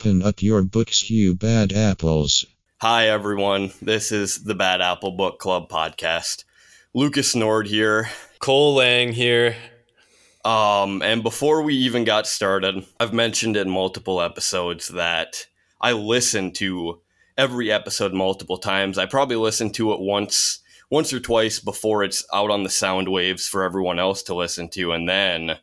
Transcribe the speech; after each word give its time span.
Open 0.00 0.22
up 0.22 0.40
your 0.40 0.62
books, 0.62 1.10
you 1.10 1.34
bad 1.34 1.74
apples. 1.74 2.46
Hi, 2.80 3.08
everyone. 3.08 3.70
This 3.82 4.12
is 4.12 4.44
the 4.44 4.54
Bad 4.54 4.80
Apple 4.80 5.10
Book 5.10 5.38
Club 5.38 5.68
podcast. 5.68 6.44
Lucas 6.94 7.36
Nord 7.36 7.66
here. 7.66 8.08
Cole 8.38 8.76
Lang 8.76 9.12
here. 9.12 9.56
Um, 10.42 11.02
and 11.02 11.22
before 11.22 11.60
we 11.60 11.74
even 11.74 12.04
got 12.04 12.26
started, 12.26 12.86
I've 12.98 13.12
mentioned 13.12 13.58
in 13.58 13.68
multiple 13.68 14.22
episodes 14.22 14.88
that 14.88 15.46
I 15.82 15.92
listen 15.92 16.52
to 16.52 17.02
every 17.36 17.70
episode 17.70 18.14
multiple 18.14 18.56
times. 18.56 18.96
I 18.96 19.04
probably 19.04 19.36
listen 19.36 19.68
to 19.72 19.92
it 19.92 20.00
once, 20.00 20.60
once 20.88 21.12
or 21.12 21.20
twice 21.20 21.60
before 21.60 22.04
it's 22.04 22.24
out 22.32 22.50
on 22.50 22.62
the 22.62 22.70
sound 22.70 23.10
waves 23.10 23.46
for 23.46 23.64
everyone 23.64 23.98
else 23.98 24.22
to 24.22 24.34
listen 24.34 24.70
to, 24.70 24.92
and 24.92 25.06
then 25.06 25.58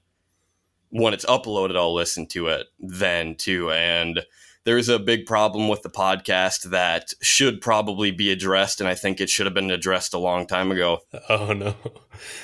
when 0.89 1.13
it's 1.13 1.25
uploaded, 1.25 1.75
I'll 1.75 1.93
listen 1.93 2.27
to 2.27 2.47
it 2.47 2.67
then 2.79 3.35
too. 3.35 3.71
And 3.71 4.25
there's 4.67 4.89
a 4.89 4.99
big 4.99 5.25
problem 5.25 5.69
with 5.69 5.81
the 5.81 5.89
podcast 5.89 6.71
that 6.71 7.13
should 7.21 7.61
probably 7.61 8.11
be 8.11 8.31
addressed, 8.33 8.81
and 8.81 8.89
I 8.89 8.95
think 8.95 9.21
it 9.21 9.29
should 9.29 9.45
have 9.45 9.53
been 9.53 9.71
addressed 9.71 10.13
a 10.13 10.19
long 10.19 10.45
time 10.45 10.71
ago. 10.71 10.99
Oh 11.29 11.53
no. 11.53 11.75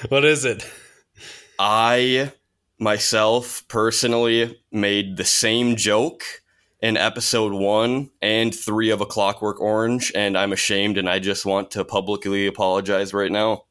What 0.08 0.24
is 0.24 0.46
it? 0.46 0.66
I 1.60 2.32
myself 2.80 3.64
personally 3.68 4.58
made 4.72 5.18
the 5.18 5.26
same 5.26 5.76
joke 5.76 6.24
in 6.82 6.96
episode 6.96 7.54
one 7.54 8.10
and 8.22 8.54
three 8.54 8.90
of 8.90 9.02
A 9.02 9.06
Clockwork 9.06 9.60
Orange, 9.60 10.12
and 10.16 10.38
I'm 10.38 10.54
ashamed 10.54 10.98
and 10.98 11.10
I 11.10 11.20
just 11.20 11.46
want 11.46 11.72
to 11.72 11.84
publicly 11.84 12.48
apologize 12.48 13.14
right 13.14 13.32
now. 13.32 13.66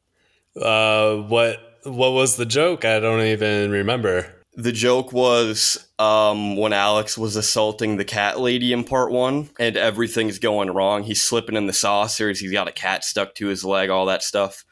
Uh 0.59 1.15
what 1.15 1.57
what 1.85 2.11
was 2.11 2.35
the 2.37 2.45
joke? 2.45 2.85
I 2.85 2.99
don't 2.99 3.25
even 3.25 3.71
remember. 3.71 4.42
The 4.55 4.71
joke 4.71 5.11
was 5.11 5.87
um, 5.97 6.57
when 6.57 6.73
Alex 6.73 7.17
was 7.17 7.35
assaulting 7.35 7.97
the 7.97 8.05
cat 8.05 8.39
lady 8.39 8.71
in 8.71 8.83
part 8.83 9.11
one, 9.11 9.49
and 9.59 9.75
everything's 9.75 10.37
going 10.37 10.69
wrong. 10.69 11.03
He's 11.03 11.21
slipping 11.21 11.55
in 11.55 11.65
the 11.65 11.73
saucers. 11.73 12.39
He's 12.39 12.51
got 12.51 12.67
a 12.67 12.71
cat 12.71 13.03
stuck 13.03 13.33
to 13.35 13.47
his 13.47 13.65
leg, 13.65 13.89
all 13.89 14.05
that 14.05 14.21
stuff. 14.21 14.63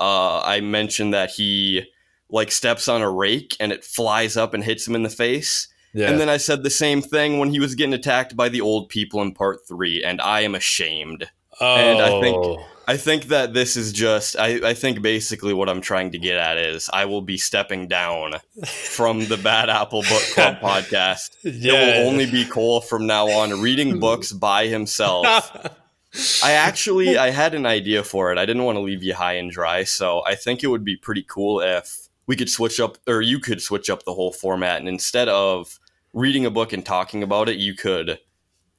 Uh, 0.00 0.40
I 0.40 0.60
mentioned 0.60 1.14
that 1.14 1.30
he 1.30 1.84
like 2.28 2.50
steps 2.50 2.88
on 2.88 3.02
a 3.02 3.10
rake 3.10 3.56
and 3.60 3.70
it 3.72 3.84
flies 3.84 4.36
up 4.36 4.54
and 4.54 4.64
hits 4.64 4.86
him 4.86 4.94
in 4.94 5.02
the 5.02 5.08
face. 5.10 5.68
Yeah. 5.92 6.08
And 6.10 6.20
then 6.20 6.28
I 6.28 6.36
said 6.36 6.62
the 6.62 6.70
same 6.70 7.02
thing 7.02 7.38
when 7.38 7.50
he 7.50 7.58
was 7.60 7.74
getting 7.74 7.94
attacked 7.94 8.36
by 8.36 8.48
the 8.48 8.60
old 8.60 8.88
people 8.88 9.20
in 9.22 9.34
part 9.34 9.58
three, 9.66 10.02
and 10.02 10.20
I 10.20 10.40
am 10.40 10.54
ashamed. 10.54 11.28
oh. 11.60 11.76
and 11.76 12.00
I 12.00 12.20
think- 12.20 12.60
I 12.90 12.96
think 12.96 13.26
that 13.26 13.54
this 13.54 13.76
is 13.76 13.92
just, 13.92 14.36
I, 14.36 14.70
I 14.70 14.74
think 14.74 15.00
basically 15.00 15.54
what 15.54 15.68
I'm 15.68 15.80
trying 15.80 16.10
to 16.10 16.18
get 16.18 16.36
at 16.36 16.58
is 16.58 16.90
I 16.92 17.04
will 17.04 17.22
be 17.22 17.38
stepping 17.38 17.86
down 17.86 18.32
from 18.64 19.26
the 19.26 19.36
Bad 19.36 19.70
Apple 19.70 20.02
Book 20.02 20.22
Club 20.34 20.56
podcast. 20.60 21.36
yeah. 21.44 21.72
It 21.72 21.98
will 22.00 22.10
only 22.10 22.28
be 22.28 22.44
Cole 22.44 22.80
from 22.80 23.06
now 23.06 23.28
on 23.28 23.60
reading 23.60 24.00
books 24.00 24.32
by 24.32 24.66
himself. 24.66 25.24
I 26.42 26.50
actually 26.50 27.16
I 27.16 27.30
had 27.30 27.54
an 27.54 27.64
idea 27.64 28.02
for 28.02 28.32
it. 28.32 28.38
I 28.38 28.44
didn't 28.44 28.64
want 28.64 28.74
to 28.74 28.80
leave 28.80 29.04
you 29.04 29.14
high 29.14 29.34
and 29.34 29.52
dry, 29.52 29.84
so 29.84 30.24
I 30.26 30.34
think 30.34 30.64
it 30.64 30.66
would 30.66 30.84
be 30.84 30.96
pretty 30.96 31.22
cool 31.22 31.60
if 31.60 32.08
we 32.26 32.34
could 32.34 32.50
switch 32.50 32.80
up 32.80 32.98
or 33.06 33.22
you 33.22 33.38
could 33.38 33.62
switch 33.62 33.88
up 33.88 34.04
the 34.04 34.14
whole 34.14 34.32
format 34.32 34.80
and 34.80 34.88
instead 34.88 35.28
of 35.28 35.78
reading 36.12 36.44
a 36.44 36.50
book 36.50 36.72
and 36.72 36.84
talking 36.84 37.22
about 37.22 37.48
it, 37.48 37.56
you 37.56 37.74
could 37.74 38.18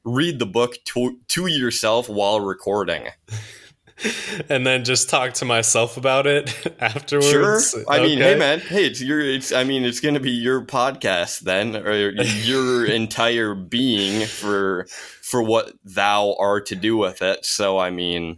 read 0.03 0.37
the 0.37 0.45
book 0.45 0.75
to, 0.83 1.17
to 1.29 1.47
yourself 1.47 2.09
while 2.09 2.41
recording. 2.41 3.07
and 4.49 4.65
then 4.65 4.83
just 4.83 5.09
talk 5.09 5.33
to 5.35 5.45
myself 5.45 5.97
about 5.97 6.27
it 6.27 6.53
afterwards. 6.79 7.71
Sure. 7.71 7.83
I 7.89 7.99
mean, 7.99 8.17
hey 8.17 8.35
man, 8.35 8.59
hey, 8.59 8.85
it's 8.85 9.01
your 9.01 9.19
it's 9.21 9.51
I 9.51 9.63
mean, 9.63 9.83
it's 9.83 9.99
going 9.99 10.13
to 10.15 10.19
be 10.19 10.31
your 10.31 10.61
podcast 10.65 11.41
then 11.41 11.75
or 11.75 11.93
your 11.93 12.85
entire 12.91 13.53
being 13.55 14.25
for 14.25 14.87
for 15.21 15.41
what 15.41 15.73
thou 15.83 16.35
are 16.39 16.61
to 16.61 16.75
do 16.75 16.97
with 16.97 17.21
it. 17.21 17.45
So 17.45 17.77
I 17.79 17.89
mean, 17.89 18.37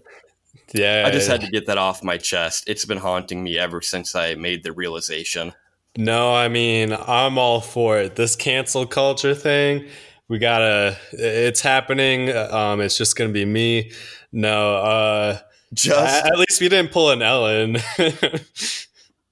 Yeah. 0.74 1.04
I 1.08 1.12
just 1.12 1.28
had 1.30 1.42
to 1.42 1.48
get 1.48 1.66
that 1.68 1.78
off 1.78 2.04
my 2.04 2.18
chest. 2.18 2.66
It's 2.68 2.86
been 2.86 2.98
haunting 2.98 3.44
me 3.44 3.58
ever 3.58 3.82
since 3.82 4.16
I 4.16 4.36
made 4.36 4.64
the 4.64 4.72
realization. 4.72 5.54
No, 5.96 6.34
I 6.34 6.48
mean, 6.48 6.92
I'm 6.92 7.38
all 7.38 7.62
for 7.62 8.00
it. 8.00 8.16
This 8.16 8.36
cancel 8.36 8.88
culture 8.88 9.36
thing, 9.36 9.88
we 10.28 10.40
gotta, 10.40 10.98
it's 11.12 11.62
happening. 11.62 12.32
Um, 12.36 12.82
it's 12.82 12.98
just 12.98 13.16
gonna 13.16 13.32
be 13.32 13.46
me. 13.46 13.92
No, 14.32 14.78
uh, 14.78 15.38
Just 15.74 16.26
at 16.26 16.38
least 16.38 16.62
we 16.62 16.70
didn't 16.70 16.92
pull 16.92 17.12
an 17.12 17.22
Ellen. 17.22 17.78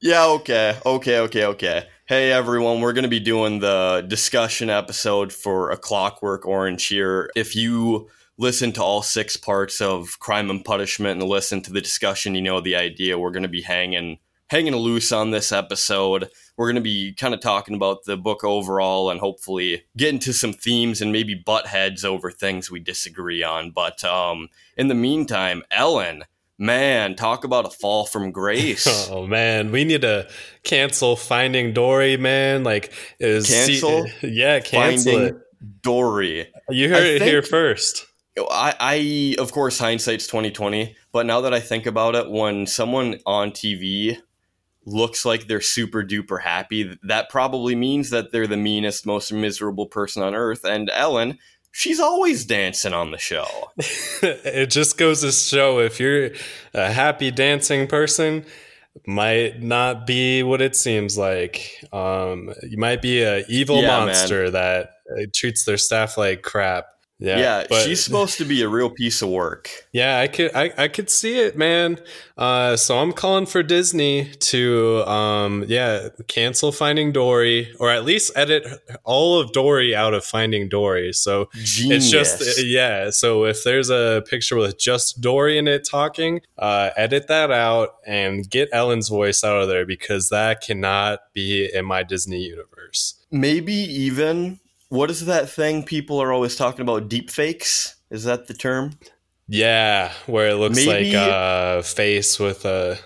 Yeah, 0.03 0.25
okay. 0.29 0.79
Okay, 0.83 1.19
okay, 1.19 1.45
okay. 1.45 1.87
Hey 2.07 2.31
everyone, 2.31 2.81
we're 2.81 2.93
going 2.93 3.03
to 3.03 3.07
be 3.07 3.19
doing 3.19 3.59
the 3.59 4.03
discussion 4.07 4.67
episode 4.67 5.31
for 5.31 5.69
A 5.69 5.77
Clockwork 5.77 6.47
Orange 6.47 6.87
here. 6.87 7.29
If 7.35 7.55
you 7.55 8.09
listen 8.35 8.71
to 8.71 8.83
all 8.83 9.03
six 9.03 9.37
parts 9.37 9.79
of 9.79 10.17
Crime 10.17 10.49
and 10.49 10.65
Punishment 10.65 11.21
and 11.21 11.29
listen 11.29 11.61
to 11.61 11.71
the 11.71 11.81
discussion, 11.81 12.33
you 12.33 12.41
know 12.41 12.59
the 12.61 12.75
idea. 12.75 13.19
We're 13.19 13.29
going 13.29 13.43
to 13.43 13.47
be 13.47 13.61
hanging 13.61 14.17
hanging 14.51 14.75
loose 14.75 15.13
on 15.13 15.31
this 15.31 15.53
episode. 15.53 16.29
We're 16.57 16.65
going 16.65 16.75
to 16.75 16.81
be 16.81 17.13
kind 17.13 17.33
of 17.33 17.39
talking 17.39 17.73
about 17.73 18.03
the 18.03 18.17
book 18.17 18.43
overall 18.43 19.09
and 19.09 19.17
hopefully 19.17 19.85
get 19.95 20.09
into 20.09 20.33
some 20.33 20.51
themes 20.51 20.99
and 20.99 21.09
maybe 21.09 21.33
butt 21.33 21.67
heads 21.67 22.03
over 22.03 22.31
things 22.31 22.69
we 22.69 22.81
disagree 22.81 23.43
on. 23.43 23.71
But 23.71 24.03
um 24.03 24.49
in 24.75 24.89
the 24.89 24.93
meantime, 24.93 25.63
Ellen, 25.71 26.25
man, 26.57 27.15
talk 27.15 27.45
about 27.45 27.65
a 27.65 27.69
fall 27.69 28.05
from 28.05 28.33
grace. 28.33 28.85
oh 29.09 29.25
man, 29.25 29.71
we 29.71 29.85
need 29.85 30.01
to 30.01 30.27
cancel 30.63 31.15
Finding 31.15 31.71
Dory, 31.73 32.17
man. 32.17 32.65
Like, 32.65 32.91
is 33.21 33.47
Cancel? 33.47 34.05
yeah, 34.21 34.59
cancel 34.59 35.13
Finding 35.13 35.35
it. 35.35 35.81
Dory. 35.81 36.51
You 36.69 36.89
heard 36.89 37.03
I 37.03 37.07
it 37.07 37.21
here 37.21 37.41
first. 37.41 38.05
I, 38.37 38.75
I 38.79 39.35
of 39.41 39.53
course 39.53 39.79
hindsight's 39.79 40.27
twenty 40.27 40.51
twenty, 40.51 40.97
but 41.13 41.25
now 41.25 41.39
that 41.41 41.53
I 41.53 41.61
think 41.61 41.85
about 41.85 42.15
it, 42.15 42.29
when 42.29 42.67
someone 42.67 43.19
on 43.25 43.51
TV 43.51 44.17
looks 44.85 45.25
like 45.25 45.47
they're 45.47 45.61
super 45.61 46.03
duper 46.03 46.41
happy, 46.41 46.97
that 47.03 47.29
probably 47.29 47.75
means 47.75 48.09
that 48.09 48.31
they're 48.31 48.47
the 48.47 48.57
meanest, 48.57 49.05
most 49.05 49.31
miserable 49.31 49.85
person 49.87 50.23
on 50.23 50.33
earth. 50.35 50.63
And 50.65 50.89
Ellen, 50.93 51.37
she's 51.71 51.99
always 51.99 52.45
dancing 52.45 52.93
on 52.93 53.11
the 53.11 53.17
show. 53.17 53.45
it 53.77 54.67
just 54.71 54.97
goes 54.97 55.21
to 55.21 55.31
show 55.31 55.79
if 55.79 55.99
you're 55.99 56.31
a 56.73 56.91
happy 56.91 57.31
dancing 57.31 57.87
person 57.87 58.45
might 59.07 59.61
not 59.61 60.05
be 60.05 60.43
what 60.43 60.61
it 60.61 60.75
seems 60.75 61.17
like 61.17 61.81
um 61.93 62.53
you 62.61 62.77
might 62.77 63.01
be 63.01 63.21
a 63.21 63.45
evil 63.47 63.77
Yeah, 63.81 63.87
man. 63.87 64.07
monster 64.07 64.51
that 64.51 64.89
uh, 65.17 65.21
treats 65.33 65.63
their 65.63 65.77
staff 65.77 66.17
like 66.17 66.41
crap 66.41 66.87
yeah 67.21 67.37
Yeah, 67.39 67.63
but- 67.69 67.85
she's 67.85 68.03
supposed 68.03 68.37
to 68.39 68.45
be 68.45 68.61
a 68.63 68.67
real 68.67 68.89
piece 68.89 69.21
of 69.21 69.29
work. 69.29 69.69
yeah 69.93 70.19
i 70.19 70.27
could 70.27 70.51
I, 70.55 70.71
I 70.77 70.87
could 70.87 71.09
see 71.09 71.39
it 71.39 71.55
man 71.57 71.99
uh 72.37 72.75
so 72.75 72.97
i'm 72.97 73.13
calling 73.13 73.45
for 73.45 73.61
disney 73.61 74.25
to 74.51 75.03
um 75.07 75.63
yeah 75.67 76.09
cancel 76.27 76.71
finding 76.71 77.11
dory 77.11 77.73
or 77.79 77.91
at 77.91 78.03
least 78.05 78.31
edit 78.35 78.65
all 79.03 79.39
of 79.39 79.51
dory 79.51 79.95
out 79.95 80.13
of 80.15 80.25
finding 80.25 80.67
dory 80.67 81.13
so 81.13 81.49
Genius. 81.63 82.05
it's 82.05 82.09
just 82.11 82.63
yeah. 82.65 83.09
So 83.11 83.45
if 83.45 83.63
there's 83.63 83.89
a 83.89 84.23
picture 84.27 84.55
with 84.55 84.79
just 84.79 85.21
Dory 85.21 85.57
in 85.57 85.67
it 85.67 85.85
talking, 85.87 86.41
uh, 86.57 86.89
edit 86.95 87.27
that 87.27 87.51
out 87.51 87.89
and 88.07 88.49
get 88.49 88.69
Ellen's 88.71 89.09
voice 89.09 89.43
out 89.43 89.61
of 89.61 89.67
there 89.67 89.85
because 89.85 90.29
that 90.29 90.61
cannot 90.61 91.19
be 91.33 91.69
in 91.73 91.85
my 91.85 92.03
Disney 92.03 92.39
universe. 92.41 93.15
maybe 93.29 93.73
even 93.73 94.59
what 94.91 95.09
is 95.09 95.25
that 95.25 95.49
thing 95.49 95.83
people 95.83 96.21
are 96.21 96.33
always 96.33 96.57
talking 96.57 96.81
about? 96.81 97.07
Deep 97.07 97.29
fakes? 97.31 97.95
Is 98.09 98.25
that 98.25 98.47
the 98.47 98.53
term? 98.53 98.99
Yeah, 99.47 100.11
where 100.25 100.49
it 100.49 100.55
looks 100.55 100.75
Maybe- 100.75 101.13
like 101.13 101.15
a 101.15 101.81
face 101.83 102.37
with 102.37 102.65
a 102.65 102.99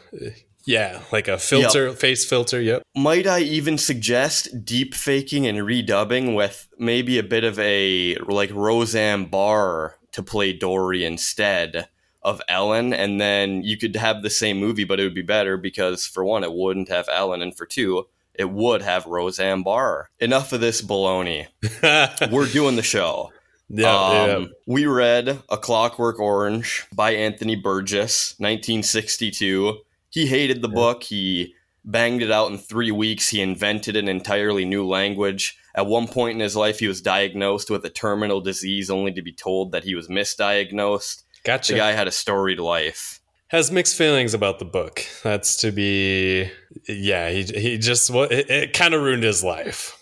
yeah, 0.66 1.02
like 1.11 1.28
a 1.28 1.37
filter, 1.37 1.91
face 1.91 2.26
filter. 2.26 2.59
Yep. 2.59 2.82
Might 2.96 3.28
I 3.28 3.41
even 3.41 3.78
suggest 3.78 4.66
deep 4.66 4.96
faking 4.96 5.46
and 5.46 5.59
redubbing 5.59 6.35
with 6.35 6.67
maybe 6.79 7.20
a 7.20 7.23
bit 7.23 7.43
of 7.43 7.59
a 7.59 8.16
like 8.28 8.52
Roseanne 8.52 9.26
Barr 9.26 9.96
to 10.14 10.23
play 10.23 10.53
Dory 10.53 11.05
instead 11.05 11.88
of 12.23 12.41
Ellen, 12.49 12.93
and 12.93 13.22
then 13.22 13.61
you 13.61 13.78
could 13.78 13.96
have 13.96 14.23
the 14.23 14.31
same 14.31 14.58
movie, 14.58 14.85
but 14.85 14.99
it 14.99 15.03
would 15.03 15.14
be 15.14 15.22
better 15.22 15.55
because 15.58 16.08
for 16.08 16.26
one, 16.26 16.43
it 16.43 16.52
wouldn't 16.53 16.90
have 16.90 17.08
Ellen, 17.11 17.43
and 17.43 17.55
for 17.55 17.67
two, 17.67 18.08
it 18.37 18.49
would 18.49 18.82
have 18.82 19.05
Roseanne 19.05 19.64
Barr. 19.64 20.09
Enough 20.20 20.53
of 20.53 20.61
this 20.61 20.82
baloney. 20.82 21.47
We're 22.32 22.47
doing 22.47 22.76
the 22.76 22.84
show. 22.84 23.32
yeah, 23.70 23.96
Um, 23.96 24.28
yeah. 24.43 24.47
We 24.67 24.85
read 24.85 25.40
A 25.49 25.58
Clockwork 25.58 26.20
Orange 26.20 26.85
by 26.93 27.11
Anthony 27.11 27.55
Burgess, 27.55 28.35
1962. 28.40 29.79
He 30.09 30.28
hated 30.28 30.61
the 30.61 30.70
book. 30.70 31.03
He 31.03 31.53
banged 31.84 32.22
it 32.22 32.32
out 32.32 32.52
in 32.52 32.58
three 32.58 32.91
weeks. 32.91 33.29
He 33.29 33.41
invented 33.41 33.96
an 33.96 34.08
entirely 34.08 34.66
new 34.66 34.85
language. 34.88 35.58
At 35.76 35.88
one 35.88 36.08
point 36.08 36.35
in 36.35 36.40
his 36.40 36.55
life, 36.55 36.79
he 36.79 36.88
was 36.88 37.02
diagnosed 37.02 37.70
with 37.70 37.84
a 37.85 37.90
terminal 37.90 38.40
disease, 38.41 38.90
only 38.90 39.11
to 39.14 39.22
be 39.22 39.34
told 39.34 39.72
that 39.72 39.84
he 39.84 39.93
was 39.93 40.08
misdiagnosed. 40.08 41.23
Gotcha. 41.43 41.73
The 41.73 41.79
guy 41.79 41.91
had 41.91 42.08
a 42.08 42.11
storied 42.11 42.59
life. 42.59 43.20
Has 43.47 43.71
mixed 43.71 43.97
feelings 43.97 44.33
about 44.33 44.59
the 44.59 44.65
book. 44.65 45.05
That's 45.23 45.57
to 45.57 45.71
be, 45.71 46.49
yeah. 46.87 47.29
He 47.29 47.43
he 47.43 47.77
just 47.77 48.09
what 48.09 48.31
it, 48.31 48.49
it 48.49 48.73
kind 48.73 48.93
of 48.93 49.01
ruined 49.01 49.23
his 49.23 49.43
life. 49.43 49.97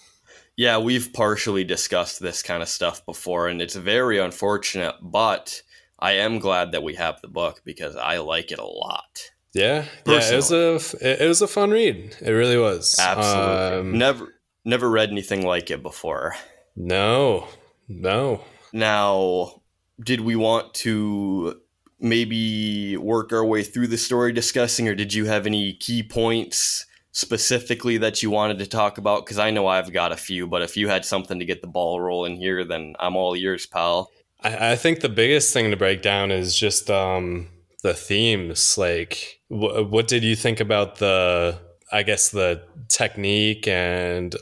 Yeah, 0.55 0.77
we've 0.77 1.11
partially 1.13 1.63
discussed 1.63 2.21
this 2.21 2.43
kind 2.43 2.61
of 2.61 2.69
stuff 2.69 3.05
before, 3.05 3.47
and 3.47 3.61
it's 3.61 3.75
very 3.75 4.19
unfortunate, 4.19 4.95
but 5.01 5.61
I 5.99 6.13
am 6.13 6.39
glad 6.39 6.73
that 6.73 6.83
we 6.83 6.95
have 6.95 7.21
the 7.21 7.27
book 7.27 7.61
because 7.65 7.95
I 7.95 8.19
like 8.19 8.51
it 8.51 8.59
a 8.59 8.65
lot. 8.65 9.31
Yeah, 9.53 9.85
yeah, 10.05 10.31
it 10.31 10.35
was 10.35 10.51
a 10.51 10.75
it 11.01 11.27
was 11.27 11.41
a 11.41 11.47
fun 11.47 11.71
read. 11.71 12.15
It 12.21 12.31
really 12.31 12.57
was. 12.57 12.97
Absolutely. 12.99 13.79
Um, 13.79 13.97
never 13.97 14.33
never 14.65 14.89
read 14.89 15.09
anything 15.09 15.45
like 15.45 15.69
it 15.71 15.83
before. 15.83 16.35
No, 16.75 17.47
no. 17.87 18.43
Now, 18.71 19.61
did 20.03 20.21
we 20.21 20.35
want 20.35 20.73
to 20.75 21.61
maybe 22.03 22.97
work 22.97 23.31
our 23.31 23.45
way 23.45 23.63
through 23.63 23.87
the 23.87 23.97
story 23.97 24.33
discussing, 24.33 24.87
or 24.87 24.93
did 24.93 25.13
you 25.13 25.25
have 25.25 25.47
any 25.47 25.73
key 25.73 26.03
points 26.03 26.85
specifically 27.13 27.97
that 27.97 28.21
you 28.21 28.29
wanted 28.29 28.59
to 28.59 28.67
talk 28.67 28.97
about? 28.97 29.25
Because 29.25 29.39
I 29.39 29.51
know 29.51 29.67
I've 29.67 29.93
got 29.93 30.11
a 30.11 30.17
few, 30.17 30.45
but 30.45 30.61
if 30.61 30.75
you 30.75 30.89
had 30.89 31.05
something 31.05 31.39
to 31.39 31.45
get 31.45 31.61
the 31.61 31.67
ball 31.67 32.01
rolling 32.01 32.35
here, 32.35 32.65
then 32.65 32.95
I'm 32.99 33.15
all 33.15 33.35
ears, 33.35 33.65
pal. 33.65 34.11
I, 34.41 34.71
I 34.71 34.75
think 34.75 34.99
the 34.99 35.09
biggest 35.09 35.53
thing 35.53 35.71
to 35.71 35.77
break 35.77 36.01
down 36.01 36.29
is 36.29 36.55
just 36.55 36.91
um, 36.91 37.47
the 37.83 37.93
themes. 37.93 38.77
Like, 38.77 39.39
wh- 39.47 39.89
what 39.89 40.07
did 40.07 40.23
you 40.23 40.35
think 40.35 40.59
about 40.59 40.97
the, 40.97 41.57
I 41.91 42.03
guess, 42.03 42.29
the 42.29 42.63
technique 42.89 43.67
and 43.67 44.35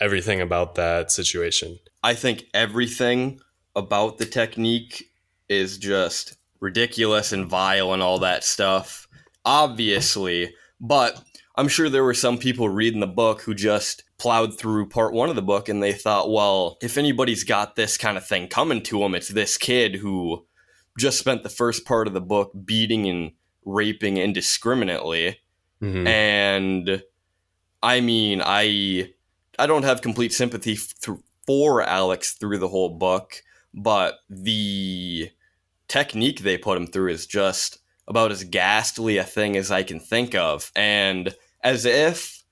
everything 0.00 0.40
about 0.40 0.76
that 0.76 1.10
situation? 1.10 1.78
I 2.04 2.14
think 2.14 2.44
everything 2.54 3.40
about 3.74 4.18
the 4.18 4.26
technique 4.26 5.08
is 5.48 5.78
just 5.78 6.36
ridiculous 6.62 7.32
and 7.32 7.46
vile 7.46 7.92
and 7.92 8.02
all 8.02 8.20
that 8.20 8.44
stuff. 8.44 9.08
Obviously, 9.44 10.54
but 10.80 11.22
I'm 11.56 11.68
sure 11.68 11.90
there 11.90 12.04
were 12.04 12.14
some 12.14 12.38
people 12.38 12.68
reading 12.68 13.00
the 13.00 13.06
book 13.06 13.42
who 13.42 13.52
just 13.52 14.04
plowed 14.16 14.56
through 14.56 14.88
part 14.88 15.12
one 15.12 15.28
of 15.28 15.34
the 15.34 15.42
book 15.42 15.68
and 15.68 15.82
they 15.82 15.92
thought, 15.92 16.30
well, 16.30 16.78
if 16.80 16.96
anybody's 16.96 17.42
got 17.42 17.74
this 17.74 17.98
kind 17.98 18.16
of 18.16 18.24
thing 18.24 18.46
coming 18.46 18.80
to 18.84 19.00
them, 19.00 19.16
it's 19.16 19.28
this 19.28 19.58
kid 19.58 19.96
who 19.96 20.46
just 20.96 21.18
spent 21.18 21.42
the 21.42 21.48
first 21.48 21.84
part 21.84 22.06
of 22.06 22.14
the 22.14 22.20
book 22.20 22.52
beating 22.64 23.08
and 23.08 23.32
raping 23.64 24.16
indiscriminately. 24.16 25.40
Mm-hmm. 25.82 26.06
And 26.06 27.02
I 27.82 28.00
mean, 28.00 28.40
I 28.44 29.12
I 29.58 29.66
don't 29.66 29.82
have 29.82 30.00
complete 30.00 30.32
sympathy 30.32 30.78
for 31.44 31.82
Alex 31.82 32.34
through 32.34 32.58
the 32.58 32.68
whole 32.68 32.90
book, 32.90 33.42
but 33.74 34.20
the 34.30 35.30
technique 35.92 36.40
they 36.40 36.56
put 36.56 36.78
him 36.78 36.86
through 36.86 37.10
is 37.10 37.26
just 37.26 37.78
about 38.08 38.32
as 38.32 38.44
ghastly 38.44 39.18
a 39.18 39.24
thing 39.24 39.58
as 39.58 39.70
I 39.70 39.82
can 39.82 40.00
think 40.00 40.34
of. 40.34 40.72
And 40.74 41.34
as 41.62 41.84
if 41.84 42.42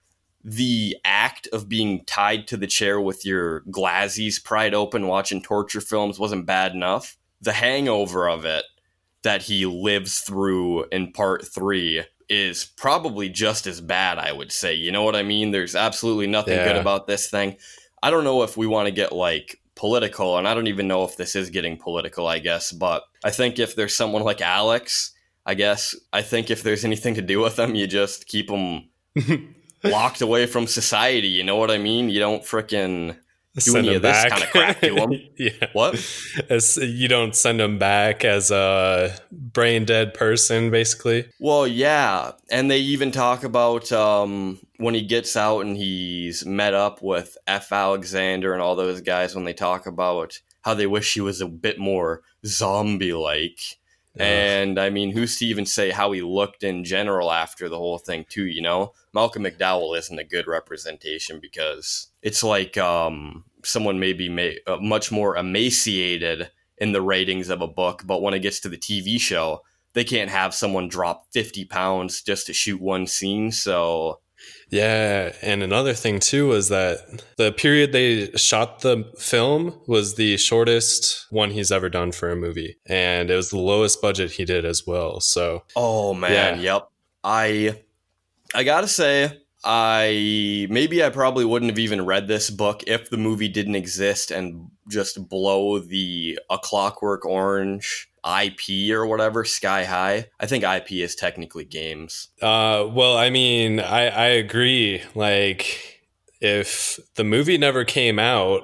the 0.44 0.96
act 1.06 1.48
of 1.50 1.69
being 1.69 2.04
tied 2.04 2.46
to 2.48 2.58
the 2.58 2.66
chair 2.66 3.00
with 3.00 3.25
your 3.25 3.62
glazies 3.62 4.42
pried 4.42 4.75
open 4.75 5.06
watching 5.06 5.42
torture 5.42 5.81
films 5.81 6.19
wasn't 6.19 6.44
bad 6.44 6.72
enough, 6.72 7.16
the 7.40 7.52
hangover 7.52 8.28
of 8.28 8.44
it 8.44 8.64
that 9.22 9.42
he 9.42 9.64
lives 9.64 10.20
through 10.20 10.84
in 10.92 11.10
part 11.12 11.46
three 11.46 12.04
is 12.28 12.66
probably 12.76 13.31
just 13.31 13.66
as 13.66 13.81
bad, 13.81 14.19
I 14.19 14.32
would 14.32 14.52
say. 14.52 14.75
You 14.75 14.92
know 14.92 15.02
what 15.02 15.16
I 15.16 15.22
mean? 15.22 15.50
There's 15.50 15.75
absolutely 15.75 16.26
nothing 16.26 16.58
yeah. 16.58 16.69
good 16.69 16.76
about 16.76 17.06
this 17.06 17.31
thing. 17.31 17.56
I 18.02 18.10
don't 18.10 18.25
know 18.25 18.42
if 18.42 18.56
we 18.56 18.66
want 18.66 18.87
to 18.87 18.92
get 18.92 19.12
like 19.12 19.60
political, 19.81 20.37
and 20.37 20.47
I 20.47 20.53
don't 20.53 20.67
even 20.67 20.87
know 20.87 21.05
if 21.05 21.17
this 21.17 21.35
is 21.35 21.49
getting 21.49 21.79
political, 21.79 22.27
I 22.27 22.38
guess, 22.38 22.71
but 22.71 23.05
I 23.25 23.31
think 23.31 23.59
if 23.59 23.75
there's 23.75 23.97
someone 23.97 24.23
like 24.23 24.43
Alex, 24.43 25.12
I 25.47 25.55
guess, 25.55 25.97
I 26.12 26.21
think 26.21 26.50
if 26.50 26.62
there's 26.62 26.85
anything 26.85 27.15
to 27.15 27.23
do 27.23 27.41
with 27.41 27.56
them, 27.56 27.75
you 27.75 27.87
just 27.87 28.27
keep 28.27 28.49
them 28.49 28.91
locked 29.82 30.21
away 30.21 30.44
from 30.44 30.67
society. 30.67 31.29
You 31.29 31.44
know 31.44 31.56
what 31.56 31.71
I 31.71 31.79
mean? 31.79 32.11
You 32.11 32.21
don't 32.21 32.43
fricking 32.43 33.17
do 33.55 33.61
send 33.61 33.87
any 33.87 33.97
of 33.97 34.02
this 34.02 34.25
kind 34.26 34.43
of 34.43 34.50
crap 34.50 34.81
to 34.81 34.94
them. 34.94 35.12
yeah. 35.37 35.67
What? 35.73 35.94
As 36.49 36.76
you 36.76 37.08
don't 37.08 37.35
send 37.35 37.61
them 37.61 37.79
back 37.79 38.25
as 38.25 38.50
a 38.50 39.14
brain 39.31 39.85
dead 39.85 40.14
person, 40.14 40.70
basically. 40.70 41.26
Well, 41.41 41.67
yeah, 41.67 42.32
and 42.50 42.70
they 42.70 42.79
even 42.79 43.11
talk 43.11 43.44
about 43.44 43.91
um, 43.93 44.61
when 44.76 44.94
he 44.94 45.02
gets 45.02 45.37
out 45.37 45.61
and 45.61 45.76
he's 45.76 46.47
met 46.47 46.75
up 46.75 47.02
with 47.02 47.37
F. 47.47 47.73
Alexander 47.73 48.52
and 48.52 48.62
all 48.62 48.76
those 48.76 49.00
guys. 49.00 49.35
When 49.35 49.44
they 49.44 49.52
talk 49.52 49.87
about 49.87 50.38
how 50.62 50.75
they 50.75 50.87
wish 50.87 51.14
he 51.14 51.20
was 51.20 51.41
a 51.41 51.49
bit 51.49 51.79
more 51.79 52.23
zombie 52.47 53.14
like. 53.14 53.79
And 54.19 54.79
I 54.79 54.91
mean, 54.91 55.12
who's 55.12 55.39
to 55.39 55.47
even 55.47 55.67
say 55.67 55.91
how 55.91 56.12
he 56.12 56.23
looked 56.23 56.65
in 56.65 56.85
general 56.85 57.31
after 57.31 57.69
the 57.69 57.79
whole 57.79 57.99
thing, 57.99 58.27
too? 58.29 58.47
You 58.47 58.62
know, 58.62 58.93
Malcolm 59.15 59.45
McDowell 59.45 59.97
isn't 59.97 60.19
a 60.19 60.25
good 60.25 60.47
representation 60.47 61.39
because 61.41 62.09
it's 62.23 62.43
like 62.43 62.77
um, 62.77 63.45
someone 63.65 64.01
may, 64.01 64.59
uh, 64.67 64.77
much 64.79 65.12
more 65.12 65.37
emaciated 65.37 66.51
in 66.79 66.93
the 66.93 67.03
ratings 67.03 67.51
of 67.51 67.61
a 67.61 67.69
book, 67.69 68.03
but 68.05 68.23
when 68.23 68.35
it 68.35 68.41
gets 68.41 68.59
to 68.61 68.69
the 68.69 68.79
TV 68.79 69.21
show, 69.21 69.62
they 69.93 70.05
can't 70.05 70.31
have 70.31 70.55
someone 70.55 70.89
drop 70.89 71.27
50 71.33 71.67
pounds 71.67 72.23
just 72.23 72.47
to 72.47 72.53
shoot 72.53 72.81
one 72.81 73.07
scene. 73.07 73.53
So 73.53 74.21
yeah, 74.70 75.32
and 75.43 75.62
another 75.62 75.94
thing 75.94 76.20
too 76.20 76.49
was 76.49 76.69
that 76.69 77.25
the 77.37 77.52
period 77.52 77.90
they 77.93 78.31
shot 78.37 78.81
the 78.81 79.11
film 79.19 79.81
was 79.88 80.14
the 80.14 80.37
shortest 80.37 81.26
one 81.31 81.50
he's 81.50 81.72
ever 81.72 81.88
done 81.88 82.12
for 82.12 82.31
a 82.31 82.37
movie, 82.37 82.76
and 82.87 83.31
it 83.31 83.34
was 83.34 83.50
the 83.50 83.58
lowest 83.58 84.00
budget 84.00 84.31
he 84.31 84.44
did 84.44 84.64
as 84.64 84.87
well. 84.87 85.20
So, 85.20 85.64
oh 85.75 86.14
man, 86.14 86.61
yeah. 86.61 86.75
yep. 86.75 86.88
I 87.25 87.82
I 88.55 88.62
gotta 88.62 88.88
say, 88.88 89.40
I 89.64 90.69
maybe 90.70 91.02
I 91.05 91.11
probably 91.11 91.44
wouldn't 91.44 91.70
have 91.70 91.78
even 91.78 92.06
read 92.06 92.28
this 92.28 92.49
book 92.49 92.84
if 92.87 93.11
the 93.11 93.19
movie 93.19 93.49
didn't 93.49 93.75
exist 93.75 94.31
and 94.31 94.70
just 94.88 95.28
blow 95.28 95.81
the 95.81 96.38
A 96.49 96.58
Clockwork 96.58 97.26
Orange 97.26 98.10
IP 98.25 98.90
or 98.93 99.06
whatever 99.06 99.44
sky 99.44 99.84
high. 99.84 100.26
I 100.38 100.46
think 100.46 100.64
IP 100.64 100.93
is 100.93 101.14
technically 101.14 101.64
games. 101.64 102.28
Uh, 102.40 102.87
well, 102.90 103.17
I 103.17 103.31
mean, 103.31 103.81
I 103.81 104.08
I 104.08 104.26
agree. 104.26 105.02
Like, 105.14 106.02
if 106.40 106.99
the 107.14 107.25
movie 107.25 107.58
never 107.58 107.84
came 107.84 108.19
out, 108.19 108.62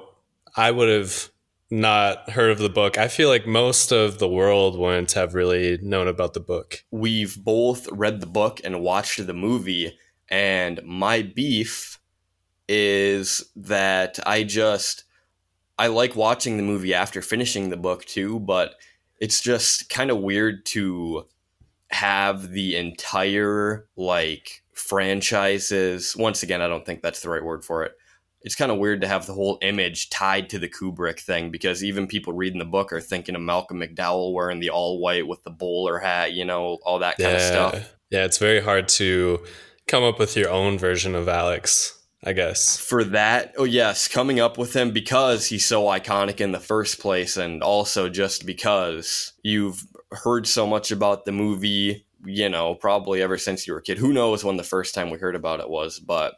I 0.55 0.71
would 0.71 0.89
have 0.89 1.29
not 1.69 2.29
heard 2.29 2.51
of 2.51 2.59
the 2.59 2.69
book. 2.69 2.97
I 2.97 3.07
feel 3.07 3.29
like 3.29 3.45
most 3.45 3.91
of 3.91 4.19
the 4.19 4.27
world 4.27 4.77
wouldn't 4.77 5.11
have 5.13 5.33
really 5.33 5.77
known 5.81 6.07
about 6.07 6.33
the 6.33 6.39
book. 6.39 6.83
We've 6.91 7.37
both 7.43 7.87
read 7.91 8.21
the 8.21 8.27
book 8.27 8.61
and 8.63 8.81
watched 8.81 9.25
the 9.25 9.33
movie, 9.33 9.97
and 10.29 10.81
my 10.85 11.21
beef 11.23 11.99
is 12.69 13.43
that 13.55 14.19
I 14.25 14.43
just 14.43 15.03
I 15.79 15.87
like 15.87 16.15
watching 16.15 16.57
the 16.57 16.63
movie 16.63 16.93
after 16.93 17.21
finishing 17.21 17.69
the 17.69 17.77
book 17.77 18.05
too, 18.05 18.39
but 18.39 18.75
it's 19.19 19.41
just 19.41 19.89
kind 19.89 20.11
of 20.11 20.19
weird 20.19 20.65
to 20.65 21.25
have 21.89 22.49
the 22.51 22.75
entire 22.75 23.87
like 23.95 24.63
franchises 24.73 26.15
once 26.17 26.43
again 26.43 26.61
i 26.61 26.67
don't 26.67 26.85
think 26.85 27.01
that's 27.01 27.21
the 27.21 27.29
right 27.29 27.43
word 27.43 27.63
for 27.63 27.83
it. 27.83 27.93
It's 28.41 28.55
kind 28.55 28.71
of 28.71 28.77
weird 28.77 29.01
to 29.01 29.07
have 29.07 29.25
the 29.25 29.33
whole 29.33 29.57
image 29.61 30.09
tied 30.09 30.49
to 30.51 30.59
the 30.59 30.69
kubrick 30.69 31.19
thing 31.19 31.49
because 31.49 31.83
even 31.83 32.07
people 32.07 32.31
reading 32.31 32.59
the 32.59 32.65
book 32.65 32.93
are 32.93 33.01
thinking 33.01 33.35
of 33.35 33.41
malcolm 33.41 33.81
mcdowell 33.81 34.31
wearing 34.33 34.59
the 34.59 34.69
all 34.69 34.99
white 34.99 35.27
with 35.27 35.43
the 35.43 35.49
bowler 35.49 35.97
hat 35.97 36.33
you 36.33 36.45
know 36.45 36.77
all 36.83 36.99
that 36.99 37.17
kind 37.17 37.31
yeah. 37.31 37.35
of 37.35 37.41
stuff. 37.41 37.95
Yeah 38.09 38.23
it's 38.25 38.37
very 38.37 38.61
hard 38.61 38.87
to 38.89 39.43
come 39.87 40.03
up 40.03 40.19
with 40.19 40.37
your 40.37 40.49
own 40.49 40.77
version 40.77 41.15
of 41.15 41.27
alex 41.27 41.96
I 42.23 42.33
guess. 42.33 42.79
For 42.79 43.03
that, 43.05 43.53
oh 43.57 43.63
yes, 43.63 44.07
coming 44.07 44.39
up 44.39 44.57
with 44.57 44.75
him 44.75 44.91
because 44.91 45.47
he's 45.47 45.65
so 45.65 45.83
iconic 45.83 46.41
in 46.41 46.51
the 46.51 46.59
first 46.59 46.99
place, 46.99 47.37
and 47.37 47.61
also 47.61 48.09
just 48.09 48.45
because 48.45 49.33
you've 49.43 49.85
heard 50.11 50.47
so 50.47 50.65
much 50.65 50.91
about 50.91 51.25
the 51.25 51.31
movie, 51.31 52.05
you 52.25 52.49
know, 52.49 52.73
probably 52.75 53.21
ever 53.21 53.37
since 53.37 53.67
you 53.67 53.73
were 53.73 53.79
a 53.79 53.83
kid. 53.83 53.99
Who 53.99 54.13
knows 54.13 54.43
when 54.43 54.57
the 54.57 54.63
first 54.63 54.95
time 54.95 55.11
we 55.11 55.19
heard 55.19 55.35
about 55.35 55.59
it 55.59 55.69
was, 55.69 55.99
but 55.99 56.35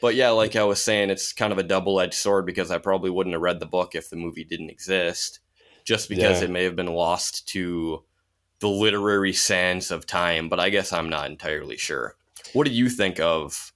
but 0.00 0.14
yeah, 0.14 0.30
like 0.30 0.56
I 0.56 0.64
was 0.64 0.82
saying, 0.82 1.10
it's 1.10 1.32
kind 1.32 1.52
of 1.52 1.58
a 1.58 1.62
double 1.62 2.00
edged 2.00 2.14
sword 2.14 2.46
because 2.46 2.70
I 2.70 2.78
probably 2.78 3.10
wouldn't 3.10 3.34
have 3.34 3.42
read 3.42 3.60
the 3.60 3.66
book 3.66 3.94
if 3.94 4.10
the 4.10 4.16
movie 4.16 4.44
didn't 4.44 4.70
exist, 4.70 5.40
just 5.84 6.08
because 6.08 6.40
yeah. 6.40 6.46
it 6.46 6.50
may 6.50 6.64
have 6.64 6.76
been 6.76 6.94
lost 6.94 7.46
to 7.48 8.02
the 8.60 8.68
literary 8.68 9.32
sands 9.32 9.90
of 9.90 10.06
time. 10.06 10.48
But 10.48 10.58
I 10.58 10.70
guess 10.70 10.92
I'm 10.92 11.08
not 11.08 11.30
entirely 11.30 11.76
sure. 11.76 12.16
What 12.52 12.66
do 12.66 12.72
you 12.72 12.88
think 12.88 13.20
of 13.20 13.72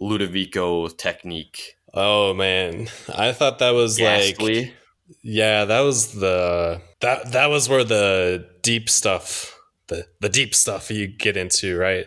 Ludovico 0.00 0.96
technique. 0.96 1.76
Oh 1.94 2.34
man, 2.34 2.88
I 3.16 3.32
thought 3.32 3.58
that 3.60 3.70
was 3.70 3.98
Ghastly. 3.98 4.60
like 4.66 4.74
yeah, 5.22 5.64
that 5.64 5.80
was 5.80 6.12
the 6.12 6.80
that 7.00 7.32
that 7.32 7.46
was 7.46 7.68
where 7.68 7.84
the 7.84 8.48
deep 8.62 8.88
stuff 8.90 9.58
the 9.88 10.06
the 10.20 10.28
deep 10.28 10.54
stuff 10.54 10.90
you 10.90 11.06
get 11.06 11.36
into, 11.36 11.78
right? 11.78 12.06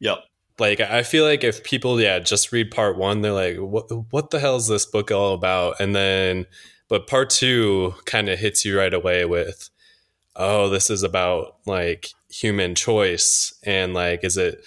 Yep. 0.00 0.18
Like 0.58 0.80
I 0.80 1.02
feel 1.02 1.24
like 1.24 1.44
if 1.44 1.64
people 1.64 2.00
yeah 2.00 2.18
just 2.18 2.52
read 2.52 2.70
part 2.70 2.96
1 2.96 3.22
they're 3.22 3.32
like 3.32 3.56
what 3.56 3.86
what 4.10 4.30
the 4.30 4.38
hell 4.38 4.56
is 4.56 4.68
this 4.68 4.86
book 4.86 5.10
all 5.10 5.34
about? 5.34 5.80
And 5.80 5.94
then 5.94 6.46
but 6.88 7.06
part 7.06 7.30
2 7.30 7.94
kind 8.04 8.28
of 8.28 8.38
hits 8.38 8.64
you 8.64 8.78
right 8.78 8.92
away 8.92 9.24
with 9.24 9.70
oh 10.36 10.68
this 10.68 10.90
is 10.90 11.02
about 11.02 11.56
like 11.66 12.08
human 12.30 12.74
choice 12.74 13.54
and 13.64 13.94
like 13.94 14.24
is 14.24 14.36
it 14.36 14.62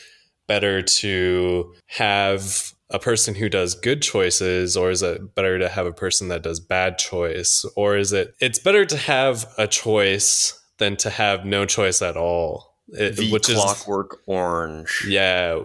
better 0.48 0.82
to 0.82 1.74
have 1.88 2.72
a 2.92 3.00
person 3.00 3.36
who 3.36 3.50
does 3.50 3.74
good 3.74 4.02
choices 4.02 4.78
or 4.78 4.92
is 4.92 5.02
it 5.02 5.34
better 5.34 5.58
to 5.58 5.68
have 5.68 5.86
a 5.86 5.92
person 5.92 6.28
that 6.28 6.44
does 6.44 6.60
bad 6.60 6.98
choice? 6.98 7.66
Or 7.76 7.98
is 7.98 8.14
it 8.14 8.36
it's 8.40 8.60
better 8.60 8.86
to 8.86 8.98
have 8.98 9.52
a 9.58 9.68
choice 9.68 10.60
than 10.78 10.96
to 10.98 11.10
have 11.10 11.46
no 11.46 11.66
choice 11.66 12.02
at 12.02 12.18
all. 12.18 12.76
It, 12.90 13.18
the 13.18 13.32
which 13.32 13.48
clockwork 13.48 14.14
is, 14.14 14.20
orange. 14.28 15.06
Yeah 15.08 15.60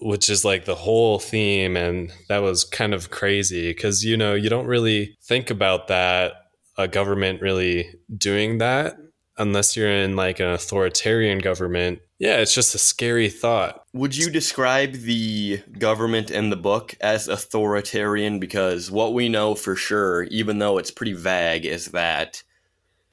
which 0.00 0.30
is 0.30 0.44
like 0.44 0.64
the 0.64 0.74
whole 0.74 1.18
theme 1.18 1.76
and 1.76 2.12
that 2.28 2.38
was 2.38 2.64
kind 2.64 2.94
of 2.94 3.10
crazy 3.10 3.68
because 3.68 4.04
you 4.04 4.16
know 4.16 4.34
you 4.34 4.48
don't 4.48 4.66
really 4.66 5.16
think 5.22 5.50
about 5.50 5.88
that 5.88 6.32
a 6.78 6.88
government 6.88 7.42
really 7.42 7.94
doing 8.16 8.58
that 8.58 8.96
unless 9.36 9.76
you're 9.76 9.90
in 9.90 10.16
like 10.16 10.40
an 10.40 10.48
authoritarian 10.48 11.38
government 11.38 12.00
yeah, 12.20 12.36
it's 12.36 12.54
just 12.54 12.74
a 12.74 12.78
scary 12.78 13.30
thought. 13.30 13.82
Would 13.94 14.14
you 14.14 14.28
describe 14.28 14.92
the 14.92 15.62
government 15.78 16.30
in 16.30 16.50
the 16.50 16.56
book 16.56 16.94
as 17.00 17.28
authoritarian? 17.28 18.38
Because 18.38 18.90
what 18.90 19.14
we 19.14 19.30
know 19.30 19.54
for 19.54 19.74
sure, 19.74 20.24
even 20.24 20.58
though 20.58 20.76
it's 20.76 20.90
pretty 20.90 21.14
vague, 21.14 21.64
is 21.64 21.86
that 21.86 22.42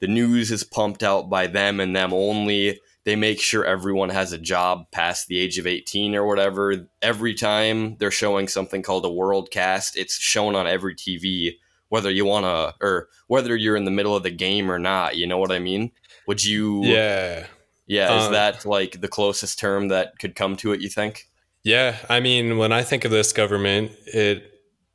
the 0.00 0.08
news 0.08 0.52
is 0.52 0.62
pumped 0.62 1.02
out 1.02 1.30
by 1.30 1.46
them 1.46 1.80
and 1.80 1.96
them 1.96 2.12
only. 2.12 2.80
They 3.04 3.16
make 3.16 3.40
sure 3.40 3.64
everyone 3.64 4.10
has 4.10 4.34
a 4.34 4.38
job 4.38 4.90
past 4.92 5.26
the 5.26 5.38
age 5.38 5.56
of 5.56 5.66
18 5.66 6.14
or 6.14 6.26
whatever. 6.26 6.86
Every 7.00 7.32
time 7.32 7.96
they're 7.96 8.10
showing 8.10 8.46
something 8.46 8.82
called 8.82 9.06
a 9.06 9.10
world 9.10 9.50
cast, 9.50 9.96
it's 9.96 10.18
shown 10.18 10.54
on 10.54 10.66
every 10.66 10.94
TV, 10.94 11.54
whether 11.88 12.10
you 12.10 12.26
want 12.26 12.44
to, 12.44 12.74
or 12.84 13.08
whether 13.26 13.56
you're 13.56 13.76
in 13.76 13.86
the 13.86 13.90
middle 13.90 14.14
of 14.14 14.22
the 14.22 14.30
game 14.30 14.70
or 14.70 14.78
not. 14.78 15.16
You 15.16 15.26
know 15.26 15.38
what 15.38 15.50
I 15.50 15.60
mean? 15.60 15.92
Would 16.26 16.44
you. 16.44 16.84
Yeah 16.84 17.46
yeah, 17.88 18.18
is 18.18 18.26
um, 18.26 18.32
that 18.32 18.64
like 18.64 19.00
the 19.00 19.08
closest 19.08 19.58
term 19.58 19.88
that 19.88 20.18
could 20.18 20.34
come 20.34 20.56
to 20.56 20.72
it, 20.72 20.80
you 20.80 20.88
think? 20.88 21.28
Yeah, 21.64 21.96
I 22.08 22.20
mean, 22.20 22.58
when 22.58 22.72
I 22.72 22.82
think 22.82 23.04
of 23.04 23.10
this 23.10 23.32
government, 23.32 23.92
it 24.06 24.52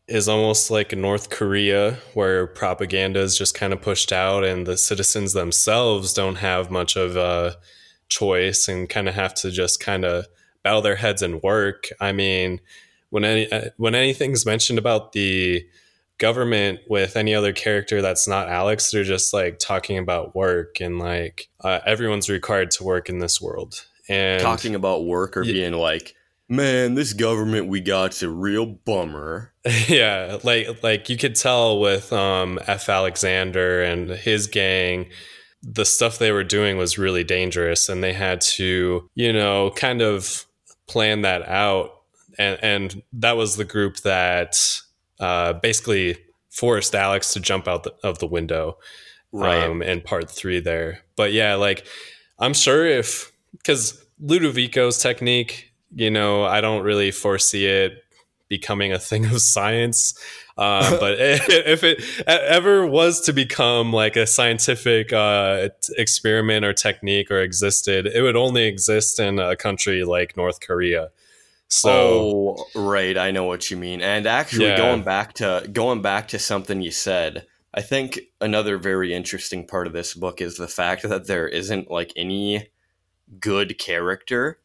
is 0.08 0.30
almost 0.30 0.72
like 0.72 0.96
North 0.96 1.30
Korea, 1.30 1.98
where 2.14 2.48
propaganda 2.48 3.20
is 3.20 3.38
just 3.38 3.56
kind 3.56 3.74
of 3.74 3.82
pushed 3.82 4.12
out, 4.12 4.44
and 4.44 4.66
the 4.66 4.78
citizens 4.78 5.34
themselves 5.34 6.14
don't 6.14 6.36
have 6.36 6.72
much 6.72 6.96
of 6.96 7.16
a 7.16 7.58
choice 8.10 8.68
and 8.68 8.90
kind 8.90 9.10
of 9.10 9.16
have 9.16 9.34
to 9.34 9.50
just 9.50 9.80
kind 9.80 10.06
of 10.06 10.28
bow 10.64 10.82
their 10.82 10.96
heads 10.96 11.22
and 11.22 11.42
work. 11.42 11.90
I 12.00 12.12
mean, 12.12 12.62
when 13.10 13.26
any 13.26 13.52
uh, 13.52 13.70
when 13.78 13.96
anything's 13.96 14.46
mentioned 14.46 14.80
about 14.80 15.14
the 15.14 15.66
government 16.18 16.80
with 16.88 17.16
any 17.16 17.34
other 17.34 17.54
character 17.54 18.02
that's 18.02 18.28
not 18.28 18.50
Alex. 18.50 18.92
They're 18.92 19.04
just 19.04 19.34
like 19.34 19.60
talking 19.60 19.98
about 19.98 20.36
work 20.36 20.80
and 20.80 21.00
like 21.00 21.50
uh, 21.62 21.80
everyone's 21.86 22.30
required 22.30 22.72
to 22.72 22.84
work 22.84 23.10
in 23.10 23.20
this 23.20 23.42
world. 23.42 23.86
And 24.10 24.42
talking 24.42 24.76
about 24.76 25.06
work 25.06 25.38
or 25.38 25.44
yeah, 25.44 25.54
being 25.54 25.74
like, 25.74 26.16
man, 26.50 26.96
this 26.96 27.14
government 27.14 27.68
we 27.68 27.82
got's 27.82 28.22
a 28.22 28.30
real 28.30 28.66
bummer. 28.66 29.54
yeah, 29.88 30.38
like 30.44 30.84
like 30.84 31.10
you 31.10 31.18
could 31.18 31.36
tell 31.36 31.80
with 31.80 32.12
um, 32.14 32.60
F. 32.68 32.90
Alexander 32.90 33.82
and 33.82 34.10
his 34.10 34.48
gang. 34.48 35.10
The 35.66 35.86
stuff 35.86 36.20
they 36.20 36.34
were 36.34 36.44
doing 36.44 36.76
was 36.76 36.98
really 36.98 37.24
dangerous, 37.24 37.88
and 37.88 38.04
they 38.04 38.12
had 38.12 38.42
to, 38.42 39.10
you 39.16 39.32
know, 39.32 39.72
kind 39.72 40.02
of 40.02 40.46
plan 40.90 41.22
that 41.22 41.48
out. 41.48 42.02
And, 42.38 42.60
and 42.62 43.04
that 43.14 43.38
was 43.38 43.56
the 43.56 43.64
group 43.64 43.98
that 44.02 44.60
uh, 45.20 45.54
basically 45.54 46.18
forced 46.50 46.94
Alex 46.94 47.34
to 47.34 47.40
jump 47.40 47.68
out 47.68 47.84
the, 47.84 47.94
of 48.04 48.20
the 48.20 48.28
window 48.28 48.78
right. 49.32 49.64
um, 49.64 49.82
in 49.82 50.02
part 50.02 50.30
three 50.30 50.60
there. 50.60 51.00
But 51.16 51.34
yeah, 51.34 51.56
like 51.56 51.86
I'm 52.40 52.54
sure 52.54 52.86
if 52.86 53.32
because 53.52 54.04
Ludovico's 54.22 54.98
technique, 55.00 55.74
you 55.94 56.10
know, 56.10 56.44
I 56.44 56.62
don't 56.62 56.84
really 56.84 57.12
foresee 57.12 57.66
it 57.66 58.04
becoming 58.50 58.94
a 58.94 59.00
thing 59.00 59.26
of 59.26 59.42
science. 59.42 60.14
Uh, 60.58 60.98
but 61.00 61.16
if 61.20 61.84
it 61.84 62.04
ever 62.28 62.86
was 62.86 63.22
to 63.22 63.34
become 63.34 63.92
like 63.92 64.16
a 64.16 64.28
scientific 64.28 65.12
uh, 65.12 65.70
experiment 65.98 66.64
or 66.64 66.74
technique 66.74 67.32
or 67.32 67.42
existed, 67.42 68.06
it 68.06 68.22
would 68.22 68.36
only 68.36 68.66
exist 68.66 69.20
in 69.20 69.40
a 69.40 69.56
country 69.56 70.04
like 70.04 70.38
North 70.38 70.60
Korea. 70.60 71.10
So 71.74 72.56
oh, 72.76 72.82
right, 72.84 73.18
I 73.18 73.32
know 73.32 73.46
what 73.46 73.72
you 73.72 73.78
mean. 73.78 74.02
And 74.02 74.28
actually, 74.28 74.68
yeah. 74.68 74.78
going 74.78 75.04
back 75.04 75.34
to 75.34 75.68
going 75.72 76.02
back 76.02 76.28
to 76.30 76.40
something 76.40 76.82
you 76.82 76.92
said, 76.92 77.48
I 77.74 77.82
think 77.82 78.20
another 78.40 78.78
very 78.78 79.14
interesting 79.14 79.66
part 79.66 79.88
of 79.88 79.94
this 79.94 80.14
book 80.14 80.40
is 80.40 80.58
the 80.58 80.68
fact 80.68 81.02
that 81.04 81.26
there 81.26 81.48
isn't 81.48 81.90
like 81.90 82.14
any 82.16 82.70
good 83.40 83.80
character. 83.80 84.60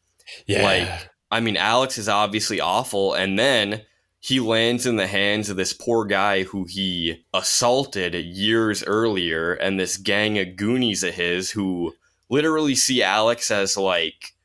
Yeah. 0.45 0.63
Like, 0.63 1.09
I 1.31 1.39
mean, 1.39 1.57
Alex 1.57 1.97
is 1.97 2.07
obviously 2.07 2.61
awful, 2.61 3.15
and 3.15 3.39
then 3.39 3.81
he 4.19 4.39
lands 4.39 4.85
in 4.85 4.97
the 4.97 5.07
hands 5.07 5.49
of 5.49 5.57
this 5.57 5.73
poor 5.73 6.05
guy 6.05 6.43
who 6.43 6.65
he 6.65 7.25
assaulted 7.33 8.13
years 8.13 8.83
earlier, 8.83 9.53
and 9.53 9.79
this 9.79 9.97
gang 9.97 10.37
of 10.37 10.55
goonies 10.55 11.03
of 11.03 11.15
his 11.15 11.49
who 11.51 11.95
literally 12.29 12.75
see 12.75 13.01
Alex 13.01 13.49
as 13.49 13.75
like 13.75 14.35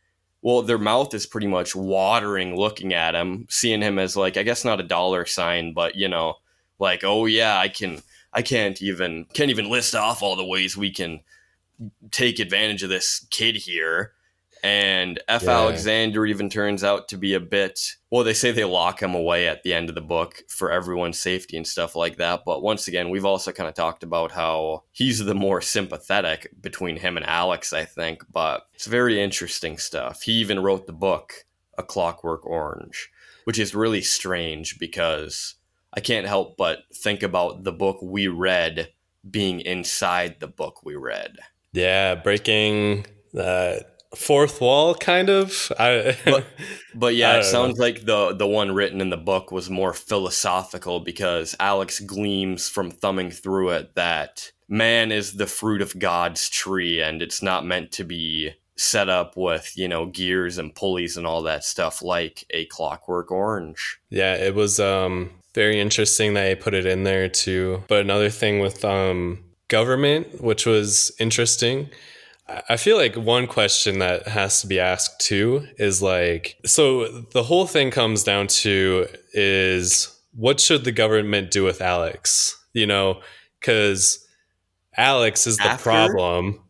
well, 0.44 0.60
their 0.60 0.76
mouth 0.76 1.14
is 1.14 1.24
pretty 1.24 1.46
much 1.46 1.74
watering 1.74 2.54
looking 2.54 2.92
at 2.92 3.14
him, 3.14 3.46
seeing 3.48 3.80
him 3.80 3.98
as 3.98 4.14
like, 4.14 4.36
I 4.36 4.42
guess 4.42 4.62
not 4.62 4.78
a 4.78 4.84
dollar 4.84 5.24
sign, 5.24 5.72
but 5.72 5.96
you 5.96 6.06
know, 6.06 6.34
like, 6.78 7.02
oh 7.02 7.24
yeah, 7.24 7.58
I 7.58 7.68
can, 7.68 8.02
I 8.30 8.42
can't 8.42 8.82
even, 8.82 9.24
can't 9.32 9.48
even 9.48 9.70
list 9.70 9.94
off 9.94 10.22
all 10.22 10.36
the 10.36 10.44
ways 10.44 10.76
we 10.76 10.90
can 10.90 11.20
take 12.10 12.38
advantage 12.38 12.82
of 12.82 12.90
this 12.90 13.26
kid 13.30 13.56
here. 13.56 14.12
And 14.64 15.20
F. 15.28 15.42
Yeah. 15.42 15.50
Alexander 15.50 16.24
even 16.24 16.48
turns 16.48 16.82
out 16.82 17.08
to 17.08 17.18
be 17.18 17.34
a 17.34 17.40
bit. 17.40 17.78
Well, 18.10 18.24
they 18.24 18.32
say 18.32 18.50
they 18.50 18.64
lock 18.64 19.02
him 19.02 19.14
away 19.14 19.46
at 19.46 19.62
the 19.62 19.74
end 19.74 19.90
of 19.90 19.94
the 19.94 20.00
book 20.00 20.42
for 20.48 20.72
everyone's 20.72 21.20
safety 21.20 21.58
and 21.58 21.66
stuff 21.66 21.94
like 21.94 22.16
that. 22.16 22.44
But 22.46 22.62
once 22.62 22.88
again, 22.88 23.10
we've 23.10 23.26
also 23.26 23.52
kind 23.52 23.68
of 23.68 23.74
talked 23.74 24.02
about 24.02 24.32
how 24.32 24.84
he's 24.90 25.18
the 25.18 25.34
more 25.34 25.60
sympathetic 25.60 26.50
between 26.62 26.96
him 26.96 27.18
and 27.18 27.26
Alex, 27.26 27.74
I 27.74 27.84
think. 27.84 28.24
But 28.32 28.62
it's 28.72 28.86
very 28.86 29.22
interesting 29.22 29.76
stuff. 29.76 30.22
He 30.22 30.32
even 30.32 30.60
wrote 30.60 30.86
the 30.86 30.94
book, 30.94 31.44
A 31.76 31.82
Clockwork 31.82 32.46
Orange, 32.46 33.10
which 33.44 33.58
is 33.58 33.74
really 33.74 34.00
strange 34.00 34.78
because 34.78 35.56
I 35.92 36.00
can't 36.00 36.26
help 36.26 36.56
but 36.56 36.84
think 36.94 37.22
about 37.22 37.64
the 37.64 37.72
book 37.72 37.98
we 38.00 38.28
read 38.28 38.88
being 39.30 39.60
inside 39.60 40.40
the 40.40 40.48
book 40.48 40.82
we 40.86 40.94
read. 40.94 41.36
Yeah, 41.74 42.14
breaking. 42.14 43.04
Uh 43.38 43.80
fourth 44.16 44.60
wall 44.60 44.94
kind 44.94 45.30
of? 45.30 45.72
I, 45.78 46.16
but, 46.24 46.46
but 46.94 47.14
yeah 47.14 47.38
it 47.38 47.44
sounds 47.44 47.78
know. 47.78 47.84
like 47.84 48.04
the 48.04 48.34
the 48.34 48.46
one 48.46 48.72
written 48.72 49.00
in 49.00 49.10
the 49.10 49.16
book 49.16 49.50
was 49.50 49.68
more 49.68 49.92
philosophical 49.92 51.00
because 51.00 51.54
alex 51.58 52.00
gleams 52.00 52.68
from 52.68 52.90
thumbing 52.90 53.30
through 53.30 53.70
it 53.70 53.94
that 53.94 54.52
man 54.68 55.12
is 55.12 55.34
the 55.34 55.46
fruit 55.46 55.82
of 55.82 55.98
god's 55.98 56.48
tree 56.48 57.00
and 57.00 57.22
it's 57.22 57.42
not 57.42 57.66
meant 57.66 57.90
to 57.92 58.04
be 58.04 58.54
set 58.76 59.08
up 59.08 59.36
with 59.36 59.72
you 59.76 59.86
know 59.86 60.06
gears 60.06 60.58
and 60.58 60.74
pulleys 60.74 61.16
and 61.16 61.26
all 61.26 61.42
that 61.42 61.64
stuff 61.64 62.02
like 62.02 62.44
a 62.50 62.64
clockwork 62.66 63.30
orange. 63.30 63.98
Yeah 64.10 64.34
it 64.34 64.54
was 64.54 64.80
um 64.80 65.30
very 65.54 65.80
interesting 65.80 66.34
that 66.34 66.42
they 66.42 66.54
put 66.54 66.74
it 66.74 66.86
in 66.86 67.04
there 67.04 67.28
too. 67.28 67.84
But 67.86 68.00
another 68.00 68.30
thing 68.30 68.58
with 68.58 68.84
um 68.84 69.44
government 69.68 70.42
which 70.42 70.66
was 70.66 71.12
interesting 71.18 71.88
I 72.46 72.76
feel 72.76 72.98
like 72.98 73.16
one 73.16 73.46
question 73.46 74.00
that 74.00 74.28
has 74.28 74.60
to 74.60 74.66
be 74.66 74.78
asked 74.78 75.20
too 75.20 75.66
is 75.78 76.02
like, 76.02 76.56
so 76.66 77.06
the 77.32 77.42
whole 77.42 77.66
thing 77.66 77.90
comes 77.90 78.22
down 78.22 78.48
to 78.48 79.06
is 79.32 80.14
what 80.34 80.60
should 80.60 80.84
the 80.84 80.92
government 80.92 81.50
do 81.50 81.64
with 81.64 81.80
Alex? 81.80 82.62
You 82.74 82.86
know, 82.86 83.22
because 83.58 84.26
Alex 84.96 85.46
is 85.46 85.56
the 85.56 85.64
After? 85.64 85.84
problem. 85.84 86.60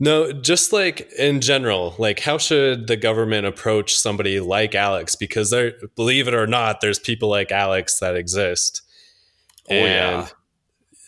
No, 0.00 0.32
just 0.32 0.72
like 0.72 1.08
in 1.16 1.40
general, 1.40 1.94
like 1.98 2.18
how 2.18 2.36
should 2.36 2.88
the 2.88 2.96
government 2.96 3.46
approach 3.46 3.94
somebody 3.94 4.40
like 4.40 4.74
Alex? 4.74 5.14
Because 5.14 5.50
there, 5.50 5.74
believe 5.94 6.26
it 6.26 6.34
or 6.34 6.48
not, 6.48 6.80
there's 6.80 6.98
people 6.98 7.28
like 7.28 7.52
Alex 7.52 8.00
that 8.00 8.16
exist. 8.16 8.82
Oh 9.70 9.74
and 9.74 10.22
yeah 10.22 10.28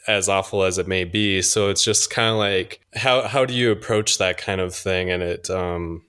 as 0.06 0.28
awful 0.28 0.64
as 0.64 0.78
it 0.78 0.86
may 0.86 1.04
be. 1.04 1.42
So 1.42 1.70
it's 1.70 1.84
just 1.84 2.10
kind 2.10 2.30
of 2.30 2.36
like 2.36 2.80
how 2.94 3.22
how 3.22 3.44
do 3.44 3.54
you 3.54 3.70
approach 3.70 4.18
that 4.18 4.38
kind 4.38 4.60
of 4.60 4.74
thing, 4.74 5.10
and 5.10 5.22
it 5.22 5.50
um 5.50 6.04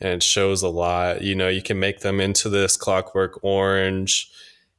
and 0.00 0.14
it 0.14 0.22
shows 0.22 0.62
a 0.62 0.68
lot. 0.68 1.22
You 1.22 1.34
know, 1.34 1.48
you 1.48 1.62
can 1.62 1.78
make 1.78 2.00
them 2.00 2.20
into 2.20 2.48
this 2.48 2.76
Clockwork 2.76 3.42
Orange 3.42 4.30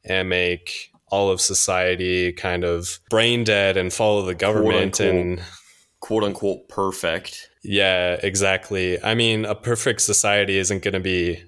and 0.04 0.30
make 0.30 0.92
all 1.12 1.30
of 1.30 1.42
society 1.42 2.32
kind 2.32 2.64
of 2.64 3.00
brain 3.10 3.44
dead 3.44 3.78
and 3.78 3.92
follow 3.92 4.22
the 4.24 4.36
government 4.36 4.98
quote 4.98 5.10
unquote, 5.10 5.26
and 5.26 5.42
quote 6.00 6.24
unquote 6.24 6.70
perfect. 6.70 7.50
Yeah, 7.64 8.18
exactly. 8.22 9.02
I 9.04 9.16
mean, 9.16 9.46
a 9.46 9.56
perfect 9.56 10.02
society 10.02 10.58
isn't 10.58 10.84
going 10.84 10.94
to 10.94 11.00
be 11.00 11.44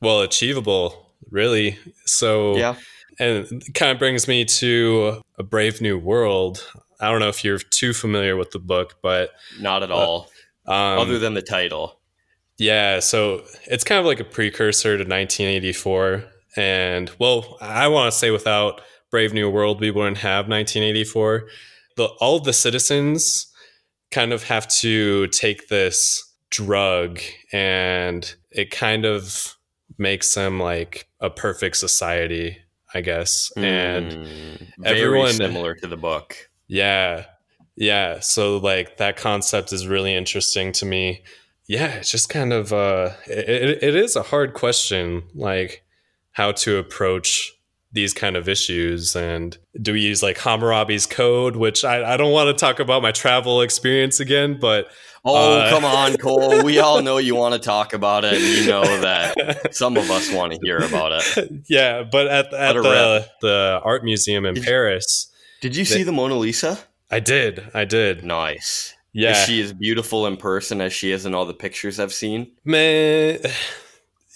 well 0.00 0.20
achievable, 0.20 1.12
really. 1.30 1.78
So 2.04 2.56
yeah 2.56 2.76
and 3.20 3.46
it 3.62 3.74
kind 3.74 3.92
of 3.92 3.98
brings 3.98 4.26
me 4.26 4.44
to 4.44 5.20
a 5.38 5.42
brave 5.44 5.80
new 5.80 5.98
world. 5.98 6.66
I 7.00 7.10
don't 7.10 7.20
know 7.20 7.28
if 7.28 7.44
you're 7.44 7.58
too 7.58 7.92
familiar 7.92 8.36
with 8.36 8.50
the 8.50 8.58
book 8.58 8.96
but 9.02 9.30
not 9.60 9.82
at 9.82 9.90
all. 9.90 10.28
um, 10.66 10.98
other 10.98 11.18
than 11.18 11.34
the 11.34 11.42
title. 11.42 12.00
Yeah 12.58 13.00
so 13.00 13.42
it's 13.66 13.84
kind 13.84 14.00
of 14.00 14.06
like 14.06 14.20
a 14.20 14.24
precursor 14.24 14.96
to 14.98 15.04
1984 15.04 16.24
And 16.56 17.10
well, 17.18 17.56
I 17.60 17.88
want 17.88 18.12
to 18.12 18.18
say 18.18 18.30
without 18.30 18.80
Brave 19.10 19.32
New 19.32 19.48
World, 19.50 19.80
we 19.80 19.90
wouldn't 19.90 20.18
have 20.18 20.48
1984. 20.48 21.48
The, 21.96 22.04
all 22.20 22.38
the 22.40 22.52
citizens 22.52 23.46
kind 24.10 24.32
of 24.32 24.44
have 24.44 24.66
to 24.80 25.26
take 25.28 25.68
this 25.68 26.22
drug 26.50 27.20
and 27.52 28.34
it 28.50 28.70
kind 28.70 29.04
of 29.04 29.56
makes 29.98 30.34
them 30.34 30.58
like 30.60 31.08
a 31.20 31.30
perfect 31.30 31.76
society, 31.76 32.58
I 32.94 33.00
guess. 33.02 33.52
And 33.56 34.12
Mm, 34.12 34.68
very 34.78 35.02
everyone- 35.02 35.32
similar 35.34 35.74
to 35.76 35.86
the 35.86 35.96
book. 35.96 36.36
yeah. 36.68 37.26
Yeah. 37.76 38.20
So 38.20 38.58
like 38.58 38.98
that 38.98 39.16
concept 39.16 39.72
is 39.72 39.86
really 39.86 40.14
interesting 40.14 40.72
to 40.72 40.84
me. 40.86 41.22
Yeah, 41.66 41.94
it's 41.94 42.10
just 42.10 42.28
kind 42.28 42.52
of 42.52 42.72
uh 42.72 43.10
it, 43.26 43.48
it- 43.48 43.82
it 43.82 43.94
is 43.96 44.16
a 44.16 44.22
hard 44.22 44.54
question, 44.54 45.22
like 45.34 45.82
how 46.32 46.52
to 46.52 46.78
approach 46.78 47.52
these 47.92 48.14
kind 48.14 48.36
of 48.36 48.48
issues 48.48 49.16
and 49.16 49.58
do 49.82 49.92
we 49.92 50.00
use 50.00 50.22
like 50.22 50.38
Hammurabi's 50.38 51.06
code, 51.06 51.56
which 51.56 51.84
I, 51.84 52.14
I 52.14 52.16
don't 52.16 52.32
want 52.32 52.46
to 52.48 52.54
talk 52.54 52.78
about 52.80 53.02
my 53.02 53.10
travel 53.12 53.60
experience 53.62 54.20
again, 54.20 54.58
but 54.60 54.86
Oh, 55.22 55.58
Uh, 55.60 55.68
come 55.68 55.84
on, 55.84 56.16
Cole. 56.16 56.62
We 56.64 56.78
all 56.78 57.02
know 57.06 57.18
you 57.18 57.34
want 57.34 57.52
to 57.52 57.60
talk 57.60 57.92
about 57.92 58.24
it. 58.24 58.34
And 58.34 58.42
you 58.42 58.66
know 58.66 58.82
that 59.02 59.74
some 59.74 59.98
of 59.98 60.10
us 60.10 60.32
want 60.32 60.52
to 60.54 60.58
hear 60.62 60.78
about 60.78 61.12
it. 61.12 61.50
yeah, 61.68 62.04
but 62.10 62.26
at, 62.28 62.54
at 62.54 62.72
the 62.74 63.26
the 63.42 63.80
art 63.84 64.02
museum 64.02 64.46
in 64.46 64.54
Did- 64.54 64.64
Paris, 64.64 65.30
Did 65.60 65.76
you 65.76 65.84
see 65.84 66.04
the 66.04 66.12
Mona 66.12 66.36
Lisa? 66.36 66.78
I 67.10 67.20
did. 67.20 67.68
I 67.74 67.84
did. 67.84 68.24
Nice. 68.24 68.94
Yeah. 69.12 69.32
Is 69.32 69.44
she 69.46 69.60
as 69.60 69.72
beautiful 69.74 70.26
in 70.26 70.38
person 70.38 70.80
as 70.80 70.92
she 70.94 71.10
is 71.10 71.26
in 71.26 71.34
all 71.34 71.44
the 71.44 71.52
pictures 71.52 72.00
I've 72.00 72.14
seen? 72.14 72.52
Man, 72.64 73.40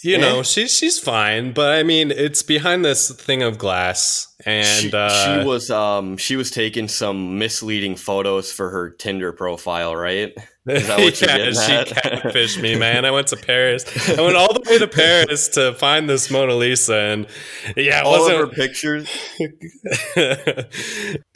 you 0.04 0.16
Eh? 0.16 0.20
know, 0.20 0.42
she's 0.42 0.76
she's 0.76 0.98
fine, 0.98 1.52
but 1.52 1.72
I 1.72 1.82
mean, 1.82 2.10
it's 2.10 2.42
behind 2.42 2.84
this 2.84 3.10
thing 3.10 3.42
of 3.42 3.58
glass, 3.58 4.28
and 4.46 4.66
she, 4.66 4.92
uh, 4.92 5.40
she 5.40 5.46
was 5.46 5.70
um 5.70 6.16
she 6.16 6.36
was 6.36 6.50
taking 6.50 6.88
some 6.88 7.38
misleading 7.38 7.96
photos 7.96 8.52
for 8.52 8.70
her 8.70 8.90
Tinder 8.90 9.32
profile, 9.32 9.96
right? 9.96 10.32
Is 10.66 10.86
that 10.86 10.98
what 10.98 11.20
yeah, 11.20 11.50
she 11.52 11.92
catfished 11.92 12.60
me, 12.60 12.74
man. 12.78 13.04
I 13.04 13.10
went 13.10 13.26
to 13.28 13.36
Paris. 13.36 13.84
I 14.08 14.20
went 14.22 14.36
all 14.36 14.52
the 14.52 14.62
way 14.68 14.78
to 14.78 14.88
Paris 14.88 15.48
to 15.48 15.74
find 15.74 16.08
this 16.08 16.30
Mona 16.30 16.54
Lisa, 16.54 16.96
and 16.96 17.26
yeah, 17.76 18.00
it 18.00 18.06
All 18.06 18.26
of 18.26 18.36
her 18.36 18.46
pictures. 18.46 19.08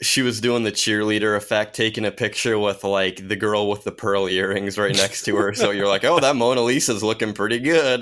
She 0.01 0.21
was 0.21 0.39
doing 0.39 0.63
the 0.63 0.71
cheerleader 0.71 1.35
effect, 1.35 1.75
taking 1.75 2.05
a 2.05 2.11
picture 2.11 2.57
with 2.57 2.85
like 2.85 3.27
the 3.27 3.35
girl 3.35 3.69
with 3.69 3.83
the 3.83 3.91
pearl 3.91 4.29
earrings 4.29 4.77
right 4.77 4.95
next 4.95 5.23
to 5.25 5.35
her. 5.35 5.53
So 5.53 5.71
you're 5.71 5.89
like, 5.89 6.05
oh, 6.05 6.21
that 6.21 6.37
Mona 6.37 6.61
Lisa's 6.61 7.03
looking 7.03 7.33
pretty 7.33 7.59
good. 7.59 8.01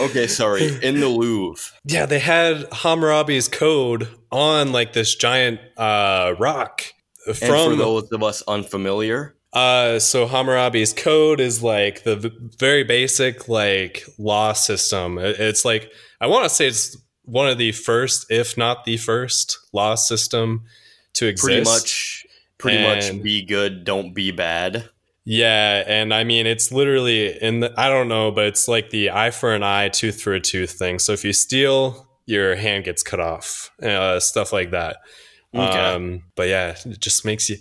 okay, 0.00 0.26
sorry. 0.26 0.76
In 0.82 0.98
the 0.98 1.08
Louvre. 1.08 1.72
yeah, 1.84 2.04
they 2.04 2.18
had 2.18 2.68
Hammurabi's 2.70 3.46
code 3.46 4.08
on 4.32 4.72
like 4.72 4.92
this 4.92 5.14
giant 5.14 5.60
uh, 5.76 6.34
rock 6.38 6.82
And 7.26 7.36
for 7.36 7.46
from 7.46 7.78
those 7.78 8.08
of 8.12 8.22
us 8.22 8.42
unfamiliar, 8.48 9.34
Uh, 9.52 9.98
so 9.98 10.26
Hammurabi's 10.26 10.92
code 10.94 11.38
is 11.40 11.62
like 11.62 12.04
the 12.04 12.16
v- 12.16 12.30
very 12.58 12.84
basic 12.84 13.48
like 13.48 14.04
law 14.18 14.52
system. 14.54 15.18
It- 15.18 15.38
It's 15.38 15.64
like 15.64 15.92
I 16.20 16.26
want 16.26 16.44
to 16.44 16.48
say 16.50 16.66
it's 16.68 16.96
one 17.24 17.48
of 17.48 17.58
the 17.58 17.72
first, 17.72 18.26
if 18.30 18.56
not 18.56 18.84
the 18.84 18.96
first, 18.96 19.58
law 19.72 19.94
system 19.94 20.62
to 21.14 21.26
exist. 21.26 21.44
pretty 21.44 21.64
much, 21.64 22.26
pretty 22.58 22.78
And- 22.78 23.16
much, 23.18 23.22
be 23.22 23.42
good, 23.42 23.84
don't 23.84 24.14
be 24.14 24.30
bad. 24.30 24.88
Yeah, 25.24 25.84
and 25.86 26.12
I 26.12 26.24
mean 26.24 26.46
it's 26.46 26.72
literally 26.72 27.40
in 27.40 27.60
the 27.60 27.72
I 27.76 27.88
don't 27.88 28.08
know, 28.08 28.30
but 28.32 28.46
it's 28.46 28.66
like 28.66 28.90
the 28.90 29.10
eye 29.10 29.30
for 29.30 29.54
an 29.54 29.62
eye, 29.62 29.88
tooth 29.90 30.20
for 30.20 30.32
a 30.32 30.40
tooth 30.40 30.72
thing. 30.72 30.98
So 30.98 31.12
if 31.12 31.24
you 31.24 31.32
steal, 31.32 32.08
your 32.26 32.56
hand 32.56 32.84
gets 32.84 33.02
cut 33.02 33.20
off, 33.20 33.70
uh, 33.82 34.18
stuff 34.18 34.52
like 34.52 34.70
that. 34.72 34.96
Okay. 35.54 35.78
Um, 35.78 36.24
but 36.34 36.48
yeah, 36.48 36.76
it 36.84 37.00
just 37.00 37.24
makes 37.24 37.50
you. 37.50 37.56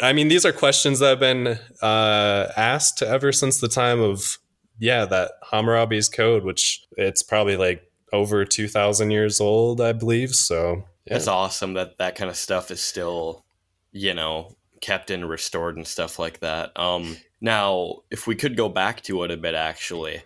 I 0.00 0.12
mean, 0.12 0.28
these 0.28 0.44
are 0.44 0.52
questions 0.52 1.00
that 1.00 1.08
have 1.08 1.20
been 1.20 1.58
uh, 1.80 2.52
asked 2.56 3.02
ever 3.02 3.32
since 3.32 3.60
the 3.60 3.68
time 3.68 4.00
of 4.00 4.38
yeah 4.78 5.04
that 5.06 5.32
Hammurabi's 5.50 6.08
code, 6.08 6.44
which 6.44 6.84
it's 6.96 7.22
probably 7.22 7.56
like 7.56 7.82
over 8.12 8.44
two 8.44 8.68
thousand 8.68 9.10
years 9.10 9.40
old, 9.40 9.80
I 9.80 9.92
believe. 9.92 10.34
So 10.34 10.84
yeah. 11.06 11.16
It's 11.16 11.26
awesome 11.26 11.74
that 11.74 11.98
that 11.98 12.14
kind 12.14 12.30
of 12.30 12.36
stuff 12.36 12.70
is 12.70 12.80
still, 12.80 13.44
you 13.90 14.14
know, 14.14 14.56
kept 14.80 15.10
and 15.10 15.28
restored 15.28 15.76
and 15.76 15.86
stuff 15.86 16.18
like 16.18 16.40
that. 16.40 16.78
Um, 16.78 17.16
now, 17.40 18.02
if 18.10 18.26
we 18.26 18.36
could 18.36 18.56
go 18.56 18.68
back 18.68 19.02
to 19.02 19.24
it 19.24 19.32
a 19.32 19.36
bit, 19.36 19.54
actually, 19.54 20.22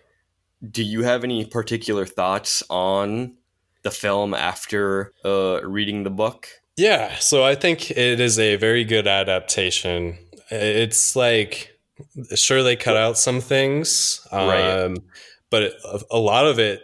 do 0.69 0.83
you 0.83 1.03
have 1.03 1.23
any 1.23 1.45
particular 1.45 2.05
thoughts 2.05 2.61
on 2.69 3.37
the 3.81 3.89
film 3.91 4.35
after 4.35 5.13
uh, 5.25 5.61
reading 5.63 6.03
the 6.03 6.11
book? 6.11 6.47
Yeah, 6.77 7.15
so 7.19 7.43
I 7.43 7.55
think 7.55 7.89
it 7.91 8.19
is 8.19 8.37
a 8.37 8.55
very 8.55 8.83
good 8.83 9.07
adaptation. 9.07 10.17
It's 10.51 11.15
like 11.15 11.73
sure 12.35 12.61
they 12.63 12.75
cut 12.75 12.95
out 12.95 13.17
some 13.17 13.41
things, 13.41 14.25
um, 14.31 14.47
Right. 14.47 14.97
but 15.49 15.63
it, 15.63 15.73
a 16.11 16.19
lot 16.19 16.45
of 16.45 16.59
it 16.59 16.83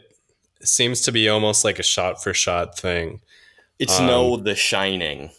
seems 0.64 1.02
to 1.02 1.12
be 1.12 1.30
almost 1.30 1.64
like 1.64 1.78
a 1.80 1.84
shot 1.84 2.24
for 2.24 2.34
shot 2.34 2.78
thing. 2.78 3.22
It's 3.80 4.00
Um, 4.00 4.08
no 4.08 4.38
The 4.38 4.56
Shining. 4.56 5.30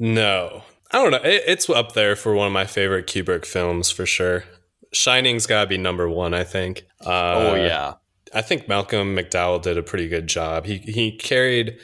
No, 0.00 0.64
I 0.90 0.98
don't 1.02 1.12
know. 1.12 1.18
It, 1.28 1.44
it's 1.46 1.70
up 1.70 1.92
there 1.94 2.16
for 2.16 2.34
one 2.34 2.48
of 2.48 2.52
my 2.52 2.66
favorite 2.66 3.06
Kubrick 3.06 3.44
films 3.46 3.90
for 3.90 4.06
sure. 4.06 4.44
Shining's 4.92 5.46
got 5.46 5.62
to 5.62 5.66
be 5.68 5.78
number 5.78 6.08
one, 6.08 6.34
I 6.34 6.44
think. 6.44 6.84
Uh, 7.04 7.34
oh 7.34 7.54
yeah, 7.54 7.94
I 8.32 8.42
think 8.42 8.68
Malcolm 8.68 9.14
McDowell 9.16 9.62
did 9.62 9.78
a 9.78 9.82
pretty 9.82 10.08
good 10.08 10.26
job. 10.26 10.66
He 10.66 10.78
he 10.78 11.12
carried 11.16 11.78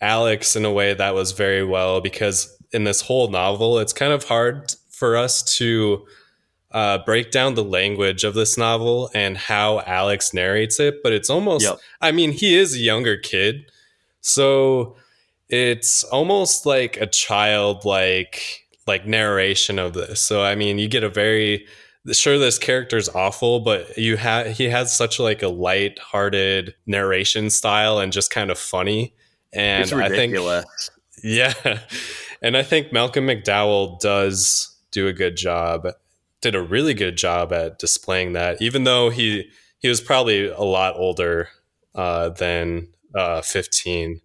Alex 0.00 0.56
in 0.56 0.64
a 0.64 0.72
way 0.72 0.94
that 0.94 1.14
was 1.14 1.32
very 1.32 1.64
well 1.64 2.00
because 2.00 2.56
in 2.72 2.84
this 2.84 3.02
whole 3.02 3.28
novel, 3.28 3.78
it's 3.78 3.92
kind 3.92 4.12
of 4.12 4.24
hard 4.24 4.74
for 4.90 5.16
us 5.16 5.42
to 5.56 6.06
uh, 6.70 6.98
break 6.98 7.30
down 7.30 7.54
the 7.54 7.64
language 7.64 8.24
of 8.24 8.34
this 8.34 8.58
novel 8.58 9.10
and 9.14 9.36
how 9.36 9.80
Alex 9.80 10.34
narrates 10.34 10.78
it. 10.78 11.02
But 11.02 11.12
it's 11.12 11.30
almost, 11.30 11.64
Yep. 11.64 11.78
I 12.00 12.12
mean, 12.12 12.32
he 12.32 12.56
is 12.56 12.74
a 12.74 12.78
younger 12.78 13.16
kid, 13.16 13.70
so 14.20 14.96
it's 15.48 16.04
almost 16.04 16.66
like 16.66 16.96
a 16.98 17.06
child 17.06 17.84
like 17.84 18.66
like 18.86 19.06
narration 19.06 19.78
of 19.78 19.94
this. 19.94 20.20
So 20.20 20.42
I 20.42 20.54
mean, 20.54 20.78
you 20.78 20.88
get 20.88 21.04
a 21.04 21.08
very 21.08 21.66
sure 22.12 22.38
this 22.38 22.58
character's 22.58 23.08
awful 23.10 23.60
but 23.60 23.98
you 23.98 24.16
have 24.16 24.46
he 24.46 24.64
has 24.64 24.96
such 24.96 25.18
like 25.18 25.42
a 25.42 25.48
light-hearted 25.48 26.74
narration 26.86 27.50
style 27.50 27.98
and 27.98 28.12
just 28.12 28.30
kind 28.30 28.50
of 28.50 28.58
funny 28.58 29.12
and 29.52 29.82
it's 29.82 29.92
i 29.92 30.08
think 30.08 30.34
yeah 31.22 31.52
and 32.42 32.56
i 32.56 32.62
think 32.62 32.92
malcolm 32.92 33.26
mcdowell 33.26 33.98
does 34.00 34.76
do 34.90 35.06
a 35.06 35.12
good 35.12 35.36
job 35.36 35.86
did 36.40 36.54
a 36.54 36.62
really 36.62 36.94
good 36.94 37.16
job 37.16 37.52
at 37.52 37.78
displaying 37.78 38.32
that 38.32 38.60
even 38.62 38.84
though 38.84 39.10
he 39.10 39.50
he 39.78 39.88
was 39.88 40.00
probably 40.00 40.48
a 40.48 40.60
lot 40.60 40.94
older 40.96 41.48
uh, 41.94 42.28
than 42.30 42.88
uh, 43.14 43.40
15 43.40 44.20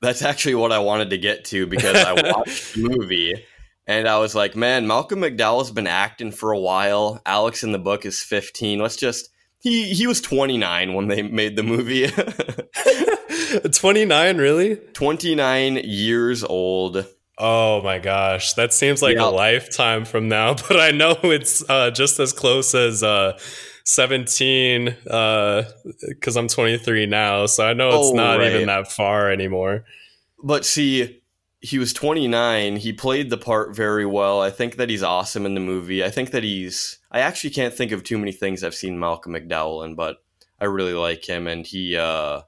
That's 0.00 0.22
actually 0.22 0.54
what 0.54 0.72
I 0.72 0.78
wanted 0.78 1.10
to 1.10 1.18
get 1.18 1.44
to 1.46 1.66
because 1.66 1.96
I 1.96 2.12
watched 2.32 2.74
the 2.74 2.88
movie 2.88 3.34
and 3.86 4.06
I 4.06 4.18
was 4.18 4.34
like, 4.34 4.54
man, 4.54 4.86
Malcolm 4.86 5.20
McDowell's 5.20 5.70
been 5.70 5.86
acting 5.86 6.30
for 6.30 6.52
a 6.52 6.58
while. 6.58 7.20
Alex 7.24 7.64
in 7.64 7.72
the 7.72 7.78
book 7.78 8.04
is 8.04 8.22
15. 8.22 8.78
Let's 8.78 8.96
just 8.96 9.30
he 9.60 9.92
he 9.94 10.06
was 10.06 10.20
29 10.20 10.94
when 10.94 11.08
they 11.08 11.22
made 11.22 11.56
the 11.56 11.62
movie. 11.62 12.08
29 13.72 14.36
really 14.36 14.76
29 14.76 15.76
years 15.84 16.44
old. 16.44 17.06
Oh 17.38 17.82
my 17.82 17.98
gosh, 17.98 18.54
that 18.54 18.72
seems 18.72 19.00
like 19.00 19.16
Yeah. 19.16 19.28
a 19.28 19.30
lifetime 19.30 20.04
from 20.04 20.28
now, 20.28 20.54
but 20.68 20.78
I 20.80 20.90
know 20.90 21.16
it's 21.22 21.62
uh, 21.68 21.90
just 21.90 22.18
as 22.18 22.32
close 22.32 22.74
as 22.74 23.02
uh, 23.02 23.38
17 23.84 24.96
because 25.04 26.36
I'm 26.36 26.48
23 26.48 27.06
now, 27.06 27.46
so 27.46 27.64
I 27.66 27.72
know 27.74 27.88
it's 27.90 28.10
Oh, 28.10 28.14
not 28.14 28.38
right. 28.38 28.52
even 28.52 28.66
that 28.66 28.90
far 28.90 29.30
anymore. 29.30 29.84
But 30.42 30.64
see, 30.66 31.20
he 31.60 31.78
was 31.78 31.92
29. 31.92 32.76
He 32.76 32.92
played 32.92 33.30
the 33.30 33.36
part 33.36 33.74
very 33.74 34.06
well. 34.06 34.40
I 34.40 34.50
think 34.50 34.76
that 34.76 34.88
he's 34.88 35.02
awesome 35.02 35.44
in 35.44 35.54
the 35.54 35.60
movie. 35.60 36.04
I 36.04 36.10
think 36.10 36.30
that 36.30 36.44
he's. 36.44 36.98
I 37.10 37.20
actually 37.20 37.50
can't 37.50 37.74
think 37.74 37.90
of 37.90 38.04
too 38.04 38.18
many 38.18 38.32
things 38.32 38.62
I've 38.62 38.74
seen 38.74 38.98
Malcolm 38.98 39.32
McDowell 39.32 39.84
in, 39.84 39.94
but 39.94 40.18
I 40.60 40.66
really 40.66 40.92
like 40.92 41.28
him, 41.28 41.46
and 41.46 41.66
he 41.66 41.96
uh, 41.96 42.42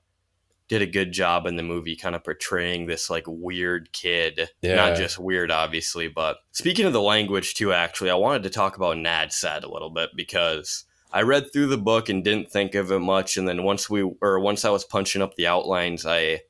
did 0.68 0.82
a 0.82 0.86
good 0.86 1.12
job 1.12 1.46
in 1.46 1.56
the 1.56 1.62
movie, 1.62 1.96
kind 1.96 2.14
of 2.14 2.22
portraying 2.22 2.86
this 2.86 3.10
like 3.10 3.24
weird 3.26 3.92
kid. 3.92 4.48
Yeah. 4.62 4.76
Not 4.76 4.96
just 4.96 5.18
weird, 5.18 5.50
obviously, 5.50 6.06
but 6.06 6.36
speaking 6.52 6.86
of 6.86 6.92
the 6.92 7.02
language 7.02 7.54
too. 7.54 7.72
Actually, 7.72 8.10
I 8.10 8.14
wanted 8.14 8.44
to 8.44 8.50
talk 8.50 8.76
about 8.76 8.96
Nadsat 8.96 9.64
a 9.64 9.72
little 9.72 9.90
bit 9.90 10.10
because. 10.14 10.84
I 11.12 11.22
read 11.22 11.52
through 11.52 11.66
the 11.66 11.76
book 11.76 12.08
and 12.08 12.22
didn't 12.22 12.52
think 12.52 12.76
of 12.76 12.92
it 12.92 13.00
much, 13.00 13.36
and 13.36 13.48
then 13.48 13.64
once 13.64 13.90
we 13.90 14.08
or 14.22 14.38
once 14.38 14.64
I 14.64 14.70
was 14.70 14.84
punching 14.84 15.20
up 15.20 15.34
the 15.34 15.48
outlines, 15.48 16.06
I 16.06 16.42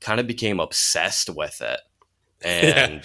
kind 0.00 0.20
of 0.20 0.28
became 0.28 0.60
obsessed 0.60 1.30
with 1.30 1.60
it. 1.60 1.80
And 2.42 3.02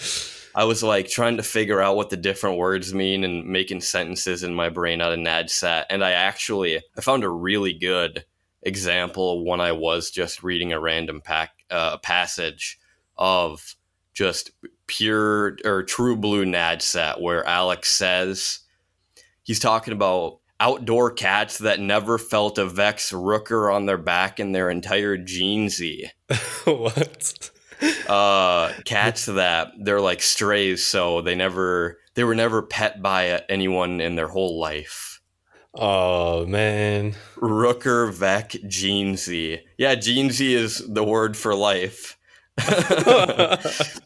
I 0.54 0.64
was 0.64 0.82
like 0.82 1.08
trying 1.08 1.36
to 1.38 1.42
figure 1.42 1.80
out 1.80 1.96
what 1.96 2.10
the 2.10 2.16
different 2.16 2.58
words 2.58 2.94
mean 2.94 3.24
and 3.24 3.46
making 3.46 3.80
sentences 3.80 4.42
in 4.42 4.54
my 4.54 4.68
brain 4.68 5.00
out 5.00 5.12
of 5.12 5.18
NADSAT. 5.18 5.84
And 5.90 6.04
I 6.04 6.12
actually 6.12 6.80
I 6.96 7.00
found 7.00 7.24
a 7.24 7.28
really 7.28 7.72
good 7.72 8.24
example 8.62 9.44
when 9.44 9.60
I 9.60 9.72
was 9.72 10.10
just 10.10 10.42
reading 10.42 10.72
a 10.72 10.80
random 10.80 11.20
pack 11.20 11.50
uh, 11.70 11.98
passage 11.98 12.78
of 13.16 13.76
just 14.14 14.52
pure 14.86 15.58
or 15.64 15.82
true 15.82 16.16
blue 16.16 16.44
Nadsat 16.44 17.20
where 17.20 17.44
Alex 17.46 17.90
says 17.90 18.60
he's 19.42 19.58
talking 19.58 19.92
about 19.92 20.38
outdoor 20.60 21.10
cats 21.10 21.58
that 21.58 21.80
never 21.80 22.16
felt 22.16 22.58
a 22.58 22.66
Veck's 22.66 23.10
Rooker 23.12 23.74
on 23.74 23.86
their 23.86 23.98
back 23.98 24.38
in 24.38 24.52
their 24.52 24.70
entire 24.70 25.16
jeansy. 25.18 26.10
what? 26.64 27.50
Uh, 28.08 28.72
cats 28.84 29.26
that 29.26 29.72
they're 29.80 30.00
like 30.00 30.22
strays, 30.22 30.84
so 30.84 31.20
they 31.20 31.34
never 31.34 31.98
they 32.14 32.24
were 32.24 32.34
never 32.34 32.62
pet 32.62 33.02
by 33.02 33.42
anyone 33.48 34.00
in 34.00 34.14
their 34.14 34.28
whole 34.28 34.58
life. 34.58 35.20
Oh 35.74 36.46
man, 36.46 37.14
Rooker 37.36 38.12
Veck 38.12 38.50
Jeansy. 38.50 39.60
Yeah, 39.76 39.96
Jeansy 39.96 40.50
is 40.50 40.78
the 40.86 41.02
word 41.02 41.36
for 41.36 41.54
life. 41.54 42.16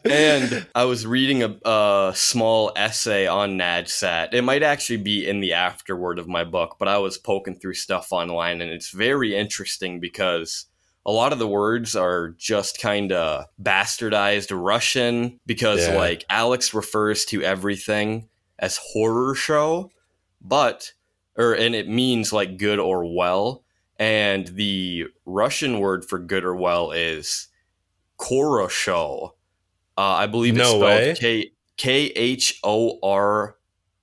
and 0.05 0.67
I 0.75 0.85
was 0.85 1.07
reading 1.07 1.43
a, 1.43 1.55
a, 1.67 2.13
small 2.15 2.73
essay 2.77 3.27
on 3.27 3.59
NADSAT. 3.59 4.33
It 4.33 4.41
might 4.41 4.63
actually 4.63 4.97
be 4.97 5.29
in 5.29 5.41
the 5.41 5.53
afterword 5.53 6.19
of 6.19 6.29
my 6.29 6.45
book, 6.45 6.77
but 6.79 6.89
I 6.89 6.97
was 6.97 7.19
poking 7.19 7.59
through 7.59 7.75
stuff 7.75 8.11
online, 8.11 8.63
and 8.63 8.71
it's 8.71 8.89
very 8.89 9.37
interesting 9.37 10.01
because 10.01 10.65
a 11.09 11.13
lot 11.13 11.33
of 11.33 11.39
the 11.39 11.49
words 11.49 11.97
are 11.97 12.35
just 12.39 12.81
kind 12.83 13.13
of 13.13 13.47
bastardized 13.63 14.49
Russian 14.53 15.41
because, 15.47 15.87
Yeah. 15.89 15.95
like, 15.97 16.25
Alex 16.29 16.75
refers 16.75 17.25
to 17.27 17.43
everything 17.43 18.29
as 18.59 18.77
horror 18.93 19.35
show, 19.35 19.91
but, 20.43 20.93
or, 21.37 21.55
and 21.55 21.75
it 21.75 21.89
means 21.89 22.31
like 22.33 22.59
good 22.59 22.79
or 22.79 23.07
well. 23.17 23.65
And 23.99 24.49
the 24.49 25.07
Russian 25.25 25.81
word 25.81 26.05
for 26.05 26.19
good 26.19 26.45
or 26.45 26.55
well 26.55 26.91
is 26.93 27.49
Khorosho. 28.19 29.31
Uh, 29.97 30.01
I 30.01 30.27
believe 30.27 30.57
it's 30.57 30.73
No 30.73 30.79
way. 30.79 31.15
spelled 31.15 31.19
K 31.19 31.53
K 31.77 31.91
H 32.15 32.61
O 32.63 32.99
R 33.03 33.57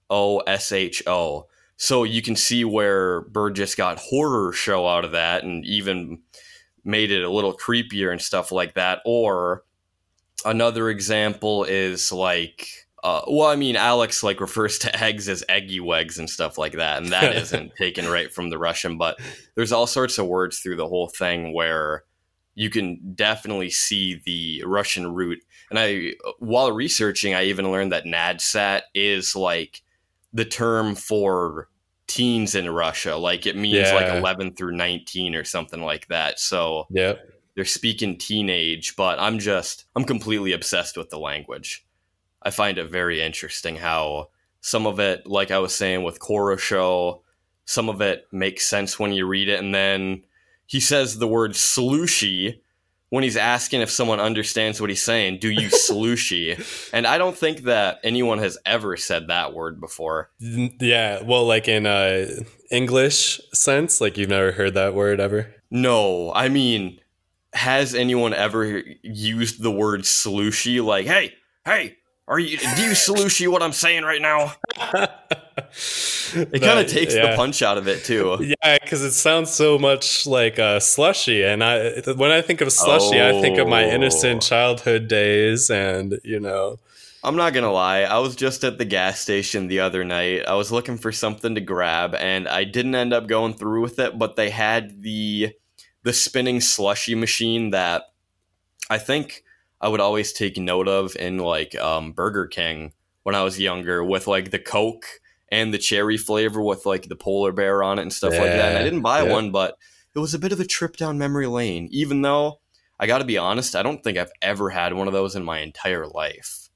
O 0.09 0.39
S 0.39 0.71
H 0.71 1.03
O. 1.07 1.47
So 1.77 2.03
you 2.03 2.21
can 2.21 2.35
see 2.35 2.63
where 2.63 3.21
Burgess 3.21 3.75
got 3.75 3.99
horror 3.99 4.51
show 4.53 4.87
out 4.87 5.03
of 5.05 5.11
that 5.11 5.43
and 5.43 5.65
even 5.65 6.19
made 6.85 7.11
it 7.11 7.23
a 7.23 7.29
little 7.29 7.55
creepier 7.57 8.11
and 8.11 8.21
stuff 8.21 8.51
like 8.51 8.75
that. 8.75 9.01
Or 9.05 9.63
another 10.45 10.89
example 10.89 11.63
is 11.65 12.11
like 12.11 12.67
uh, 13.05 13.21
well, 13.27 13.47
I 13.47 13.55
mean, 13.55 13.75
Alex 13.75 14.23
like 14.23 14.39
refers 14.41 14.79
to 14.79 15.03
eggs 15.03 15.29
as 15.29 15.43
eggy 15.47 15.79
wegs 15.79 16.17
and 16.17 16.27
stuff 16.27 16.57
like 16.57 16.73
that, 16.73 17.03
and 17.03 17.11
that 17.11 17.35
isn't 17.35 17.75
taken 17.75 18.07
right 18.07 18.33
from 18.33 18.49
the 18.49 18.57
Russian. 18.57 18.97
But 18.97 19.19
there's 19.53 19.71
all 19.71 19.85
sorts 19.85 20.17
of 20.17 20.25
words 20.25 20.57
through 20.57 20.77
the 20.77 20.87
whole 20.87 21.07
thing 21.07 21.53
where 21.53 22.03
you 22.55 22.71
can 22.71 23.13
definitely 23.13 23.69
see 23.69 24.21
the 24.25 24.63
Russian 24.65 25.13
root. 25.13 25.43
And 25.69 25.77
I, 25.77 26.13
while 26.39 26.71
researching, 26.71 27.35
I 27.35 27.43
even 27.43 27.71
learned 27.71 27.91
that 27.91 28.05
NADSAT 28.05 28.81
is 28.95 29.35
like 29.35 29.83
the 30.33 30.45
term 30.45 30.95
for 30.95 31.69
teens 32.07 32.55
in 32.55 32.69
Russia. 32.69 33.15
Like 33.15 33.45
it 33.45 33.55
means 33.55 33.87
like 33.95 34.07
11 34.07 34.55
through 34.55 34.75
19 34.75 35.35
or 35.35 35.43
something 35.43 35.81
like 35.81 36.07
that. 36.07 36.39
So 36.39 36.87
Yep. 36.91 37.19
they're 37.55 37.65
speaking 37.65 38.17
teenage, 38.17 38.95
but 38.95 39.19
I'm 39.19 39.39
just, 39.39 39.85
I'm 39.95 40.03
completely 40.05 40.53
obsessed 40.53 40.97
with 40.97 41.09
the 41.09 41.19
language. 41.19 41.85
I 42.41 42.51
find 42.51 42.77
it 42.77 42.89
very 42.89 43.21
interesting 43.21 43.75
how 43.75 44.29
some 44.61 44.85
of 44.85 44.99
it, 44.99 45.25
like 45.25 45.51
I 45.51 45.59
was 45.59 45.75
saying 45.75 46.03
with 46.03 46.19
Khorosho, 46.19 47.21
some 47.65 47.89
of 47.89 48.01
it 48.01 48.27
makes 48.31 48.67
sense 48.67 48.99
when 48.99 49.11
you 49.11 49.25
read 49.25 49.49
it. 49.49 49.59
And 49.59 49.73
then 49.73 50.23
he 50.67 50.79
says 50.79 51.17
the 51.17 51.27
word 51.27 51.51
slooshy 51.51 52.61
when 53.15 53.23
he's 53.23 53.37
asking 53.37 53.79
if 53.79 53.89
someone 53.89 54.19
understands 54.19 54.81
what 54.81 54.89
he's 54.89 55.01
saying. 55.01 55.39
Do 55.39 55.49
you 55.49 55.69
slooshy? 55.69 56.89
and 56.91 57.07
I 57.07 57.17
don't 57.17 57.37
think 57.37 57.61
that 57.61 58.01
anyone 58.03 58.39
has 58.39 58.57
ever 58.65 58.97
said 58.97 59.29
that 59.29 59.53
word 59.53 59.79
before. 59.79 60.31
Yeah. 60.37 61.23
Well, 61.23 61.45
like 61.45 61.69
in 61.69 61.85
uh, 61.85 62.27
English 62.69 63.39
sense, 63.53 64.01
like 64.01 64.17
you've 64.17 64.27
never 64.27 64.51
heard 64.51 64.73
that 64.73 64.93
word 64.93 65.21
ever. 65.21 65.55
No, 65.71 66.33
I 66.33 66.49
mean, 66.49 66.99
has 67.53 67.95
anyone 67.95 68.33
ever 68.33 68.83
used 69.01 69.63
the 69.63 69.71
word 69.71 70.01
slooshy? 70.01 70.83
Like, 70.83 71.05
hey, 71.05 71.35
hey, 71.63 71.95
are 72.27 72.39
you? 72.39 72.57
Do 72.57 72.83
you 72.83 72.91
slooshy 72.91 73.47
what 73.47 73.61
I'm 73.61 73.73
saying 73.73 74.03
right 74.03 74.21
now? 74.21 74.53
It 76.37 76.61
kind 76.61 76.79
of 76.79 76.87
takes 76.87 77.13
the 77.13 77.33
punch 77.35 77.61
out 77.61 77.77
of 77.77 77.87
it 77.87 78.03
too. 78.03 78.37
Yeah, 78.41 78.77
because 78.83 79.03
it 79.03 79.13
sounds 79.13 79.51
so 79.51 79.77
much 79.79 80.27
like 80.27 80.59
uh, 80.59 80.79
slushy, 80.81 81.43
and 81.43 81.63
I 81.63 82.01
when 82.01 82.31
I 82.31 82.41
think 82.41 82.59
of 82.61 82.71
slushy, 82.73 83.21
I 83.21 83.39
think 83.41 83.57
of 83.57 83.67
my 83.67 83.85
Oh. 83.85 83.89
innocent 83.89 84.41
childhood 84.41 85.07
days, 85.07 85.69
and 85.69 86.19
you 86.25 86.41
know, 86.41 86.77
I'm 87.23 87.37
not 87.37 87.53
gonna 87.53 87.71
lie. 87.71 88.01
I 88.01 88.19
was 88.19 88.35
just 88.35 88.65
at 88.65 88.77
the 88.77 88.85
gas 88.85 89.21
station 89.21 89.67
the 89.67 89.79
other 89.79 90.03
night. 90.03 90.43
I 90.45 90.55
was 90.55 90.71
looking 90.73 90.97
for 90.97 91.13
something 91.13 91.55
to 91.55 91.61
grab, 91.61 92.15
and 92.15 92.49
I 92.49 92.65
didn't 92.65 92.95
end 92.95 93.13
up 93.13 93.27
going 93.27 93.53
through 93.53 93.81
with 93.81 93.97
it. 93.99 94.19
But 94.19 94.35
they 94.35 94.49
had 94.49 95.01
the 95.03 95.53
the 96.03 96.11
spinning 96.11 96.59
slushy 96.59 97.15
machine 97.15 97.69
that 97.69 98.03
I 98.89 98.97
think 98.97 99.43
I 99.81 99.89
would 99.89 99.99
always 99.99 100.33
take 100.33 100.57
note 100.57 100.87
of 100.87 101.15
in 101.15 101.37
like 101.37 101.75
um, 101.75 102.13
Burger 102.13 102.47
King 102.47 102.93
when 103.23 103.35
I 103.35 103.43
was 103.43 103.59
younger, 103.59 104.03
with 104.03 104.27
like 104.27 104.51
the 104.51 104.59
Coke 104.59 105.05
and 105.49 105.73
the 105.73 105.77
cherry 105.77 106.17
flavor 106.17 106.61
with 106.61 106.85
like 106.85 107.07
the 107.07 107.15
polar 107.15 107.51
bear 107.51 107.83
on 107.83 107.99
it 107.99 108.03
and 108.03 108.13
stuff 108.13 108.31
like 108.31 108.41
that. 108.41 108.69
And 108.69 108.77
I 108.77 108.83
didn't 108.83 109.01
buy 109.01 109.23
yeah. 109.23 109.31
one, 109.31 109.51
but 109.51 109.77
it 110.15 110.19
was 110.19 110.33
a 110.33 110.39
bit 110.39 110.51
of 110.51 110.59
a 110.59 110.65
trip 110.65 110.97
down 110.97 111.17
memory 111.17 111.47
lane. 111.47 111.87
Even 111.91 112.21
though 112.21 112.59
I 112.99 113.07
got 113.07 113.19
to 113.19 113.25
be 113.25 113.37
honest, 113.37 113.75
I 113.75 113.83
don't 113.83 114.03
think 114.03 114.17
I've 114.17 114.31
ever 114.41 114.69
had 114.69 114.93
one 114.93 115.07
of 115.07 115.13
those 115.13 115.35
in 115.35 115.43
my 115.43 115.59
entire 115.59 116.07
life. 116.07 116.69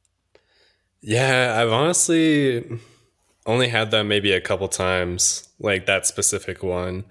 yeah, 1.01 1.55
I've 1.57 1.71
honestly 1.71 2.79
only 3.45 3.69
had 3.69 3.91
that 3.91 4.03
maybe 4.03 4.31
a 4.31 4.41
couple 4.41 4.67
times, 4.67 5.47
like 5.59 5.85
that 5.85 6.05
specific 6.05 6.61
one. 6.61 7.05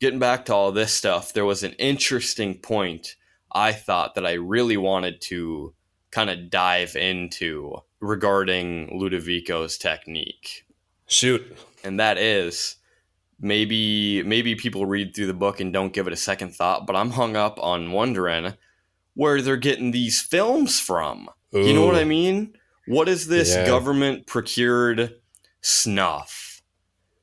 getting 0.00 0.18
back 0.18 0.44
to 0.46 0.54
all 0.54 0.72
this 0.72 0.92
stuff, 0.92 1.32
there 1.32 1.44
was 1.44 1.62
an 1.62 1.72
interesting 1.74 2.58
point 2.58 3.14
I 3.54 3.72
thought 3.72 4.14
that 4.14 4.26
I 4.26 4.32
really 4.34 4.76
wanted 4.76 5.20
to 5.22 5.74
kind 6.10 6.30
of 6.30 6.50
dive 6.50 6.96
into 6.96 7.76
regarding 8.00 8.98
Ludovico's 8.98 9.78
technique. 9.78 10.66
Shoot, 11.06 11.56
And 11.84 12.00
that 12.00 12.18
is 12.18 12.76
maybe 13.40 14.22
maybe 14.22 14.54
people 14.54 14.86
read 14.86 15.14
through 15.14 15.26
the 15.26 15.34
book 15.34 15.60
and 15.60 15.72
don't 15.72 15.92
give 15.92 16.06
it 16.06 16.12
a 16.12 16.16
second 16.16 16.54
thought, 16.54 16.86
but 16.86 16.96
I'm 16.96 17.10
hung 17.10 17.36
up 17.36 17.58
on 17.62 17.92
wondering 17.92 18.54
where 19.14 19.42
they're 19.42 19.56
getting 19.56 19.90
these 19.90 20.22
films 20.22 20.80
from. 20.80 21.28
You 21.52 21.74
know 21.74 21.84
what 21.84 21.96
I 21.96 22.04
mean? 22.04 22.54
What 22.86 23.08
is 23.08 23.26
this 23.26 23.54
Yeah. 23.54 23.66
government 23.66 24.26
procured 24.26 25.20
snuff? 25.60 26.62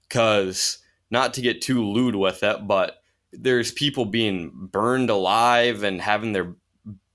Because, 0.08 0.78
not 1.10 1.34
to 1.34 1.42
get 1.42 1.62
too 1.62 1.84
lewd 1.84 2.15
with 2.15 2.44
it, 2.44 2.68
but 2.68 2.98
there's 3.32 3.72
people 3.72 4.06
being 4.06 4.52
burned 4.72 5.10
alive 5.10 5.84
and 5.84 6.02
having 6.02 6.34
their 6.34 6.56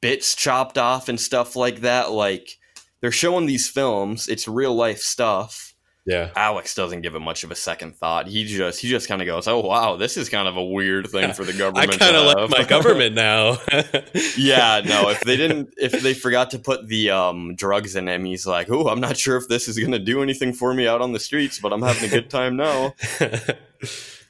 bits 0.01 0.35
chopped 0.35 0.79
off 0.79 1.09
and 1.09 1.19
stuff 1.19 1.57
like 1.57 1.81
that. 1.81 2.13
Like, 2.13 2.59
they're 3.01 3.13
showing 3.13 3.47
these 3.47 3.69
films, 3.69 4.29
it's 4.29 4.47
real 4.49 4.75
life 4.75 5.01
stuff. 5.01 5.75
Yeah, 6.07 6.33
Alex 6.37 6.75
doesn't 6.75 7.01
give 7.01 7.15
it 7.15 7.21
much 7.21 7.45
of 7.45 7.51
a 7.51 7.55
second 7.55 7.97
thought. 7.97 8.27
He 8.27 8.45
just 8.45 8.79
he 8.79 8.89
just 8.89 9.09
kind 9.09 9.23
of 9.23 9.27
goes, 9.27 9.49
"Oh 9.49 9.61
wow, 9.61 9.97
this 9.97 10.19
is 10.19 10.29
kind 10.29 10.47
of 10.47 10.55
a 10.59 10.63
weird 10.63 11.09
thing 11.09 11.33
for 11.33 11.45
the 11.45 11.53
government." 11.59 11.93
to 11.93 11.99
kind 11.99 12.15
of 12.15 12.51
like 12.51 12.51
my 12.51 12.65
government 12.65 13.15
now. 13.15 13.57
yeah, 14.37 14.83
no. 14.85 15.09
If 15.09 15.21
they 15.21 15.39
didn't, 15.39 15.73
if 15.79 15.93
they 16.03 16.13
forgot 16.13 16.51
to 16.51 16.59
put 16.59 16.89
the 16.89 17.09
um, 17.11 17.55
drugs 17.57 17.97
in 17.97 18.07
him, 18.07 18.27
he's 18.27 18.47
like, 18.47 18.71
"Oh, 18.71 18.89
I'm 18.89 19.01
not 19.01 19.17
sure 19.17 19.39
if 19.39 19.49
this 19.49 19.67
is 19.67 19.79
gonna 19.79 19.99
do 19.99 20.23
anything 20.23 20.53
for 20.53 20.75
me 20.75 20.87
out 20.87 21.01
on 21.01 21.13
the 21.13 21.21
streets, 21.21 21.59
but 21.59 21.73
I'm 21.73 21.81
having 21.81 22.05
a 22.05 22.13
good 22.13 22.29
time 22.29 22.57
now." 22.57 22.93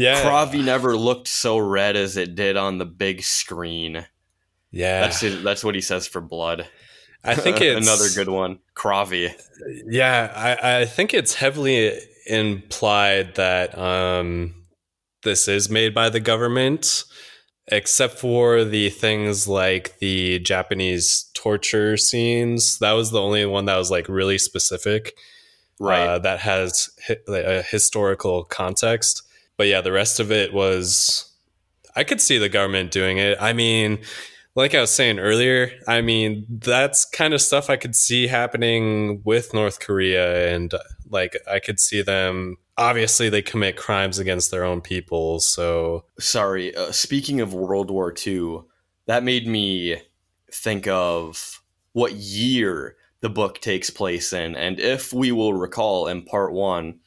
yeah, 0.00 0.22
Krovvy 0.24 0.64
never 0.64 0.96
looked 0.96 1.28
so 1.28 1.58
red 1.58 1.96
as 1.96 2.16
it 2.16 2.34
did 2.34 2.56
on 2.56 2.78
the 2.78 2.86
big 2.86 3.22
screen. 3.22 4.06
yeah. 4.70 5.00
That's 5.02 5.22
it, 5.22 5.42
that's 5.44 5.62
what 5.64 5.74
he 5.74 5.80
says 5.80 6.06
for 6.06 6.20
blood. 6.20 6.66
I 7.22 7.34
think 7.34 7.60
it's 7.60 7.86
another 7.86 8.08
good 8.14 8.28
one. 8.32 8.60
Krovvy. 8.74 9.34
Yeah, 9.86 10.32
I, 10.34 10.80
I 10.80 10.84
think 10.86 11.12
it's 11.12 11.34
heavily 11.34 11.92
implied 12.26 13.34
that 13.34 13.76
um, 13.76 14.54
this 15.22 15.48
is 15.48 15.68
made 15.68 15.94
by 15.94 16.08
the 16.08 16.20
government, 16.20 17.04
except 17.66 18.18
for 18.18 18.64
the 18.64 18.88
things 18.90 19.46
like 19.46 19.98
the 19.98 20.38
Japanese 20.38 21.24
torture 21.34 21.96
scenes. 21.96 22.78
That 22.78 22.92
was 22.92 23.10
the 23.10 23.20
only 23.20 23.44
one 23.46 23.66
that 23.66 23.76
was 23.76 23.90
like 23.90 24.08
really 24.08 24.38
specific, 24.38 25.14
Right. 25.78 26.06
uh, 26.06 26.18
that 26.20 26.40
has 26.40 26.88
hi- 27.06 27.16
a 27.28 27.62
historical 27.62 28.44
context. 28.44 29.22
But 29.60 29.66
yeah, 29.66 29.82
the 29.82 29.92
rest 29.92 30.20
of 30.20 30.32
it 30.32 30.54
was. 30.54 31.30
I 31.94 32.02
could 32.02 32.22
see 32.22 32.38
the 32.38 32.48
government 32.48 32.92
doing 32.92 33.18
it. 33.18 33.36
I 33.38 33.52
mean, 33.52 33.98
like 34.54 34.74
I 34.74 34.80
was 34.80 34.90
saying 34.90 35.18
earlier, 35.18 35.70
I 35.86 36.00
mean, 36.00 36.46
that's 36.48 37.04
kind 37.04 37.34
of 37.34 37.42
stuff 37.42 37.68
I 37.68 37.76
could 37.76 37.94
see 37.94 38.26
happening 38.26 39.20
with 39.22 39.52
North 39.52 39.78
Korea. 39.78 40.54
And 40.54 40.72
like, 41.10 41.36
I 41.46 41.58
could 41.58 41.78
see 41.78 42.00
them 42.00 42.56
obviously 42.78 43.28
they 43.28 43.42
commit 43.42 43.76
crimes 43.76 44.18
against 44.18 44.50
their 44.50 44.64
own 44.64 44.80
people. 44.80 45.40
So 45.40 46.06
Sorry, 46.18 46.74
uh, 46.74 46.90
speaking 46.90 47.42
of 47.42 47.52
World 47.52 47.90
War 47.90 48.14
II, 48.26 48.60
that 49.04 49.24
made 49.24 49.46
me 49.46 50.00
think 50.50 50.88
of 50.88 51.60
what 51.92 52.14
year 52.14 52.96
the 53.20 53.28
book 53.28 53.60
takes 53.60 53.90
place 53.90 54.32
in. 54.32 54.56
And 54.56 54.80
if 54.80 55.12
we 55.12 55.32
will 55.32 55.52
recall 55.52 56.06
in 56.06 56.22
part 56.22 56.54
one, 56.54 57.00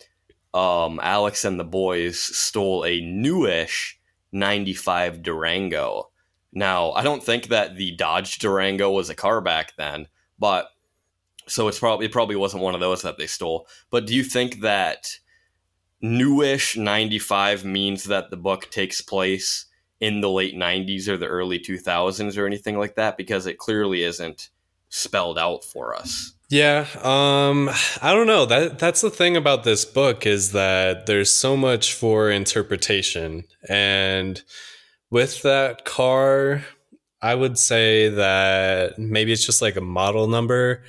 um, 0.53 0.99
Alex 1.01 1.45
and 1.45 1.59
the 1.59 1.63
boys 1.63 2.19
stole 2.19 2.85
a 2.85 3.01
newish 3.01 3.99
95 4.31 5.21
Durango. 5.21 6.09
Now, 6.51 6.91
I 6.91 7.03
don't 7.03 7.23
think 7.23 7.47
that 7.47 7.75
the 7.75 7.95
Dodge 7.95 8.37
Durango 8.37 8.91
was 8.91 9.09
a 9.09 9.15
car 9.15 9.41
back 9.41 9.75
then, 9.77 10.07
but 10.37 10.67
so 11.47 11.67
it's 11.67 11.79
probably 11.79 12.05
it 12.05 12.11
probably 12.11 12.35
wasn't 12.35 12.63
one 12.63 12.75
of 12.75 12.79
those 12.79 13.01
that 13.01 13.17
they 13.17 13.27
stole. 13.27 13.67
But 13.89 14.05
do 14.05 14.15
you 14.15 14.23
think 14.23 14.61
that 14.61 15.17
newish 16.01 16.77
95 16.77 17.65
means 17.65 18.03
that 18.03 18.29
the 18.29 18.37
book 18.37 18.69
takes 18.69 19.01
place 19.01 19.65
in 19.99 20.19
the 20.19 20.29
late 20.29 20.53
90s 20.53 21.07
or 21.07 21.15
the 21.15 21.27
early 21.27 21.57
2000s 21.57 22.37
or 22.37 22.45
anything 22.45 22.77
like 22.77 22.95
that 22.95 23.15
because 23.15 23.45
it 23.47 23.57
clearly 23.57 24.03
isn't 24.03 24.49
spelled 24.89 25.39
out 25.39 25.63
for 25.63 25.95
us. 25.95 26.33
Yeah, 26.53 26.85
um 27.01 27.71
I 27.99 28.13
don't 28.13 28.27
know. 28.27 28.45
That 28.45 28.77
that's 28.77 29.01
the 29.01 29.09
thing 29.09 29.35
about 29.35 29.63
this 29.63 29.85
book 29.85 30.27
is 30.27 30.51
that 30.51 31.07
there's 31.07 31.33
so 31.33 31.57
much 31.57 31.93
for 31.95 32.29
interpretation 32.29 33.45
and 33.67 34.39
with 35.09 35.41
that 35.41 35.83
car 35.83 36.63
I 37.23 37.33
would 37.33 37.57
say 37.57 38.09
that 38.09 38.99
maybe 38.99 39.31
it's 39.31 39.43
just 39.43 39.63
like 39.63 39.77
a 39.77 39.81
model 39.81 40.27
number 40.27 40.83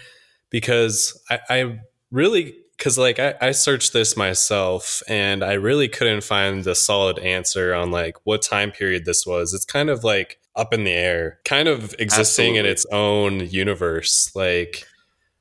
because 0.50 1.18
I, 1.30 1.40
I 1.48 1.78
really 2.10 2.54
because 2.76 2.98
like 2.98 3.18
I, 3.18 3.34
I 3.40 3.52
searched 3.52 3.94
this 3.94 4.18
myself 4.18 5.02
and 5.08 5.42
I 5.42 5.54
really 5.54 5.88
couldn't 5.88 6.24
find 6.24 6.66
a 6.66 6.74
solid 6.74 7.18
answer 7.20 7.72
on 7.72 7.90
like 7.90 8.18
what 8.24 8.42
time 8.42 8.70
period 8.70 9.06
this 9.06 9.24
was. 9.24 9.54
It's 9.54 9.64
kind 9.64 9.88
of 9.88 10.04
like 10.04 10.40
up 10.54 10.74
in 10.74 10.84
the 10.84 10.92
air, 10.92 11.38
kind 11.46 11.68
of 11.68 11.94
existing 11.98 12.58
Absolutely. 12.58 12.58
in 12.58 12.66
its 12.66 12.86
own 12.92 13.40
universe. 13.48 14.30
Like 14.34 14.84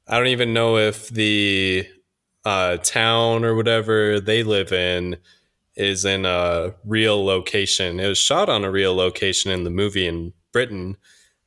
I 0.08 0.18
don't 0.18 0.28
even 0.28 0.54
know 0.54 0.78
if 0.78 1.10
the 1.10 1.88
uh, 2.46 2.78
town 2.78 3.46
or 3.46 3.56
whatever 3.56 4.20
they 4.20 4.44
live 4.44 4.72
in 4.72 5.18
is 5.76 6.06
in 6.06 6.26
a 6.26 6.74
real 6.86 7.24
location. 7.24 8.00
It 8.00 8.08
was 8.08 8.18
shot 8.18 8.50
on 8.50 8.64
a 8.64 8.72
real 8.72 8.96
location 8.96 9.52
in 9.52 9.64
the 9.64 9.70
movie 9.70 10.08
in 10.08 10.34
Britain. 10.52 10.98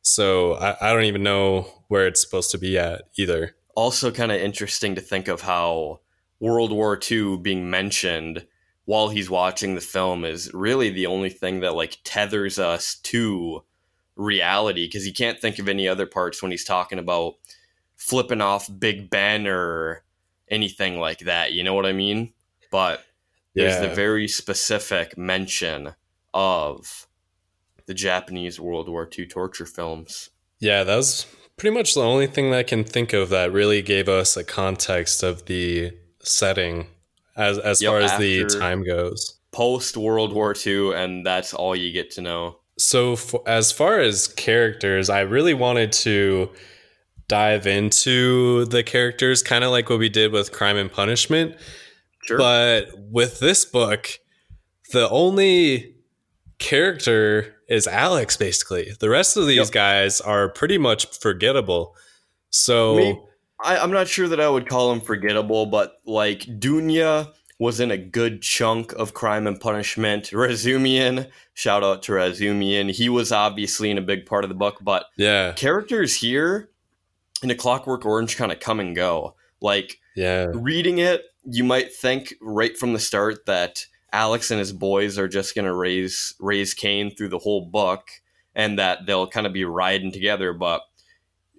So 0.02 0.54
I, 0.54 0.76
I 0.80 0.92
don't 0.92 1.04
even 1.04 1.22
know 1.22 1.68
where 1.88 2.06
it's 2.06 2.20
supposed 2.20 2.50
to 2.52 2.58
be 2.58 2.78
at 2.78 3.02
either. 3.16 3.54
Also, 3.74 4.10
kind 4.10 4.32
of 4.32 4.40
interesting 4.40 4.94
to 4.94 5.00
think 5.00 5.28
of 5.28 5.42
how 5.42 6.00
World 6.40 6.72
War 6.72 6.98
II 7.10 7.38
being 7.38 7.68
mentioned 7.70 8.46
while 8.86 9.08
he's 9.08 9.28
watching 9.28 9.74
the 9.74 9.80
film 9.80 10.24
is 10.24 10.52
really 10.54 10.90
the 10.90 11.06
only 11.06 11.28
thing 11.28 11.60
that 11.60 11.74
like 11.74 11.98
tethers 12.04 12.58
us 12.58 12.96
to 13.02 13.62
reality 14.14 14.86
because 14.86 15.04
he 15.04 15.12
can't 15.12 15.40
think 15.40 15.58
of 15.58 15.68
any 15.68 15.86
other 15.86 16.06
parts 16.06 16.40
when 16.40 16.50
he's 16.50 16.64
talking 16.64 16.98
about 16.98 17.34
flipping 17.96 18.40
off 18.40 18.70
Big 18.78 19.10
Ben 19.10 19.46
or 19.46 20.02
anything 20.48 21.00
like 21.00 21.20
that. 21.20 21.52
You 21.52 21.64
know 21.64 21.74
what 21.74 21.86
I 21.86 21.92
mean? 21.92 22.32
But 22.70 23.04
there's 23.54 23.74
yeah. 23.74 23.88
the 23.88 23.94
very 23.94 24.28
specific 24.28 25.16
mention 25.16 25.94
of 26.34 27.06
the 27.86 27.94
Japanese 27.94 28.60
World 28.60 28.88
War 28.88 29.08
II 29.16 29.26
torture 29.26 29.66
films. 29.66 30.30
Yeah, 30.58 30.84
that 30.84 30.96
was 30.96 31.26
pretty 31.56 31.74
much 31.74 31.94
the 31.94 32.02
only 32.02 32.26
thing 32.26 32.50
that 32.50 32.58
I 32.58 32.62
can 32.62 32.84
think 32.84 33.12
of 33.12 33.30
that 33.30 33.52
really 33.52 33.82
gave 33.82 34.08
us 34.08 34.36
a 34.36 34.44
context 34.44 35.22
of 35.22 35.46
the 35.46 35.92
setting 36.20 36.88
as 37.36 37.58
as 37.58 37.80
yep, 37.80 37.90
far 37.90 38.00
as 38.00 38.18
the 38.18 38.44
time 38.44 38.82
goes. 38.84 39.38
Post 39.52 39.96
World 39.96 40.32
War 40.32 40.54
II, 40.54 40.94
and 40.94 41.24
that's 41.24 41.54
all 41.54 41.74
you 41.74 41.92
get 41.92 42.10
to 42.12 42.20
know. 42.20 42.58
So, 42.78 43.16
for, 43.16 43.42
as 43.46 43.72
far 43.72 44.00
as 44.00 44.28
characters, 44.28 45.08
I 45.08 45.20
really 45.20 45.54
wanted 45.54 45.92
to 45.92 46.50
dive 47.28 47.66
into 47.66 48.64
the 48.66 48.82
characters, 48.82 49.42
kind 49.42 49.64
of 49.64 49.70
like 49.70 49.90
what 49.90 49.98
we 49.98 50.08
did 50.08 50.32
with 50.32 50.52
Crime 50.52 50.76
and 50.76 50.90
Punishment. 50.90 51.56
Sure. 52.24 52.38
But 52.38 52.90
with 52.96 53.40
this 53.40 53.64
book, 53.64 54.08
the 54.92 55.08
only 55.10 55.94
character 56.58 57.56
is 57.68 57.86
Alex, 57.86 58.36
basically. 58.36 58.92
The 58.98 59.10
rest 59.10 59.36
of 59.36 59.46
these 59.46 59.56
yep. 59.56 59.70
guys 59.70 60.20
are 60.20 60.48
pretty 60.48 60.78
much 60.78 61.06
forgettable. 61.18 61.96
So. 62.50 62.96
Me, 62.96 63.20
I, 63.62 63.78
I'm 63.78 63.90
not 63.90 64.08
sure 64.08 64.28
that 64.28 64.40
I 64.40 64.48
would 64.48 64.68
call 64.68 64.92
him 64.92 65.00
forgettable, 65.00 65.66
but 65.66 65.94
like 66.04 66.40
Dunya 66.40 67.32
was 67.58 67.80
in 67.80 67.90
a 67.90 67.96
good 67.96 68.42
chunk 68.42 68.92
of 68.92 69.14
Crime 69.14 69.46
and 69.46 69.58
Punishment. 69.58 70.24
Razumian, 70.32 71.30
shout 71.54 71.82
out 71.82 72.02
to 72.04 72.12
Razumian. 72.12 72.90
He 72.90 73.08
was 73.08 73.32
obviously 73.32 73.90
in 73.90 73.98
a 73.98 74.02
big 74.02 74.26
part 74.26 74.44
of 74.44 74.48
the 74.48 74.54
book, 74.54 74.78
but 74.82 75.06
yeah, 75.16 75.52
characters 75.52 76.14
here 76.16 76.68
in 77.42 77.50
a 77.50 77.54
Clockwork 77.54 78.04
Orange 78.04 78.36
kind 78.36 78.52
of 78.52 78.60
come 78.60 78.80
and 78.80 78.94
go. 78.94 79.34
Like, 79.60 79.98
yeah, 80.14 80.46
reading 80.52 80.98
it, 80.98 81.22
you 81.44 81.64
might 81.64 81.94
think 81.94 82.34
right 82.40 82.76
from 82.76 82.92
the 82.92 82.98
start 82.98 83.46
that 83.46 83.86
Alex 84.12 84.50
and 84.50 84.58
his 84.58 84.72
boys 84.72 85.18
are 85.18 85.28
just 85.28 85.54
gonna 85.54 85.74
raise 85.74 86.34
raise 86.40 86.74
Cain 86.74 87.14
through 87.14 87.28
the 87.28 87.38
whole 87.38 87.66
book, 87.66 88.08
and 88.54 88.78
that 88.78 89.06
they'll 89.06 89.26
kind 89.26 89.46
of 89.46 89.52
be 89.52 89.64
riding 89.64 90.12
together. 90.12 90.52
But 90.52 90.82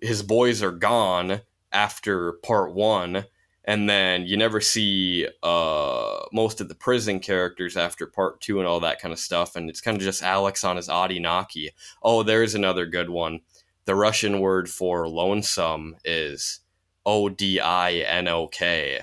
his 0.01 0.23
boys 0.23 0.61
are 0.61 0.71
gone 0.71 1.41
after 1.71 2.33
part 2.43 2.73
one, 2.73 3.25
and 3.65 3.89
then 3.89 4.25
you 4.25 4.37
never 4.37 4.61
see 4.61 5.27
uh, 5.43 6.19
most 6.31 6.61
of 6.61 6.69
the 6.69 6.75
prison 6.75 7.19
characters 7.19 7.75
after 7.75 8.07
part 8.07 8.39
two 8.41 8.59
and 8.59 8.67
all 8.67 8.79
that 8.79 9.01
kind 9.01 9.11
of 9.11 9.19
stuff. 9.19 9.55
And 9.55 9.69
it's 9.69 9.81
kind 9.81 9.97
of 9.97 10.03
just 10.03 10.23
Alex 10.23 10.63
on 10.63 10.77
his 10.77 10.89
oddy 10.89 11.19
knocky. 11.19 11.69
Oh, 12.01 12.23
there's 12.23 12.55
another 12.55 12.85
good 12.85 13.09
one 13.09 13.41
the 13.87 13.95
Russian 13.95 14.41
word 14.41 14.69
for 14.69 15.07
lonesome 15.07 15.95
is 16.05 16.59
O 17.05 17.29
D 17.29 17.59
I 17.59 17.93
N 17.93 18.27
O 18.27 18.47
K. 18.47 18.99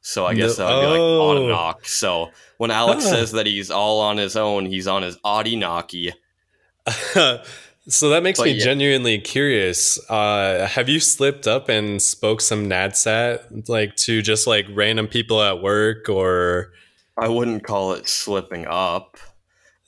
So 0.00 0.26
I 0.26 0.34
guess 0.34 0.56
that 0.56 0.64
would 0.64 0.80
be 0.80 0.86
like 0.86 0.98
oh. 0.98 1.74
So 1.84 2.30
when 2.58 2.70
Alex 2.70 3.04
huh. 3.04 3.10
says 3.10 3.32
that 3.32 3.46
he's 3.46 3.70
all 3.70 4.00
on 4.00 4.16
his 4.16 4.36
own, 4.36 4.66
he's 4.66 4.88
on 4.88 5.02
his 5.02 5.18
oddy 5.24 5.56
knocky. 5.56 6.12
so 7.88 8.08
that 8.08 8.22
makes 8.22 8.38
but 8.38 8.46
me 8.46 8.52
yeah. 8.52 8.64
genuinely 8.64 9.18
curious. 9.18 9.98
Uh, 10.10 10.66
have 10.66 10.88
you 10.88 11.00
slipped 11.00 11.46
up 11.46 11.68
and 11.68 12.02
spoke 12.02 12.40
some 12.40 12.68
Nadsat 12.68 13.68
like 13.68 13.94
to 13.96 14.22
just 14.22 14.46
like 14.46 14.66
random 14.70 15.06
people 15.06 15.40
at 15.40 15.62
work 15.62 16.08
or? 16.08 16.72
I 17.16 17.28
wouldn't 17.28 17.64
call 17.64 17.92
it 17.92 18.08
slipping 18.08 18.66
up. 18.66 19.18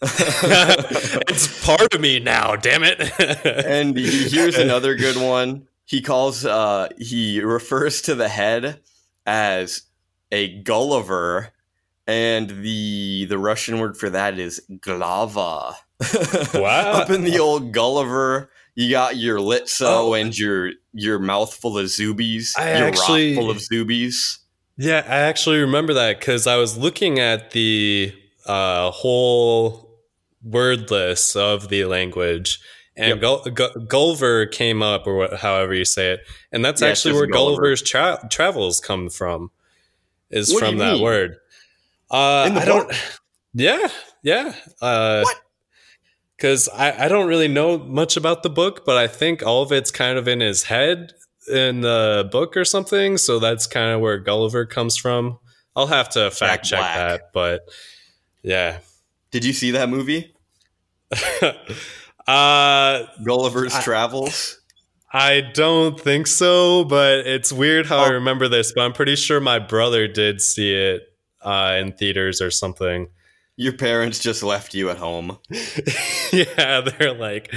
it's 1.29 1.65
part 1.65 1.95
of 1.95 2.01
me 2.01 2.21
now, 2.21 2.57
damn 2.57 2.83
it. 2.85 3.01
and 3.67 3.97
here's 3.97 4.57
another 4.57 4.95
good 4.95 5.17
one. 5.17 5.67
He 5.85 6.01
calls 6.01 6.45
uh 6.45 6.89
he 6.99 7.41
refers 7.41 8.03
to 8.03 8.15
the 8.15 8.29
head 8.29 8.81
as 9.25 9.83
a 10.31 10.61
Gulliver 10.63 11.53
and 12.07 12.49
the 12.51 13.27
the 13.27 13.39
Russian 13.39 13.79
word 13.79 13.97
for 13.97 14.11
that 14.11 14.39
is 14.39 14.61
glava. 14.71 15.75
Wow. 16.55 16.93
Up 16.93 17.11
in 17.11 17.25
the 17.25 17.39
old 17.39 17.73
Gulliver, 17.73 18.51
you 18.75 18.91
got 18.91 19.17
your 19.17 19.39
litso 19.39 19.87
oh. 19.87 20.15
and 20.15 20.37
your 20.37 20.73
your 20.93 21.19
mouth 21.19 21.53
full 21.55 21.79
of 21.79 21.87
zoobies, 21.87 22.51
I 22.59 22.79
your 22.79 22.89
actually, 22.89 23.35
rock 23.35 23.43
full 23.43 23.51
of 23.51 23.57
zoobies. 23.59 24.39
Yeah, 24.77 25.05
I 25.07 25.21
actually 25.21 25.59
remember 25.59 25.95
that 25.95 26.19
because 26.19 26.47
I 26.47 26.57
was 26.57 26.77
looking 26.77 27.19
at 27.19 27.53
the 27.53 28.13
uh, 28.45 28.91
whole 28.91 29.86
word 30.47 30.91
list 30.91 31.37
of 31.37 31.69
the 31.69 31.85
language. 31.85 32.61
And 32.99 33.21
yep. 33.21 33.45
Gulliver 33.89 34.47
came 34.47 34.83
up, 34.83 35.07
or 35.07 35.17
what, 35.17 35.35
however 35.35 35.75
you 35.75 35.85
say 35.85 36.13
it, 36.13 36.21
and 36.51 36.65
that's 36.65 36.81
yeah, 36.81 36.89
actually 36.89 37.13
where 37.13 37.27
Gulliver. 37.27 37.61
Gulliver's 37.61 37.83
tra- 37.83 38.27
travels 38.31 38.81
come 38.81 39.11
from. 39.11 39.51
Is 40.31 40.53
what 40.53 40.61
from 40.61 40.79
that 40.79 40.95
mean? 40.95 41.03
word. 41.03 41.37
Uh, 42.11 42.51
I 42.55 42.65
don't. 42.65 42.91
Yeah, 43.53 43.89
yeah. 44.23 44.55
Uh, 44.81 45.23
what? 45.23 45.41
Because 46.37 46.69
I, 46.71 47.05
I 47.05 47.09
don't 47.09 47.27
really 47.27 47.49
know 47.49 47.79
much 47.79 48.17
about 48.17 48.43
the 48.43 48.51
book, 48.51 48.85
but 48.85 48.97
I 48.97 49.09
think 49.09 49.43
all 49.43 49.63
of 49.63 49.73
it's 49.73 49.91
kind 49.91 50.19
of 50.19 50.27
in 50.29 50.41
his 50.41 50.65
head 50.65 51.13
in 51.51 51.81
the 51.81 52.29
book 52.31 52.57
or 52.57 52.65
something. 52.65 53.19
So 53.19 53.39
that's 53.39 53.67
kind 53.67 53.93
of 53.93 54.01
where 54.01 54.19
Gulliver 54.19 54.67
comes 54.67 54.97
from. 54.97 55.39
I'll 55.75 55.87
have 55.87 56.09
to 56.11 56.31
fact 56.31 56.65
Jack 56.65 56.65
check 56.65 56.81
Black. 56.81 56.97
that, 56.97 57.33
but 57.33 57.69
yeah. 58.43 58.79
Did 59.31 59.45
you 59.45 59.53
see 59.53 59.73
that 59.73 59.89
movie? 59.89 60.35
uh, 62.27 63.05
Gulliver's 63.25 63.75
I, 63.75 63.83
Travels. 63.83 64.61
I 65.13 65.41
don't 65.41 65.99
think 65.99 66.27
so, 66.27 66.85
but 66.85 67.27
it's 67.27 67.53
weird 67.53 67.87
how 67.87 67.99
oh. 67.99 68.05
I 68.05 68.09
remember 68.11 68.49
this. 68.49 68.73
But 68.73 68.83
I'm 68.83 68.93
pretty 68.93 69.17
sure 69.17 69.41
my 69.41 69.59
brother 69.59 70.09
did 70.09 70.41
see 70.41 70.75
it 70.75 71.03
uh, 71.43 71.79
in 71.81 71.93
theaters 71.93 72.41
or 72.41 72.51
something. 72.51 73.09
Your 73.57 73.73
parents 73.73 74.19
just 74.19 74.43
left 74.43 74.75
you 74.75 74.91
at 74.91 74.99
home. 74.99 75.39
yeah, 76.33 76.83
they're 76.83 77.15
like, 77.15 77.55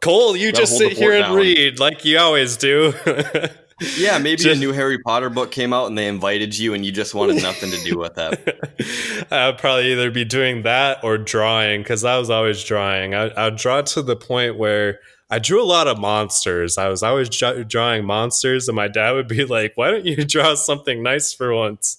Cole, 0.00 0.36
you 0.36 0.52
just 0.52 0.78
sit 0.78 0.92
here 0.92 1.12
and 1.12 1.24
down. 1.26 1.36
read 1.36 1.78
like 1.78 2.04
you 2.04 2.18
always 2.18 2.56
do. 2.56 2.94
Yeah, 3.96 4.18
maybe 4.18 4.50
a 4.50 4.54
new 4.54 4.72
Harry 4.72 4.98
Potter 4.98 5.30
book 5.30 5.50
came 5.50 5.72
out 5.72 5.86
and 5.86 5.96
they 5.96 6.08
invited 6.08 6.58
you 6.58 6.74
and 6.74 6.84
you 6.84 6.92
just 6.92 7.14
wanted 7.14 7.42
nothing 7.42 7.70
to 7.70 7.78
do 7.84 7.98
with 7.98 8.14
that. 8.14 9.26
I'd 9.30 9.58
probably 9.58 9.92
either 9.92 10.10
be 10.10 10.24
doing 10.24 10.62
that 10.62 11.02
or 11.02 11.18
drawing 11.18 11.82
because 11.82 12.04
I 12.04 12.18
was 12.18 12.30
always 12.30 12.62
drawing. 12.64 13.14
I, 13.14 13.30
I'd 13.36 13.56
draw 13.56 13.82
to 13.82 14.02
the 14.02 14.16
point 14.16 14.58
where 14.58 15.00
I 15.32 15.38
drew 15.38 15.62
a 15.62 15.64
lot 15.64 15.88
of 15.88 15.98
monsters. 15.98 16.76
I 16.76 16.88
was 16.88 17.02
always 17.02 17.30
dra- 17.30 17.64
drawing 17.64 18.04
monsters, 18.04 18.68
and 18.68 18.76
my 18.76 18.86
dad 18.86 19.12
would 19.12 19.28
be 19.28 19.46
like, 19.46 19.72
"Why 19.76 19.90
don't 19.90 20.04
you 20.04 20.16
draw 20.26 20.54
something 20.54 21.02
nice 21.02 21.32
for 21.32 21.54
once?" 21.54 21.96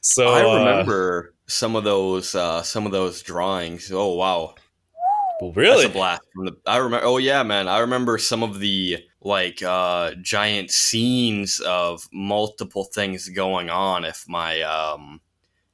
So 0.00 0.28
I 0.28 0.42
uh, 0.42 0.58
remember 0.58 1.34
some 1.46 1.76
of 1.76 1.84
those 1.84 2.34
uh, 2.34 2.62
some 2.62 2.86
of 2.86 2.92
those 2.92 3.20
drawings. 3.20 3.92
Oh 3.92 4.14
wow. 4.14 4.54
really, 5.42 5.82
That's 5.82 5.94
a 5.94 5.98
blast 5.98 6.22
from 6.34 6.46
the 6.46 6.56
I 6.66 6.78
remember 6.78 7.04
oh 7.04 7.18
yeah, 7.18 7.42
man. 7.42 7.68
I 7.68 7.80
remember 7.80 8.16
some 8.16 8.42
of 8.42 8.60
the 8.60 9.04
like 9.22 9.62
uh 9.62 10.12
giant 10.22 10.70
scenes 10.70 11.60
of 11.60 12.08
multiple 12.12 12.84
things 12.84 13.28
going 13.28 13.68
on 13.68 14.04
if 14.04 14.24
my 14.28 14.62
um 14.62 15.20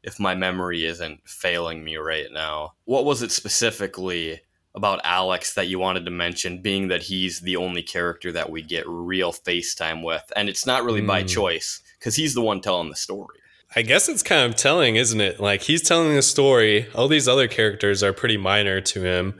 if 0.02 0.18
my 0.20 0.34
memory 0.34 0.84
isn't 0.84 1.20
failing 1.28 1.82
me 1.84 1.96
right 1.96 2.26
now. 2.32 2.72
What 2.84 3.04
was 3.04 3.22
it 3.22 3.32
specifically 3.32 4.40
about 4.74 5.00
Alex 5.04 5.54
that 5.54 5.68
you 5.68 5.78
wanted 5.78 6.04
to 6.04 6.10
mention 6.10 6.60
being 6.62 6.88
that 6.88 7.02
he's 7.02 7.40
the 7.40 7.56
only 7.56 7.82
character 7.82 8.30
that 8.32 8.50
we 8.50 8.62
get 8.62 8.86
real 8.86 9.32
FaceTime 9.32 10.04
with 10.04 10.24
and 10.36 10.48
it's 10.48 10.66
not 10.66 10.84
really 10.84 11.00
by 11.00 11.22
Hmm. 11.22 11.26
choice 11.28 11.80
cuz 12.00 12.16
he's 12.16 12.34
the 12.34 12.42
one 12.42 12.60
telling 12.60 12.90
the 12.90 12.96
story. 12.96 13.38
I 13.74 13.82
guess 13.82 14.08
it's 14.08 14.22
kind 14.22 14.44
of 14.48 14.56
telling, 14.56 14.96
isn't 14.96 15.20
it? 15.20 15.40
Like 15.40 15.62
he's 15.62 15.82
telling 15.82 16.14
the 16.14 16.22
story. 16.22 16.86
All 16.94 17.08
these 17.08 17.26
other 17.28 17.48
characters 17.48 18.02
are 18.02 18.12
pretty 18.12 18.36
minor 18.36 18.80
to 18.80 19.02
him, 19.02 19.38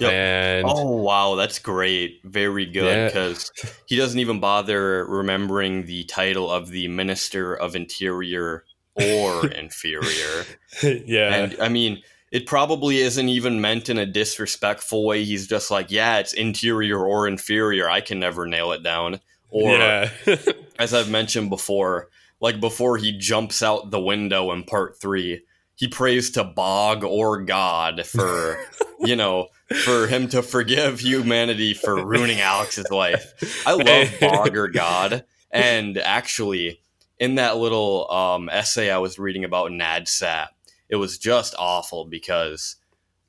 Yep. 0.00 0.12
and 0.12 0.66
Oh 0.68 0.96
wow, 0.96 1.34
that's 1.34 1.58
great. 1.58 2.20
Very 2.24 2.66
good 2.66 2.84
Yeah. 2.84 3.06
because 3.06 3.50
he 3.86 3.96
doesn't 3.96 4.18
even 4.18 4.40
bother 4.40 5.04
remembering 5.06 5.86
the 5.86 6.04
title 6.04 6.50
of 6.50 6.68
the 6.68 6.88
Minister 6.88 7.54
of 7.54 7.74
Interior 7.76 8.64
or 8.94 9.46
Inferior. 9.52 10.44
yeah, 10.82 11.34
And 11.34 11.56
I 11.60 11.68
mean, 11.68 12.02
it 12.30 12.46
probably 12.46 12.98
isn't 12.98 13.28
even 13.28 13.60
meant 13.60 13.88
in 13.88 13.98
a 13.98 14.06
disrespectful 14.06 15.04
way. 15.06 15.24
He's 15.24 15.46
just 15.46 15.70
like, 15.70 15.90
yeah, 15.90 16.18
it's 16.18 16.32
interior 16.32 16.98
or 17.04 17.26
inferior. 17.26 17.88
I 17.88 18.00
can 18.00 18.20
never 18.20 18.46
nail 18.46 18.72
it 18.72 18.82
down. 18.82 19.20
Or 19.50 19.72
yeah, 19.72 20.10
as 20.78 20.92
I've 20.92 21.10
mentioned 21.10 21.48
before, 21.48 22.10
like 22.40 22.60
before 22.60 22.98
he 22.98 23.16
jumps 23.16 23.62
out 23.62 23.90
the 23.90 24.00
window 24.00 24.52
in 24.52 24.64
part 24.64 25.00
three, 25.00 25.40
he 25.78 25.86
prays 25.86 26.30
to 26.30 26.42
Bog 26.42 27.04
or 27.04 27.40
God 27.40 28.04
for, 28.04 28.58
you 29.00 29.14
know, 29.14 29.46
for 29.84 30.08
him 30.08 30.28
to 30.30 30.42
forgive 30.42 30.98
humanity 30.98 31.72
for 31.72 32.04
ruining 32.04 32.40
Alex's 32.40 32.90
life. 32.90 33.62
I 33.64 33.72
love 33.74 34.08
Bog 34.20 34.56
or 34.56 34.66
God. 34.66 35.24
And 35.52 35.96
actually, 35.96 36.80
in 37.20 37.36
that 37.36 37.58
little 37.58 38.10
um, 38.10 38.48
essay 38.48 38.90
I 38.90 38.98
was 38.98 39.20
reading 39.20 39.44
about 39.44 39.70
NADSAT, 39.70 40.48
it 40.88 40.96
was 40.96 41.16
just 41.16 41.54
awful 41.56 42.04
because 42.04 42.74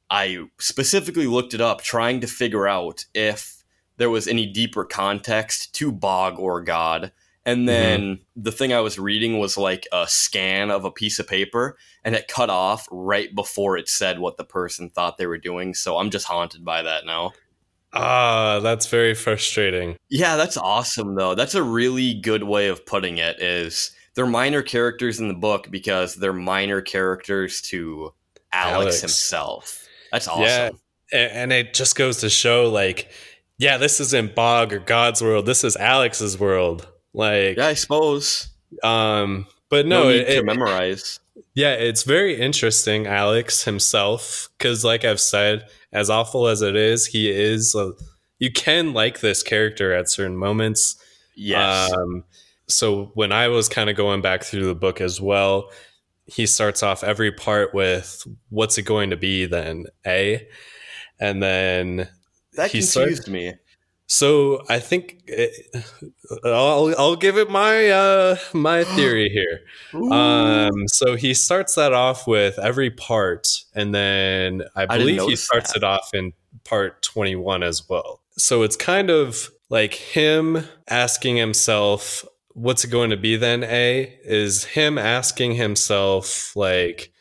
I 0.10 0.46
specifically 0.60 1.28
looked 1.28 1.54
it 1.54 1.62
up 1.62 1.82
trying 1.82 2.20
to 2.22 2.28
figure 2.28 2.68
out 2.68 3.06
if 3.14 3.64
there 3.98 4.10
was 4.10 4.28
any 4.28 4.48
deeper 4.48 4.86
context 4.86 5.76
to 5.76 5.92
Bog 5.92 6.40
or 6.40 6.64
God. 6.64 7.12
And 7.46 7.68
then 7.68 8.20
the 8.36 8.52
thing 8.52 8.74
I 8.74 8.82
was 8.82 9.00
reading 9.00 9.40
was 9.40 9.58
like 9.58 9.88
a 9.92 10.08
scan 10.08 10.70
of 10.70 10.86
a 10.86 10.92
piece 10.92 11.20
of 11.20 11.28
paper, 11.28 11.78
and 12.04 12.14
it 12.16 12.28
cut 12.28 12.50
off 12.50 12.88
right 12.92 13.34
before 13.34 13.78
it 13.78 13.90
said 13.90 14.20
what 14.20 14.38
the 14.38 14.44
person 14.44 14.90
thought 14.90 15.18
they 15.18 15.26
were 15.26 15.38
doing. 15.38 15.74
So 15.74 15.98
I'm 15.98 16.10
just 16.10 16.28
haunted 16.28 16.64
by 16.64 16.82
that 16.84 17.06
now. 17.06 17.32
ah, 17.94 18.60
that's 18.62 18.88
very 18.88 19.16
frustrating. 19.16 19.98
Yeah, 20.10 20.36
that's 20.36 20.58
awesome 20.58 21.16
though. 21.16 21.34
That's 21.34 21.56
a 21.56 21.64
really 21.64 22.14
good 22.14 22.44
way 22.44 22.68
of 22.68 22.86
putting 22.86 23.18
it 23.18 23.42
is 23.42 23.92
they're 24.14 24.28
minor 24.28 24.62
characters 24.62 25.20
in 25.20 25.28
the 25.28 25.34
book 25.34 25.72
because 25.72 26.16
they're 26.16 26.34
minor 26.34 26.82
characters 26.82 27.62
to 27.62 28.14
Alex, 28.52 28.74
Alex. 28.74 29.02
himself. 29.02 29.88
That's 30.12 30.28
awesome. 30.28 30.44
Yeah. 30.44 30.72
And 31.12 31.52
it 31.52 31.74
just 31.74 31.96
goes 31.96 32.18
to 32.18 32.30
show 32.30 32.70
like 32.70 33.10
yeah 33.58 33.78
this 33.78 34.00
isn't 34.00 34.34
bog 34.36 34.74
or 34.74 34.80
god's 34.80 35.22
world 35.22 35.46
this 35.46 35.64
is 35.64 35.76
alex's 35.78 36.40
world 36.40 36.88
like 37.14 37.58
Yeah, 37.58 37.68
I 37.68 37.74
suppose. 37.74 38.50
um 38.84 39.48
but 39.70 39.86
No, 39.86 40.04
no, 40.04 40.10
it, 40.10 40.26
to 40.36 40.44
memorize. 40.44 41.20
yeah 41.56 41.74
it's 41.74 42.04
very 42.04 42.40
interesting 42.40 43.08
alex 43.08 43.64
himself 43.64 44.50
because 44.58 44.84
like 44.84 45.04
i've 45.06 45.20
said 45.20 45.66
as 45.94 46.10
awful 46.10 46.48
as 46.48 46.62
it 46.62 46.76
is 46.76 47.08
he 47.08 47.30
is 47.32 47.74
a, 47.76 47.92
you 48.40 48.52
can 48.52 48.94
like 48.94 49.20
this 49.22 49.42
character 49.44 49.94
at 49.94 50.10
certain 50.10 50.38
moments 50.38 50.96
Yes. 51.36 51.92
um, 51.94 52.24
so 52.68 53.12
when 53.16 53.32
I 53.32 53.48
was 53.48 53.70
kind 53.70 53.90
of 53.90 53.96
going 53.96 54.22
back 54.22 54.44
through 54.44 54.66
the 54.68 54.76
book 54.76 55.00
as 55.02 55.20
well, 55.22 55.72
he 56.28 56.46
starts 56.46 56.84
off 56.84 57.02
every 57.04 57.32
part 57.32 57.74
with 57.74 58.24
"What's 58.50 58.78
it 58.78 58.84
going 58.84 59.10
to 59.12 59.18
be?" 59.18 59.46
Then 59.48 59.86
A, 60.06 60.46
and 61.20 61.42
then 61.42 62.10
that 62.54 62.72
he 62.72 62.80
confused 62.82 62.92
started- 63.24 63.28
me. 63.30 63.54
So 64.12 64.64
I 64.68 64.80
think 64.80 65.22
it, 65.28 65.54
I'll 66.44 66.94
I'll 66.98 67.16
give 67.16 67.38
it 67.38 67.52
my 67.52 67.90
uh, 67.90 68.38
my 68.54 68.84
theory 68.84 69.30
here. 69.94 70.12
Um, 70.12 70.88
so 70.88 71.16
he 71.16 71.36
starts 71.36 71.76
that 71.76 71.94
off 71.94 72.26
with 72.26 72.58
every 72.58 72.90
part, 72.90 73.48
and 73.76 73.94
then 73.94 74.64
I 74.76 74.88
believe 74.88 75.22
he 75.22 75.36
starts 75.36 75.74
that. 75.74 75.80
it 75.80 75.84
off 75.84 76.10
in 76.14 76.34
part 76.64 77.04
21 77.04 77.62
as 77.62 77.88
well. 77.88 78.22
So 78.32 78.64
it's 78.64 78.76
kind 78.76 79.12
of 79.12 79.52
like 79.70 79.94
him 79.94 80.68
asking 80.88 81.38
himself, 81.38 82.26
what's 82.50 82.84
it 82.84 82.90
going 82.90 83.12
to 83.12 83.18
be 83.18 83.36
then? 83.36 83.64
A 83.64 84.18
is 84.24 84.64
him 84.66 84.98
asking 84.98 85.54
himself, 85.54 86.56
like, 86.56 87.12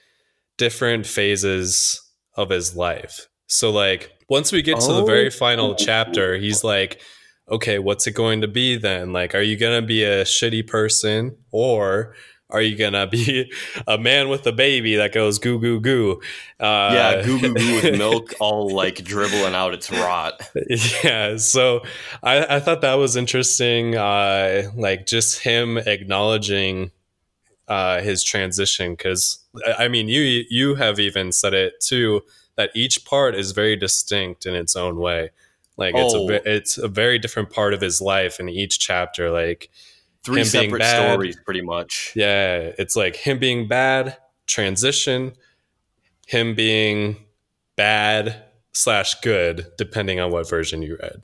different 0.56 1.06
phases 1.06 2.00
of 2.34 2.48
his 2.48 2.74
life. 2.74 3.28
So, 3.46 3.70
like, 3.70 4.17
once 4.28 4.52
we 4.52 4.62
get 4.62 4.80
to 4.80 4.92
the 4.92 5.04
very 5.04 5.30
final 5.30 5.74
chapter, 5.74 6.36
he's 6.36 6.62
like, 6.62 7.00
okay, 7.50 7.78
what's 7.78 8.06
it 8.06 8.12
going 8.12 8.42
to 8.42 8.48
be 8.48 8.76
then? 8.76 9.12
Like, 9.12 9.34
are 9.34 9.42
you 9.42 9.56
going 9.56 9.80
to 9.80 9.86
be 9.86 10.04
a 10.04 10.24
shitty 10.24 10.66
person 10.66 11.36
or 11.50 12.14
are 12.50 12.62
you 12.62 12.76
going 12.76 12.94
to 12.94 13.06
be 13.06 13.52
a 13.86 13.98
man 13.98 14.28
with 14.28 14.46
a 14.46 14.52
baby 14.52 14.96
that 14.96 15.12
goes 15.12 15.38
goo 15.38 15.58
goo 15.58 15.80
goo? 15.80 16.20
Uh, 16.60 16.90
yeah, 16.92 17.22
goo 17.22 17.40
goo 17.40 17.54
goo 17.54 17.74
with 17.82 17.98
milk 17.98 18.34
all 18.40 18.74
like 18.74 19.02
dribbling 19.04 19.54
out 19.54 19.74
its 19.74 19.90
rot. 19.90 20.48
yeah 21.04 21.36
so 21.36 21.82
I, 22.22 22.56
I 22.56 22.60
thought 22.60 22.80
that 22.82 22.94
was 22.94 23.16
interesting 23.16 23.96
uh 23.96 24.70
like 24.74 25.06
just 25.06 25.40
him 25.40 25.78
acknowledging 25.78 26.90
uh 27.68 28.00
his 28.00 28.24
transition 28.24 28.92
because 28.92 29.44
i 29.78 29.88
mean 29.88 30.08
you 30.08 30.44
you 30.48 30.74
have 30.74 30.98
even 30.98 31.32
said 31.32 31.52
it 31.52 31.80
too 31.80 32.22
that 32.58 32.70
each 32.74 33.06
part 33.06 33.34
is 33.34 33.52
very 33.52 33.74
distinct 33.76 34.44
in 34.44 34.54
its 34.54 34.76
own 34.76 34.96
way 34.98 35.30
like 35.78 35.94
it's 35.96 36.12
a 36.12 36.18
Oh. 36.18 36.28
it's 36.44 36.76
a 36.76 36.88
very 36.88 37.18
different 37.18 37.48
part 37.50 37.72
of 37.72 37.80
his 37.80 38.00
life 38.02 38.38
in 38.38 38.48
each 38.50 38.78
chapter 38.78 39.30
like 39.30 39.70
Three 40.24 40.44
separate 40.44 40.80
bad. 40.80 41.12
stories, 41.12 41.36
pretty 41.44 41.62
much. 41.62 42.12
yeah 42.14 42.72
it's 42.78 42.94
like 42.96 43.16
him 43.16 43.38
being 43.38 43.66
bad 43.68 44.18
transition 44.46 45.32
him 46.26 46.54
being 46.54 47.16
bad 47.76 48.44
slash 48.72 49.14
good 49.20 49.66
depending 49.78 50.20
on 50.20 50.30
what 50.30 50.48
version 50.48 50.82
you 50.82 50.98
read 51.00 51.22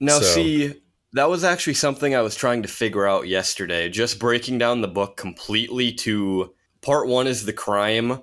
Now, 0.00 0.18
So- 0.18 0.34
see, 0.34 0.74
that 1.12 1.28
was 1.28 1.44
actually 1.44 1.74
something 1.74 2.14
I 2.14 2.22
was 2.22 2.34
trying 2.34 2.62
to 2.62 2.68
figure 2.68 3.06
out 3.06 3.28
yesterday. 3.28 3.88
Just 3.90 4.18
breaking 4.18 4.56
down 4.58 4.80
the 4.80 4.88
book 4.88 5.16
completely 5.18 5.92
to 5.92 6.54
part 6.80 7.06
one 7.06 7.26
is 7.26 7.44
the 7.44 7.52
crime, 7.52 8.22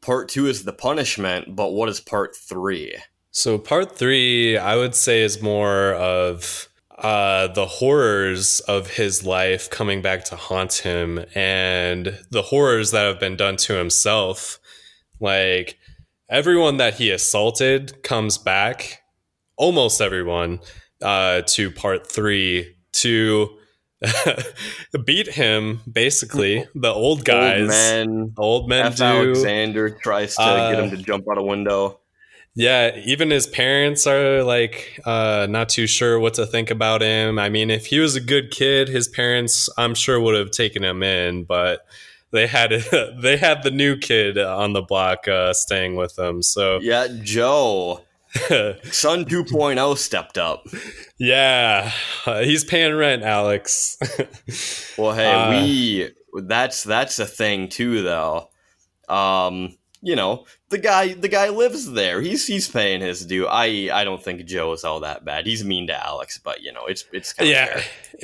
part 0.00 0.28
two 0.28 0.46
is 0.46 0.64
the 0.64 0.72
punishment, 0.72 1.54
but 1.54 1.72
what 1.72 1.88
is 1.88 2.00
part 2.00 2.36
three? 2.36 2.96
So 3.30 3.58
part 3.58 3.96
three, 3.96 4.56
I 4.56 4.76
would 4.76 4.94
say, 4.94 5.22
is 5.22 5.42
more 5.42 5.92
of 5.94 6.68
uh, 6.96 7.48
the 7.48 7.66
horrors 7.66 8.60
of 8.60 8.90
his 8.90 9.24
life 9.24 9.70
coming 9.70 10.02
back 10.02 10.24
to 10.24 10.36
haunt 10.36 10.74
him, 10.74 11.24
and 11.34 12.18
the 12.30 12.42
horrors 12.42 12.90
that 12.90 13.04
have 13.04 13.20
been 13.20 13.36
done 13.36 13.56
to 13.56 13.74
himself. 13.74 14.58
Like 15.20 15.78
everyone 16.28 16.78
that 16.78 16.94
he 16.94 17.10
assaulted 17.10 18.02
comes 18.02 18.38
back, 18.38 19.02
almost 19.56 20.00
everyone, 20.00 20.60
uh, 21.02 21.42
to 21.42 21.70
part 21.70 22.10
three 22.10 22.76
to 22.92 23.57
beat 25.04 25.28
him. 25.28 25.80
Basically, 25.90 26.66
the 26.74 26.92
old 26.92 27.24
guys, 27.24 27.60
Old 27.62 27.68
men. 27.68 28.34
old 28.38 28.68
men 28.68 28.86
F. 28.86 28.96
do. 28.96 29.04
Alexander 29.04 29.90
tries 29.90 30.34
to 30.36 30.42
Uh, 30.42 30.70
get 30.72 30.84
him 30.84 30.90
to 30.90 30.96
jump 30.96 31.26
out 31.30 31.38
a 31.38 31.42
window. 31.42 31.98
Yeah, 32.54 32.96
even 33.04 33.30
his 33.30 33.46
parents 33.46 34.06
are 34.06 34.42
like 34.42 35.00
uh, 35.04 35.46
not 35.48 35.68
too 35.68 35.86
sure 35.86 36.18
what 36.18 36.34
to 36.34 36.46
think 36.46 36.70
about 36.70 37.02
him. 37.02 37.38
I 37.38 37.48
mean, 37.48 37.70
if 37.70 37.86
he 37.86 38.00
was 38.00 38.16
a 38.16 38.20
good 38.20 38.50
kid, 38.50 38.88
his 38.88 39.06
parents, 39.06 39.68
I'm 39.78 39.94
sure, 39.94 40.18
would 40.18 40.34
have 40.34 40.50
taken 40.50 40.82
him 40.82 41.02
in, 41.04 41.44
but 41.44 41.86
they 42.32 42.46
had 42.48 42.72
it, 42.72 42.84
they 43.22 43.36
had 43.36 43.62
the 43.62 43.70
new 43.70 43.96
kid 43.96 44.38
on 44.38 44.72
the 44.72 44.82
block 44.82 45.28
uh, 45.28 45.52
staying 45.52 45.94
with 45.96 46.16
them. 46.16 46.42
So 46.42 46.80
Yeah, 46.80 47.06
Joe. 47.22 48.00
Son 48.34 49.24
2.0 49.24 49.96
stepped 49.96 50.36
up. 50.36 50.66
Yeah, 51.18 51.90
uh, 52.26 52.40
he's 52.40 52.64
paying 52.64 52.94
rent, 52.94 53.22
Alex. 53.22 53.96
Well, 54.98 55.14
hey, 55.14 55.30
Uh, 55.32 55.50
we 55.62 56.10
that's 56.42 56.82
that's 56.82 57.18
a 57.18 57.26
thing 57.26 57.68
too, 57.68 58.02
though. 58.02 58.50
Um, 59.08 59.76
you 60.02 60.14
know, 60.16 60.44
the 60.70 60.78
guy 60.78 61.14
the 61.14 61.28
guy 61.28 61.48
lives 61.50 61.90
there. 61.92 62.20
He's 62.20 62.46
he's 62.46 62.68
paying 62.68 63.00
his 63.00 63.24
due. 63.24 63.46
I 63.46 63.88
I 63.92 64.04
don't 64.04 64.22
think 64.22 64.44
Joe 64.44 64.72
is 64.72 64.84
all 64.84 65.00
that 65.00 65.24
bad. 65.24 65.46
He's 65.46 65.64
mean 65.64 65.86
to 65.88 66.06
Alex, 66.06 66.38
but 66.38 66.62
you 66.62 66.72
know, 66.72 66.86
it's 66.86 67.04
it's 67.12 67.32
kind 67.32 67.48
of 67.48 67.52
yeah, 67.54 67.66
fair. 67.66 67.82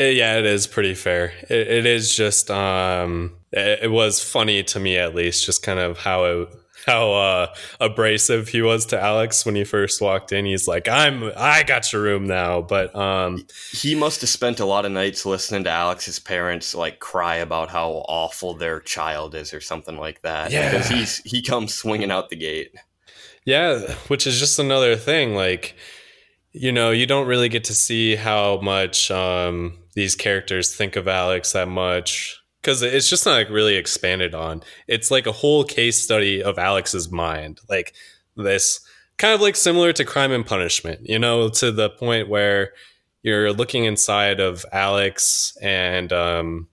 it- 0.09 0.17
yeah, 0.17 0.39
it 0.39 0.47
is 0.47 0.67
pretty 0.67 0.95
fair. 0.95 1.33
It, 1.49 1.69
it 1.69 1.87
is 1.87 2.15
just, 2.15 2.51
um, 2.51 3.37
it, 3.53 3.81
it 3.85 3.91
was 3.93 4.21
funny 4.23 4.63
to 4.65 4.81
me 4.81 4.97
at 4.99 5.15
least, 5.15 5.47
just 5.47 5.63
kind 5.63 5.79
of 5.79 5.99
how 5.99 6.25
it, 6.25 6.49
how 6.87 7.13
uh, 7.13 7.55
abrasive 7.81 8.49
he 8.49 8.63
was 8.63 8.87
to 8.87 9.01
Alex 9.01 9.45
when 9.45 9.55
he 9.55 9.65
first 9.65 10.01
walked 10.01 10.33
in. 10.33 10.47
He's 10.47 10.69
like, 10.69 10.89
"I'm, 10.89 11.31
I 11.37 11.63
got 11.63 11.93
your 11.93 12.03
room 12.03 12.27
now," 12.27 12.63
but 12.63 12.95
um, 12.95 13.47
He 13.73 13.95
must 13.95 14.21
have 14.21 14.31
spent 14.31 14.61
a 14.61 14.65
lot 14.65 14.85
of 14.85 14.93
nights 14.93 15.27
listening 15.27 15.65
to 15.65 15.71
Alex's 15.71 16.19
parents 16.19 16.75
like 16.75 16.99
cry 16.99 17.37
about 17.37 17.71
how 17.71 18.05
awful 18.09 18.55
their 18.55 18.81
child 18.81 19.35
is 19.35 19.53
or 19.55 19.61
something 19.61 19.97
like 19.97 20.23
that. 20.23 20.51
Yeah. 20.51 20.71
because 20.71 20.89
he's 20.89 21.19
he 21.25 21.43
comes 21.43 21.75
swinging 21.75 22.11
out 22.11 22.29
the 22.31 22.37
gate. 22.37 22.75
Yeah, 23.45 23.95
which 24.09 24.27
is 24.27 24.39
just 24.39 24.59
another 24.59 24.97
thing. 24.97 25.35
Like, 25.35 25.77
you 26.53 26.73
know, 26.73 26.91
you 26.91 27.07
don't 27.07 27.27
really 27.27 27.49
get 27.49 27.65
to 27.65 27.75
see 27.75 28.17
how 28.17 28.59
much 28.61 29.11
um, 29.11 29.79
these 29.95 30.15
characters 30.17 30.75
think 30.75 30.97
of 30.97 31.09
Alex 31.09 31.53
that 31.53 31.69
much 31.69 32.41
because 32.65 32.81
it's 32.81 33.11
just 33.11 33.27
not 33.27 33.33
like 33.33 33.51
really 33.51 33.77
expanded 33.77 34.35
on. 34.35 34.63
It's 34.89 35.11
like 35.11 35.27
a 35.27 35.33
whole 35.33 35.65
case 35.65 36.03
study 36.03 36.43
of 36.43 36.59
Alex's 36.59 37.11
mind, 37.11 37.61
like 37.69 37.93
this 38.37 38.81
kind 39.19 39.35
of 39.35 39.43
like 39.43 39.55
similar 39.55 39.93
to 39.93 40.05
Crime 40.05 40.33
and 40.33 40.47
Punishment. 40.47 41.01
You 41.03 41.19
know, 41.19 41.51
to 41.51 41.71
the 41.71 41.91
point 41.91 42.31
where 42.31 42.73
you're 43.23 43.53
looking 43.53 43.85
inside 43.85 44.41
of 44.41 44.65
Alex 44.73 45.57
and 45.61 46.11
um, 46.11 46.69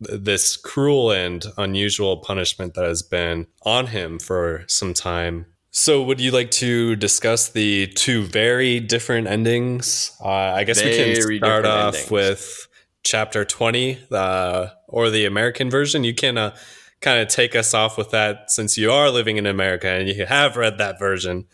this 0.00 0.58
cruel 0.58 1.10
and 1.10 1.44
unusual 1.56 2.18
punishment 2.18 2.74
that 2.74 2.84
has 2.84 3.02
been 3.02 3.46
on 3.62 3.86
him 3.86 4.18
for 4.18 4.64
some 4.66 4.92
time. 4.92 5.46
So, 5.70 6.02
would 6.02 6.20
you 6.20 6.32
like 6.32 6.50
to 6.52 6.96
discuss 6.96 7.50
the 7.50 7.86
two 7.86 8.24
very 8.24 8.80
different 8.80 9.28
endings? 9.28 10.12
Uh, 10.22 10.28
I 10.28 10.64
guess 10.64 10.84
we 10.84 10.96
can 10.96 11.38
start 11.38 11.64
off 11.64 11.94
endings. 11.94 12.10
with 12.10 12.66
chapter 13.02 13.44
20 13.44 13.98
uh, 14.10 14.66
or 14.90 15.10
the 15.10 15.24
American 15.24 15.70
version. 15.70 16.04
You 16.04 16.14
can 16.14 16.36
uh, 16.36 16.56
kind 17.00 17.20
of 17.20 17.28
take 17.28 17.56
us 17.56 17.72
off 17.72 17.96
with 17.96 18.10
that 18.10 18.50
since 18.50 18.76
you 18.76 18.92
are 18.92 19.10
living 19.10 19.36
in 19.36 19.46
America 19.46 19.88
and 19.88 20.08
you 20.08 20.26
have 20.26 20.56
read 20.56 20.78
that 20.78 20.98
version. 20.98 21.46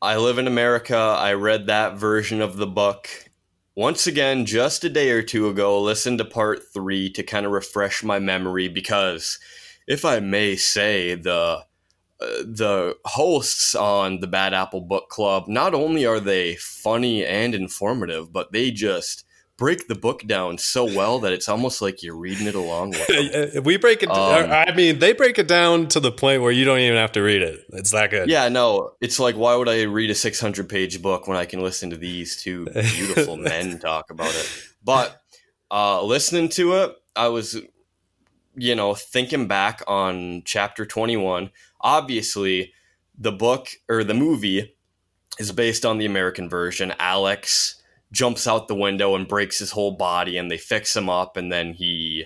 I 0.00 0.16
live 0.16 0.38
in 0.38 0.46
America. 0.46 0.96
I 0.96 1.34
read 1.34 1.66
that 1.66 1.96
version 1.96 2.40
of 2.40 2.56
the 2.56 2.66
book. 2.66 3.08
Once 3.74 4.06
again, 4.06 4.46
just 4.46 4.84
a 4.84 4.88
day 4.88 5.10
or 5.10 5.22
two 5.22 5.48
ago, 5.48 5.80
listened 5.80 6.18
to 6.18 6.24
part 6.24 6.62
three 6.72 7.10
to 7.10 7.22
kind 7.22 7.44
of 7.44 7.52
refresh 7.52 8.02
my 8.02 8.18
memory 8.18 8.68
because, 8.68 9.38
if 9.86 10.04
I 10.04 10.20
may 10.20 10.56
say, 10.56 11.14
the 11.14 11.64
uh, 12.18 12.26
the 12.46 12.96
hosts 13.04 13.74
on 13.74 14.20
the 14.20 14.26
Bad 14.26 14.54
Apple 14.54 14.80
Book 14.80 15.10
Club 15.10 15.48
not 15.48 15.74
only 15.74 16.06
are 16.06 16.20
they 16.20 16.54
funny 16.56 17.26
and 17.26 17.54
informative, 17.54 18.32
but 18.32 18.52
they 18.52 18.70
just 18.70 19.24
break 19.56 19.88
the 19.88 19.94
book 19.94 20.26
down 20.26 20.58
so 20.58 20.84
well 20.84 21.18
that 21.20 21.32
it's 21.32 21.48
almost 21.48 21.80
like 21.80 22.02
you're 22.02 22.16
reading 22.16 22.46
it 22.46 22.54
along 22.54 22.90
with 22.90 23.58
we 23.64 23.76
break 23.76 24.02
it. 24.02 24.10
Um, 24.10 24.50
I 24.50 24.74
mean, 24.74 24.98
they 24.98 25.12
break 25.12 25.38
it 25.38 25.48
down 25.48 25.88
to 25.88 26.00
the 26.00 26.12
point 26.12 26.42
where 26.42 26.52
you 26.52 26.64
don't 26.64 26.78
even 26.78 26.96
have 26.96 27.12
to 27.12 27.22
read 27.22 27.42
it. 27.42 27.64
It's 27.70 27.90
that 27.92 28.10
good. 28.10 28.28
Yeah, 28.28 28.48
no, 28.48 28.92
it's 29.00 29.18
like 29.18 29.36
why 29.36 29.56
would 29.56 29.68
I 29.68 29.82
read 29.82 30.10
a 30.10 30.14
600 30.14 30.68
page 30.68 31.00
book 31.00 31.26
when 31.26 31.36
I 31.36 31.46
can 31.46 31.62
listen 31.62 31.90
to 31.90 31.96
these 31.96 32.42
two 32.42 32.66
beautiful 32.66 33.36
men 33.36 33.78
talk 33.78 34.10
about 34.10 34.34
it? 34.34 34.68
But 34.84 35.20
uh, 35.70 36.02
listening 36.04 36.48
to 36.50 36.74
it, 36.74 36.96
I 37.14 37.28
was, 37.28 37.58
you 38.54 38.74
know, 38.74 38.94
thinking 38.94 39.46
back 39.46 39.82
on 39.86 40.42
chapter 40.44 40.84
21. 40.84 41.50
Obviously, 41.80 42.72
the 43.18 43.32
book 43.32 43.68
or 43.88 44.04
the 44.04 44.14
movie 44.14 44.76
is 45.38 45.52
based 45.52 45.84
on 45.84 45.98
the 45.98 46.06
American 46.06 46.48
version. 46.48 46.92
Alex 46.98 47.82
jumps 48.16 48.46
out 48.46 48.66
the 48.66 48.74
window 48.74 49.14
and 49.14 49.28
breaks 49.28 49.58
his 49.58 49.72
whole 49.72 49.92
body, 49.92 50.38
and 50.38 50.50
they 50.50 50.56
fix 50.56 50.96
him 50.96 51.10
up, 51.10 51.36
and 51.36 51.52
then 51.52 51.74
he 51.74 52.24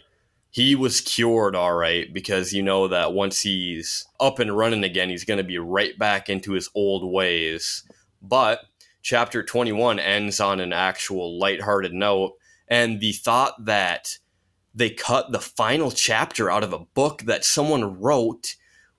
he 0.53 0.74
was 0.74 1.01
cured 1.01 1.55
all 1.55 1.74
right 1.74 2.12
because 2.12 2.53
you 2.53 2.62
know 2.62 2.88
that 2.88 3.12
once 3.12 3.41
he's 3.43 4.07
up 4.20 4.38
and 4.38 4.57
running 4.57 4.84
again, 4.84 5.11
he's 5.11 5.24
going 5.24 5.38
to 5.38 5.45
be 5.45 5.59
right 5.59 5.99
back 5.99 6.28
into 6.28 6.53
his 6.53 6.70
old 6.74 7.12
ways. 7.12 7.84
But 8.22 8.61
chapter 9.03 9.43
21 9.43 9.99
ends 9.99 10.41
on 10.41 10.61
an 10.61 10.72
actual 10.72 11.38
lighthearted 11.38 11.93
note, 11.93 12.34
and 12.68 13.01
the 13.01 13.12
thought 13.12 13.64
that 13.64 14.16
they 14.72 14.91
cut 14.91 15.32
the 15.32 15.41
final 15.41 15.91
chapter 15.91 16.49
out 16.51 16.62
of 16.62 16.72
a 16.72 16.78
book 16.78 17.22
that 17.22 17.45
someone 17.45 18.01
wrote 18.01 18.55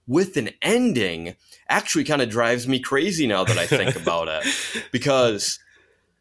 with 0.07 0.35
an 0.35 0.49
ending 0.61 1.35
actually 1.69 2.03
kind 2.03 2.21
of 2.21 2.29
drives 2.29 2.67
me 2.67 2.79
crazy 2.79 3.25
now 3.25 3.45
that 3.45 3.57
I 3.57 3.65
think 3.65 3.95
about 3.95 4.27
it 4.27 4.45
because 4.91 5.57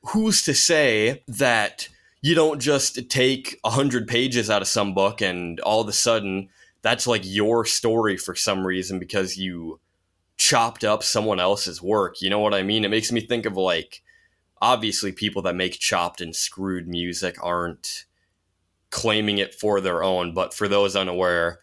who's 0.09 0.43
to 0.43 0.55
say 0.55 1.23
that 1.29 1.89
you 2.23 2.35
don't 2.35 2.61
just 2.61 3.09
take 3.11 3.59
a 3.65 3.71
hundred 3.71 4.07
pages 4.07 4.51
out 4.51 4.63
of 4.63 4.69
some 4.69 4.95
book 4.95 5.21
and 5.21 5.61
all 5.61 5.81
of 5.81 5.89
a 5.89 5.93
sudden 5.93 6.49
that's 6.83 7.07
like 7.07 7.23
your 7.25 7.65
story 7.65 8.17
for 8.17 8.35
some 8.35 8.67
reason 8.67 8.99
because 8.99 9.37
you 9.37 9.81
chopped 10.37 10.85
up 10.85 11.03
someone 11.03 11.39
else's 11.39 11.83
work. 11.83 12.23
You 12.23 12.31
know 12.31 12.39
what 12.39 12.55
I 12.55 12.63
mean? 12.63 12.85
It 12.85 12.91
makes 12.91 13.13
me 13.13 13.21
think 13.21 13.45
of 13.45 13.57
like 13.57 14.03
obviously 14.61 15.13
people 15.13 15.43
that 15.43 15.55
make 15.55 15.79
chopped 15.79 16.21
and 16.21 16.35
screwed 16.35 16.89
music 16.89 17.37
aren't 17.43 18.07
claiming 18.91 19.39
it 19.39 19.55
for 19.55 19.81
their 19.81 20.03
own, 20.03 20.35
but 20.35 20.53
for 20.53 20.69
those 20.69 20.97
unaware, 20.97 21.61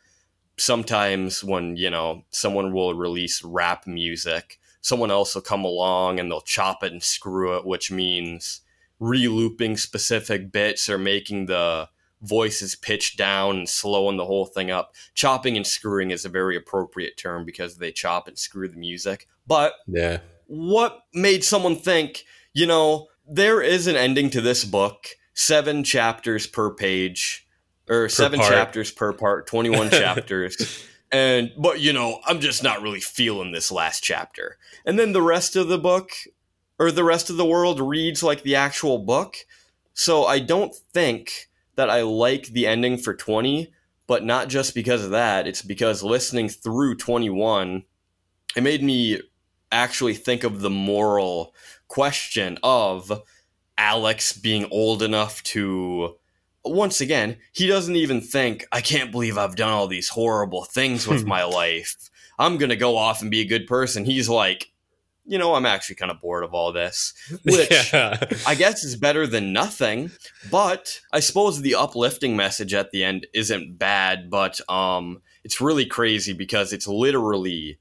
sometimes 0.57 1.43
when, 1.43 1.75
you 1.75 1.89
know, 1.89 2.23
someone 2.29 2.73
will 2.73 2.93
release 2.93 3.43
rap 3.43 3.85
music, 3.85 4.59
someone 4.82 5.11
else 5.11 5.36
will 5.36 5.41
come 5.41 5.65
along 5.65 6.19
and 6.19 6.30
they'll 6.32 6.41
chop 6.41 6.84
it 6.84 6.91
and 6.91 7.03
screw 7.03 7.57
it, 7.57 7.65
which 7.65 7.91
means 7.91 8.61
re-looping 8.99 9.78
specific 9.78 10.51
bits 10.51 10.89
or 10.89 10.97
making 10.97 11.45
the 11.45 11.88
voices 12.21 12.75
pitch 12.75 13.15
down 13.15 13.57
and 13.57 13.69
slowing 13.69 14.17
the 14.17 14.25
whole 14.25 14.45
thing 14.45 14.71
up. 14.71 14.95
Chopping 15.13 15.55
and 15.55 15.67
screwing 15.67 16.09
is 16.11 16.25
a 16.25 16.30
very 16.30 16.55
appropriate 16.55 17.15
term 17.17 17.45
because 17.45 17.78
they 17.78 17.91
chop 17.91 18.28
and 18.28 18.38
screw 18.38 18.67
the 18.67 18.78
music. 18.78 19.28
But 19.45 19.73
Yeah. 19.88 20.19
what 20.47 21.01
made 21.13 21.43
someone 21.43 21.75
think, 21.75 22.23
you 22.53 22.65
know, 22.65 23.07
there 23.28 23.61
is 23.61 23.86
an 23.88 23.95
ending 23.95 24.30
to 24.32 24.41
this 24.41 24.65
book, 24.65 25.09
seven 25.36 25.84
chapters 25.84 26.47
per 26.47 26.73
page, 26.73 27.45
or 27.89 28.09
seven 28.09 28.39
part. 28.39 28.51
chapters 28.51 28.89
per 28.91 29.13
part, 29.13 29.45
21 29.45 29.89
chapters. 29.91 30.86
And, 31.11 31.51
but 31.57 31.79
you 31.79 31.93
know, 31.93 32.19
I'm 32.25 32.39
just 32.39 32.63
not 32.63 32.81
really 32.81 32.99
feeling 32.99 33.51
this 33.51 33.71
last 33.71 34.03
chapter. 34.03 34.57
And 34.85 34.99
then 34.99 35.13
the 35.13 35.21
rest 35.21 35.55
of 35.55 35.67
the 35.67 35.77
book, 35.77 36.11
or 36.79 36.91
the 36.91 37.03
rest 37.03 37.29
of 37.29 37.37
the 37.37 37.45
world 37.45 37.79
reads 37.79 38.23
like 38.23 38.43
the 38.43 38.55
actual 38.55 38.99
book. 38.99 39.37
So 39.93 40.25
I 40.25 40.39
don't 40.39 40.75
think 40.93 41.49
that 41.75 41.89
I 41.89 42.01
like 42.01 42.47
the 42.47 42.67
ending 42.67 42.97
for 42.97 43.13
20, 43.13 43.71
but 44.05 44.23
not 44.23 44.49
just 44.49 44.75
because 44.75 45.03
of 45.03 45.11
that. 45.11 45.47
It's 45.47 45.61
because 45.61 46.03
listening 46.03 46.49
through 46.49 46.95
21, 46.95 47.83
it 48.55 48.61
made 48.61 48.83
me 48.83 49.21
actually 49.71 50.13
think 50.13 50.43
of 50.43 50.61
the 50.61 50.69
moral 50.69 51.53
question 51.87 52.57
of 52.63 53.21
Alex 53.77 54.33
being 54.33 54.67
old 54.71 55.01
enough 55.03 55.43
to 55.43 56.17
once 56.72 57.01
again, 57.01 57.38
he 57.53 57.68
doesn't 57.68 57.95
even 57.95 58.22
think, 58.22 58.65
I 58.72 58.82
can't 58.82 59.11
believe 59.11 59.38
I've 59.38 59.55
done 59.55 59.72
all 59.72 59.88
these 59.88 60.09
horrible 60.09 60.65
things 60.65 61.07
with 61.07 61.26
my 61.28 61.43
life. 61.43 62.09
I'm 62.39 62.57
going 62.57 62.70
to 62.70 62.76
go 62.76 62.97
off 62.97 63.22
and 63.22 63.32
be 63.32 63.41
a 63.41 63.45
good 63.45 63.68
person. 63.68 64.05
He's 64.05 64.30
like, 64.30 64.72
you 65.26 65.38
know, 65.38 65.55
I'm 65.55 65.65
actually 65.65 65.95
kind 65.95 66.11
of 66.11 66.22
bored 66.22 66.43
of 66.43 66.53
all 66.53 66.72
this, 66.72 67.13
which 67.43 67.91
yeah. 67.91 68.18
I 68.45 68.55
guess 68.55 68.84
is 68.84 68.95
better 68.95 69.28
than 69.28 69.51
nothing. 69.51 70.11
But 70.49 71.01
I 71.11 71.20
suppose 71.20 71.61
the 71.61 71.76
uplifting 71.76 72.36
message 72.36 72.74
at 72.74 72.91
the 72.91 73.03
end 73.03 73.28
isn't 73.34 73.78
bad, 73.78 74.30
but 74.30 74.61
um, 74.70 75.22
it's 75.43 75.59
really 75.59 75.86
crazy 75.86 76.34
because 76.34 76.72
it's 76.72 76.88
literally 76.88 77.80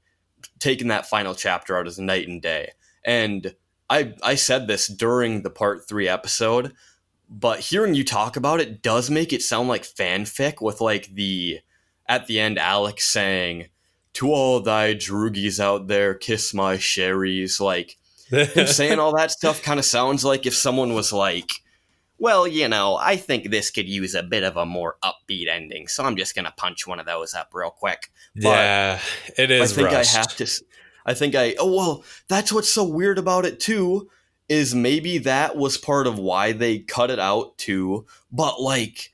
taking 0.59 0.89
that 0.89 1.07
final 1.07 1.35
chapter 1.35 1.77
out 1.77 1.87
as 1.87 1.99
night 1.99 2.27
and 2.27 2.41
day. 2.41 2.71
And 3.05 3.55
I 3.89 4.13
I 4.21 4.35
said 4.35 4.67
this 4.67 4.87
during 4.87 5.43
the 5.43 5.49
part 5.49 5.87
three 5.87 6.09
episode, 6.09 6.73
but 7.29 7.59
hearing 7.59 7.93
you 7.93 8.03
talk 8.03 8.37
about 8.37 8.59
it 8.59 8.81
does 8.81 9.09
make 9.09 9.33
it 9.33 9.41
sound 9.41 9.67
like 9.67 9.83
fanfic 9.83 10.61
with 10.61 10.81
like 10.81 11.07
the 11.13 11.59
at 12.07 12.27
the 12.27 12.39
end 12.39 12.57
Alex 12.57 13.05
saying, 13.05 13.67
To 14.13 14.31
all 14.31 14.59
thy 14.59 14.93
droogies 14.93 15.59
out 15.59 15.87
there, 15.87 16.13
kiss 16.13 16.53
my 16.53 16.77
sharries, 16.77 17.59
like 17.59 17.97
him 18.29 18.67
saying 18.67 18.99
all 18.99 19.15
that 19.15 19.31
stuff 19.31 19.61
kind 19.61 19.79
of 19.79 19.85
sounds 19.85 20.23
like 20.23 20.45
if 20.45 20.55
someone 20.55 20.93
was 20.93 21.11
like, 21.11 21.51
well, 22.19 22.47
you 22.47 22.67
know, 22.67 22.95
I 22.95 23.15
think 23.15 23.51
this 23.51 23.69
could 23.69 23.87
use 23.87 24.15
a 24.15 24.23
bit 24.23 24.43
of 24.43 24.57
a 24.57 24.65
more 24.65 24.97
upbeat 25.03 25.47
ending, 25.47 25.87
so 25.87 26.03
I'm 26.03 26.15
just 26.15 26.35
gonna 26.35 26.53
punch 26.55 26.87
one 26.87 26.99
of 26.99 27.05
those 27.05 27.35
up 27.35 27.51
real 27.53 27.69
quick. 27.69 28.11
yeah, 28.33 28.99
it 29.37 29.51
is 29.51 29.73
I 29.73 29.75
think 29.75 29.91
rushed. 29.91 30.15
I 30.15 30.17
have 30.17 30.35
to. 30.37 30.63
I 31.05 31.13
think 31.13 31.35
I 31.35 31.55
oh 31.59 31.75
well, 31.75 32.03
that's 32.27 32.51
what's 32.51 32.69
so 32.69 32.83
weird 32.83 33.19
about 33.19 33.45
it 33.45 33.59
too 33.59 34.09
is 34.49 34.73
maybe 34.73 35.17
that 35.19 35.55
was 35.57 35.77
part 35.77 36.07
of 36.07 36.19
why 36.19 36.51
they 36.51 36.79
cut 36.79 37.11
it 37.11 37.19
out 37.19 37.57
too. 37.57 38.05
But 38.31 38.61
like 38.61 39.11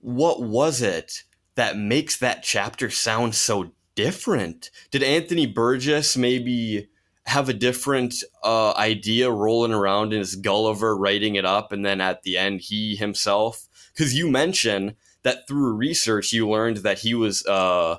what 0.00 0.42
was 0.42 0.82
it 0.82 1.24
that 1.56 1.76
makes 1.76 2.16
that 2.18 2.42
chapter 2.42 2.90
sound 2.90 3.34
so 3.34 3.72
different? 3.94 4.70
Did 4.90 5.02
Anthony 5.02 5.46
Burgess 5.46 6.16
maybe 6.16 6.88
have 7.26 7.48
a 7.48 7.54
different 7.54 8.14
uh, 8.44 8.72
idea 8.74 9.30
rolling 9.30 9.72
around 9.72 10.12
in 10.12 10.20
his 10.20 10.36
Gulliver 10.36 10.96
writing 10.96 11.34
it 11.34 11.44
up 11.44 11.72
and 11.72 11.84
then 11.84 12.00
at 12.00 12.22
the 12.22 12.36
end 12.38 12.60
he 12.60 12.94
himself 12.94 13.66
because 13.92 14.14
you 14.14 14.30
mentioned 14.30 14.94
that 15.22 15.48
through 15.48 15.72
research 15.72 16.32
you 16.32 16.48
learned 16.48 16.78
that 16.78 17.00
he 17.00 17.14
was 17.14 17.44
uh, 17.46 17.98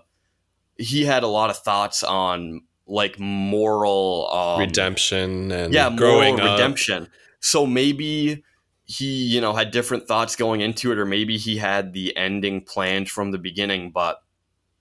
he 0.77 1.03
had 1.03 1.23
a 1.23 1.27
lot 1.27 1.49
of 1.49 1.57
thoughts 1.57 2.03
on 2.03 2.61
like 2.87 3.19
moral 3.19 4.29
um, 4.31 4.59
redemption 4.59 5.51
and 5.51 5.73
yeah 5.73 5.93
growing 5.95 6.37
moral 6.37 6.51
up. 6.51 6.57
redemption 6.57 7.07
so 7.39 7.65
maybe 7.65 8.43
he 8.85 9.25
you 9.25 9.41
know 9.41 9.53
had 9.53 9.71
different 9.71 10.07
thoughts 10.07 10.35
going 10.35 10.61
into 10.61 10.91
it 10.91 10.97
or 10.97 11.05
maybe 11.05 11.37
he 11.37 11.57
had 11.57 11.93
the 11.93 12.15
ending 12.15 12.61
planned 12.61 13.09
from 13.09 13.31
the 13.31 13.37
beginning 13.37 13.91
but 13.91 14.21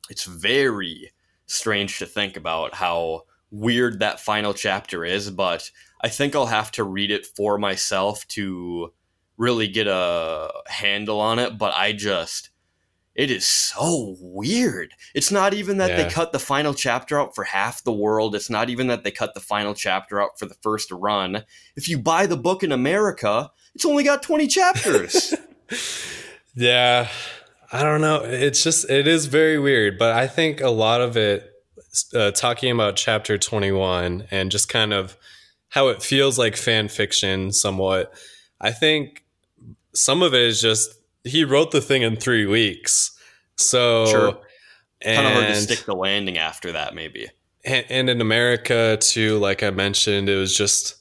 it's 0.09 0.25
very 0.25 1.13
strange 1.47 1.99
to 1.99 2.07
think 2.07 2.37
about 2.37 2.75
how 2.75 3.23
weird 3.51 3.99
that 3.99 4.21
final 4.21 4.55
chapter 4.55 5.05
is 5.05 5.31
but 5.31 5.71
i 6.03 6.09
think 6.09 6.35
i'll 6.35 6.47
have 6.47 6.71
to 6.71 6.85
read 6.85 7.11
it 7.11 7.27
for 7.27 7.59
myself 7.59 8.27
to 8.29 8.93
really 9.37 9.69
get 9.69 9.87
a 9.87 10.51
handle 10.69 11.21
on 11.21 11.39
it 11.39 11.59
but 11.59 11.73
i 11.75 11.93
just 11.93 12.51
it 13.17 13.31
is 13.31 13.47
so 13.47 14.17
weird. 14.21 14.93
It's 15.15 15.31
not 15.33 15.55
even 15.55 15.79
that 15.79 15.91
Yeah. 15.91 16.05
they 16.05 16.11
cut 16.11 16.33
the 16.33 16.39
final 16.39 16.75
chapter 16.75 17.19
out 17.19 17.35
for 17.35 17.45
half 17.45 17.83
the 17.83 17.93
world. 17.93 18.35
It's 18.35 18.51
not 18.51 18.69
even 18.71 18.87
that 18.89 19.03
they 19.05 19.11
cut 19.11 19.35
the 19.35 19.41
final 19.41 19.75
chapter 19.75 20.21
out 20.21 20.39
for 20.39 20.47
the 20.47 20.57
first 20.63 20.91
run. 20.93 21.45
If 21.77 21.89
you 21.89 21.99
buy 21.99 22.27
the 22.27 22.37
book 22.37 22.63
in 22.63 22.73
America, 22.73 23.51
it's 23.75 23.85
only 23.87 24.05
got 24.05 24.23
20 24.23 24.47
chapters. 24.47 25.35
Yeah, 26.55 27.09
I 27.73 27.83
don't 27.83 28.01
know. 28.01 28.23
It's 28.25 28.63
just 28.63 28.89
it 28.89 29.07
is 29.07 29.27
very 29.27 29.59
weird, 29.59 29.99
but 29.99 30.13
I 30.13 30.27
think 30.27 30.61
a 30.61 30.71
lot 30.71 31.01
of 31.03 31.17
it 31.17 31.53
uh, 32.15 32.31
talking 32.31 32.71
about 32.71 32.97
chapter 32.97 33.37
21 33.37 34.27
and 34.31 34.51
just 34.51 34.69
kind 34.69 34.93
of 34.93 35.17
how 35.69 35.89
it 35.89 36.03
feels 36.03 36.39
like 36.39 36.57
fan 36.57 36.89
fiction 36.89 37.53
somewhat. 37.53 38.13
I 38.61 38.71
think 38.71 39.25
some 39.95 40.23
of 40.23 40.33
it 40.35 40.41
is 40.43 40.63
just 40.63 40.95
he 41.27 41.45
wrote 41.45 41.71
the 41.73 41.81
thing 41.81 42.03
in 42.03 42.17
3 42.17 42.47
weeks. 42.47 43.13
So 43.57 44.07
Sure. 44.07 44.39
and 45.03 45.17
kind 45.17 45.27
of 45.27 45.33
hard 45.35 45.47
to 45.55 45.61
stick 45.61 45.85
the 45.85 45.95
landing 45.95 46.39
after 46.39 46.73
that, 46.73 46.95
maybe. 46.95 47.29
and, 47.65 47.85
and 47.89 48.11
in 48.11 48.21
America 48.21 48.97
too, 49.01 49.39
like 49.39 49.63
I 49.63 49.71
mentioned, 49.71 50.29
it 50.29 50.37
was 50.37 50.57
just 50.57 50.97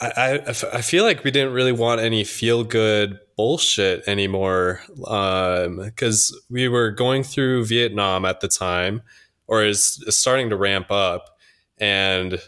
I 0.00 0.40
I 0.74 0.82
feel 0.82 1.04
like 1.04 1.24
we 1.24 1.30
didn't 1.30 1.54
really 1.54 1.72
want 1.72 2.00
any 2.02 2.22
feel 2.24 2.64
good 2.64 3.18
bullshit 3.36 4.06
anymore 4.06 4.80
because 4.94 6.38
we 6.50 6.68
were 6.68 6.90
going 6.90 7.22
through 7.22 7.64
Vietnam 7.66 8.24
at 8.26 8.40
the 8.40 8.48
time, 8.48 9.00
or 9.46 9.64
is, 9.64 10.02
is 10.06 10.16
starting 10.16 10.50
to 10.50 10.56
ramp 10.56 10.90
up, 10.90 11.38
and 11.78 12.38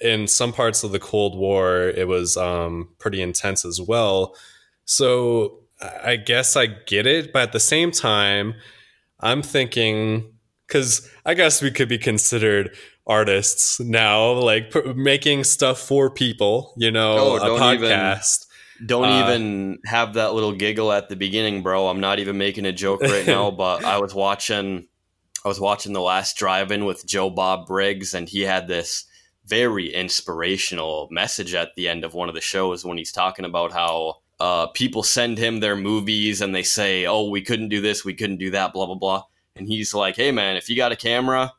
in 0.00 0.26
some 0.26 0.52
parts 0.52 0.82
of 0.84 0.92
the 0.92 0.98
Cold 0.98 1.36
War, 1.38 1.80
it 1.88 2.08
was 2.08 2.36
um, 2.36 2.88
pretty 2.98 3.20
intense 3.22 3.64
as 3.66 3.80
well. 3.80 4.34
So 4.86 5.60
I 5.80 6.16
guess 6.16 6.56
I 6.56 6.66
get 6.66 7.06
it, 7.06 7.32
but 7.32 7.42
at 7.42 7.52
the 7.52 7.60
same 7.60 7.90
time, 7.92 8.54
I'm 9.20 9.42
thinking 9.42 10.32
because 10.66 11.08
I 11.24 11.34
guess 11.34 11.62
we 11.62 11.70
could 11.70 11.88
be 11.88 11.98
considered 11.98 12.74
artists 13.06 13.80
now, 13.80 14.32
like 14.32 14.70
p- 14.72 14.92
making 14.94 15.44
stuff 15.44 15.78
for 15.78 16.10
people, 16.10 16.74
you 16.76 16.90
know, 16.90 17.16
Oh, 17.18 17.36
a 17.36 17.40
don't 17.40 17.74
even- 17.74 17.90
podcast. 17.90 18.44
Don't 18.86 19.06
Uh, 19.06 19.22
even 19.24 19.78
have 19.86 20.14
that 20.14 20.34
little 20.34 20.52
giggle 20.52 20.92
at 20.92 21.08
the 21.08 21.16
beginning, 21.16 21.62
bro. 21.64 21.88
I'm 21.88 21.98
not 22.00 22.20
even 22.20 22.38
making 22.38 22.64
a 22.64 22.70
joke 22.72 23.00
right 23.02 23.26
now, 23.26 23.50
but 23.64 23.84
I 23.84 23.98
was 23.98 24.14
watching 24.14 24.86
I 25.44 25.48
was 25.48 25.58
watching 25.60 25.92
the 25.92 26.00
last 26.00 26.36
drive-in 26.36 26.84
with 26.84 27.06
Joe 27.06 27.30
Bob 27.30 27.66
Briggs 27.66 28.12
and 28.14 28.28
he 28.28 28.40
had 28.42 28.66
this 28.68 29.04
very 29.46 29.92
inspirational 29.94 31.08
message 31.10 31.54
at 31.54 31.74
the 31.76 31.88
end 31.88 32.04
of 32.04 32.12
one 32.14 32.28
of 32.28 32.34
the 32.34 32.40
shows 32.40 32.84
when 32.84 32.98
he's 32.98 33.12
talking 33.12 33.44
about 33.44 33.72
how 33.72 34.16
uh, 34.40 34.68
people 34.68 35.02
send 35.02 35.38
him 35.38 35.60
their 35.60 35.76
movies 35.76 36.40
and 36.40 36.54
they 36.54 36.62
say, 36.62 37.06
"Oh, 37.06 37.28
we 37.28 37.42
couldn't 37.42 37.68
do 37.68 37.80
this, 37.80 38.04
we 38.04 38.14
couldn't 38.14 38.38
do 38.38 38.50
that, 38.50 38.72
blah 38.72 38.86
blah 38.86 38.94
blah." 38.94 39.24
And 39.56 39.66
he's 39.66 39.94
like, 39.94 40.16
"Hey 40.16 40.32
man, 40.32 40.56
if 40.56 40.68
you 40.68 40.76
got 40.76 40.92
a 40.92 40.96
camera 40.96 41.52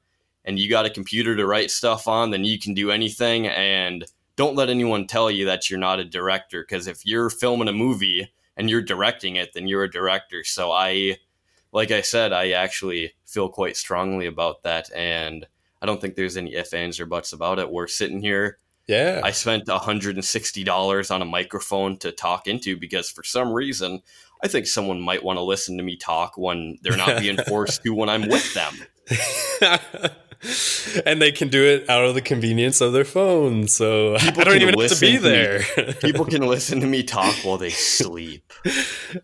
and 0.46 0.58
you 0.58 0.70
got 0.70 0.86
a 0.86 0.90
computer 0.90 1.36
to 1.36 1.46
write 1.46 1.72
stuff 1.72 2.08
on, 2.08 2.32
then 2.32 2.46
you 2.46 2.60
can 2.60 2.74
do 2.74 2.92
anything 2.92 3.48
and 3.48 4.06
don't 4.36 4.56
let 4.56 4.70
anyone 4.70 5.08
tell 5.08 5.30
you 5.30 5.46
that 5.46 5.70
you're 5.70 5.80
not 5.80 6.00
a 6.00 6.06
director 6.06 6.64
because 6.64 6.88
if 6.88 7.06
you're 7.06 7.30
filming 7.30 7.68
a 7.68 7.74
movie 7.74 8.32
and 8.56 8.70
you're 8.70 8.82
directing 8.82 9.36
it, 9.36 9.54
then 9.54 9.68
you're 9.68 9.84
a 9.84 9.92
director." 9.92 10.44
So 10.44 10.72
I 10.72 11.18
like 11.72 11.92
I 11.92 12.02
said, 12.02 12.34
I 12.34 12.52
actually 12.52 13.14
feel 13.26 13.50
quite 13.50 13.78
strongly 13.78 14.26
about 14.26 14.64
that 14.64 14.90
and 14.96 15.46
I 15.82 15.86
don't 15.86 16.02
think 16.02 16.16
there's 16.16 16.38
any 16.38 16.56
ifs, 16.56 16.74
ands, 16.74 17.00
or 17.00 17.06
buts 17.06 17.32
about 17.34 17.60
it. 17.60 17.72
We're 17.72 17.88
sitting 17.88 18.22
here 18.22 18.60
Yeah. 18.90 19.22
I 19.24 19.30
spent 19.30 19.68
$160 19.68 21.12
on 21.12 21.22
a 21.22 21.26
microphone 21.26 21.98
to 21.98 22.12
talk 22.12 22.48
into 22.48 22.76
because 22.76 23.08
for 23.08 23.24
some 23.24 23.54
reason, 23.54 24.02
I 24.44 24.48
think 24.48 24.66
someone 24.66 25.00
might 25.00 25.24
want 25.24 25.38
to 25.38 25.44
listen 25.44 25.78
to 25.78 25.84
me 25.84 25.96
talk 25.96 26.40
when 26.40 26.80
they're 26.82 26.98
not 26.98 27.20
being 27.22 27.38
forced 27.38 27.84
to 27.84 27.94
when 27.94 28.10
I'm 28.10 28.28
with 28.28 28.52
them. 28.56 28.74
and 31.06 31.22
they 31.22 31.32
can 31.32 31.50
do 31.50 31.64
it 31.66 31.90
out 31.90 32.06
of 32.06 32.16
the 32.16 32.22
convenience 32.22 32.82
of 32.82 32.94
their 32.94 33.06
phone. 33.06 33.68
So 33.68 34.18
People 34.20 34.42
I 34.42 34.44
don't 34.46 34.62
even 34.62 34.80
have 34.80 34.90
to 34.90 35.00
be 35.00 35.12
listen 35.12 35.14
to 35.14 35.20
there. 35.20 35.94
People 36.02 36.26
can 36.26 36.42
listen 36.48 36.80
to 36.82 36.88
me 36.88 37.04
talk 37.04 37.36
while 37.44 37.58
they 37.58 37.70
sleep. 37.70 38.52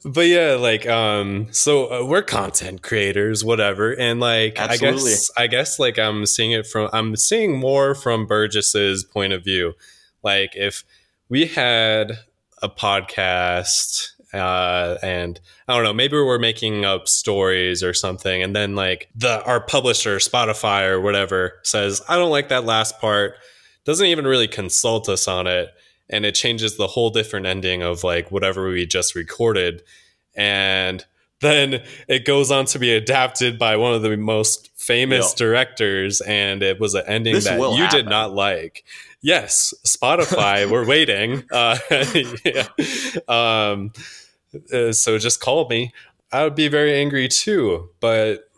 but 0.03 0.27
yeah, 0.27 0.55
like 0.55 0.87
um 0.87 1.47
so 1.51 1.91
uh, 1.91 2.05
we're 2.05 2.21
content 2.21 2.81
creators 2.81 3.43
whatever 3.43 3.93
and 3.93 4.19
like 4.19 4.59
Absolutely. 4.59 5.11
I 5.11 5.13
guess 5.13 5.31
I 5.37 5.47
guess 5.47 5.79
like 5.79 5.99
I'm 5.99 6.25
seeing 6.25 6.51
it 6.51 6.67
from 6.67 6.89
I'm 6.91 7.15
seeing 7.15 7.57
more 7.57 7.95
from 7.95 8.25
Burgess's 8.25 9.03
point 9.03 9.33
of 9.33 9.43
view. 9.43 9.73
Like 10.23 10.55
if 10.55 10.83
we 11.29 11.45
had 11.45 12.19
a 12.61 12.69
podcast 12.69 14.14
uh 14.35 14.97
and 15.01 15.39
I 15.67 15.73
don't 15.75 15.83
know, 15.83 15.93
maybe 15.93 16.15
we're 16.17 16.39
making 16.39 16.85
up 16.85 17.07
stories 17.07 17.81
or 17.83 17.93
something. 17.93 18.43
And 18.43 18.55
then 18.55 18.75
like 18.75 19.09
the 19.15 19.43
our 19.45 19.59
publisher 19.61 20.17
Spotify 20.17 20.87
or 20.89 20.99
whatever 21.01 21.59
says, 21.63 22.01
"I 22.07 22.15
don't 22.17 22.31
like 22.31 22.49
that 22.49 22.65
last 22.65 22.99
part." 22.99 23.35
Doesn't 23.85 24.07
even 24.07 24.25
really 24.25 24.47
consult 24.47 25.07
us 25.09 25.27
on 25.27 25.45
it. 25.47 25.69
And 26.09 26.25
it 26.25 26.33
changes 26.35 26.75
the 26.77 26.87
whole 26.87 27.09
different 27.11 27.45
ending 27.45 27.81
of 27.83 28.03
like 28.03 28.31
whatever 28.31 28.67
we 28.69 28.85
just 28.85 29.15
recorded. 29.15 29.83
And 30.35 31.05
then 31.41 31.83
it 32.07 32.25
goes 32.25 32.49
on 32.51 32.65
to 32.65 32.79
be 32.79 32.93
adapted 32.93 33.59
by 33.59 33.75
one 33.77 33.93
of 33.93 34.01
the 34.01 34.15
most 34.17 34.69
famous 34.75 35.29
Yep. 35.31 35.37
directors. 35.37 36.21
And 36.21 36.63
it 36.63 36.79
was 36.79 36.93
an 36.95 37.03
ending 37.07 37.33
This 37.35 37.45
that 37.45 37.59
you 37.59 37.87
did 37.89 38.07
not 38.07 38.33
like. 38.33 38.83
Yes 39.21 39.73
spotify 39.85 40.69
we're 40.69 40.85
waiting. 40.87 41.43
Uh, 41.51 41.77
yeah. 42.45 42.67
um, 43.27 43.91
uh, 44.73 44.91
so 44.91 45.17
just 45.17 45.39
call 45.41 45.67
me. 45.69 45.93
I 46.31 46.43
would 46.43 46.55
be 46.55 46.67
very 46.67 46.93
angry 46.95 47.27
too 47.27 47.89
but 48.01 48.49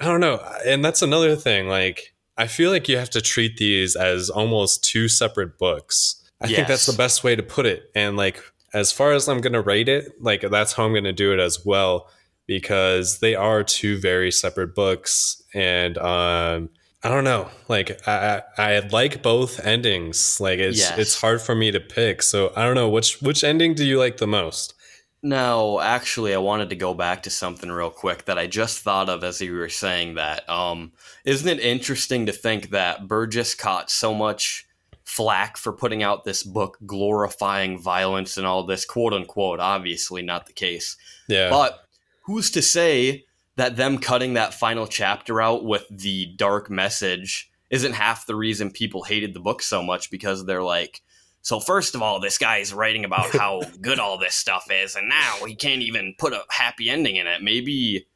i 0.00 0.04
don't 0.04 0.20
know. 0.20 0.36
And 0.66 0.84
that's 0.84 1.02
another 1.02 1.36
thing 1.36 1.68
like 1.68 2.14
i 2.36 2.46
feel 2.46 2.70
like 2.70 2.88
you 2.88 2.96
have 2.98 3.10
to 3.10 3.20
treat 3.20 3.56
these 3.58 3.94
as 3.96 4.28
almost 4.30 4.84
two 4.84 5.08
separate 5.08 5.58
books. 5.58 6.20
I 6.40 6.48
think 6.48 6.66
that's 6.68 6.86
the 6.86 6.96
best 6.96 7.22
way 7.24 7.36
to 7.36 7.42
put 7.42 7.66
it. 7.66 7.90
And 7.94 8.16
like 8.16 8.42
as 8.74 8.90
far 8.92 9.12
as 9.12 9.28
i'm 9.28 9.40
going 9.40 9.52
to 9.52 9.60
rate 9.60 9.88
it 9.88 10.12
like 10.20 10.40
that's 10.50 10.72
how 10.72 10.84
i'm 10.84 10.92
going 10.92 11.04
to 11.04 11.12
do 11.12 11.32
it 11.32 11.38
as 11.38 11.64
well 11.64 12.08
because 12.46 13.20
they 13.20 13.34
are 13.34 13.62
two 13.62 13.98
very 13.98 14.30
separate 14.32 14.74
books. 14.74 15.40
And 15.54 15.96
um 15.98 16.68
i 17.04 17.08
don't 17.08 17.24
know. 17.24 17.48
Like 17.68 18.00
i 18.08 18.42
i, 18.58 18.74
I 18.74 18.78
like 18.88 19.22
both 19.22 19.64
endings. 19.64 20.40
Like 20.40 20.58
it's 20.58 20.78
Yes. 20.78 20.98
it's 20.98 21.20
hard 21.20 21.40
for 21.40 21.54
me 21.54 21.70
to 21.70 21.80
pick. 21.80 22.22
So 22.22 22.52
i 22.56 22.64
don't 22.64 22.74
know. 22.74 22.88
Which 22.88 23.22
which 23.22 23.44
ending 23.44 23.74
do 23.74 23.84
you 23.84 23.98
like 23.98 24.16
the 24.18 24.26
most 24.26 24.74
No, 25.22 25.80
actually, 25.80 26.34
I 26.34 26.38
wanted 26.38 26.70
to 26.70 26.76
go 26.76 26.94
back 26.94 27.22
to 27.22 27.30
something 27.30 27.70
real 27.70 27.90
quick 27.90 28.24
that 28.24 28.38
I 28.38 28.48
just 28.48 28.80
thought 28.80 29.08
of 29.08 29.22
as 29.22 29.40
you 29.40 29.54
were 29.54 29.68
saying 29.68 30.16
that. 30.16 30.48
Um, 30.50 30.92
isn't 31.24 31.48
it 31.48 31.60
interesting 31.60 32.26
to 32.26 32.32
think 32.32 32.70
that 32.70 33.06
Burgess 33.06 33.54
caught 33.54 33.88
so 33.88 34.12
much 34.12 34.66
flack 35.04 35.56
for 35.56 35.72
putting 35.72 36.02
out 36.02 36.24
this 36.24 36.42
book 36.42 36.76
glorifying 36.86 37.78
violence 37.78 38.36
and 38.36 38.46
all 38.46 38.64
this, 38.64 38.84
quote 38.84 39.12
unquote? 39.12 39.60
Obviously, 39.60 40.22
not 40.22 40.46
the 40.46 40.52
case. 40.52 40.96
yeah 41.28 41.50
But 41.50 41.84
who's 42.22 42.50
to 42.52 42.62
say 42.62 43.24
that 43.54 43.76
them 43.76 43.98
cutting 43.98 44.34
that 44.34 44.54
final 44.54 44.88
chapter 44.88 45.40
out 45.40 45.64
with 45.64 45.86
the 45.88 46.34
dark 46.36 46.68
message 46.68 47.48
isn't 47.70 47.92
half 47.92 48.26
the 48.26 48.34
reason 48.34 48.70
people 48.70 49.04
hated 49.04 49.34
the 49.34 49.40
book 49.40 49.62
so 49.62 49.84
much 49.84 50.10
because 50.10 50.44
they're 50.46 50.62
like, 50.62 51.00
so 51.42 51.60
first 51.60 51.94
of 51.94 52.02
all, 52.02 52.20
this 52.20 52.38
guy 52.38 52.58
is 52.58 52.72
writing 52.72 53.04
about 53.04 53.30
how 53.36 53.62
good 53.80 53.98
all 53.98 54.16
this 54.18 54.34
stuff 54.34 54.68
is, 54.70 54.96
and 54.96 55.08
now 55.08 55.44
he 55.46 55.54
can't 55.54 55.82
even 55.82 56.14
put 56.18 56.32
a 56.32 56.42
happy 56.48 56.88
ending 56.88 57.16
in 57.16 57.26
it. 57.26 57.42
Maybe 57.42 58.06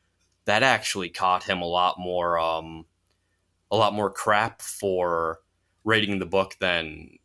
that 0.46 0.62
actually 0.62 1.10
caught 1.10 1.42
him 1.44 1.60
a 1.60 1.66
lot 1.66 1.98
more 1.98 2.38
um, 2.38 2.86
a 3.70 3.76
lot 3.76 3.92
more 3.92 4.10
crap 4.10 4.62
for 4.62 5.40
rating 5.84 6.18
the 6.18 6.26
book 6.26 6.56
than 6.60 7.18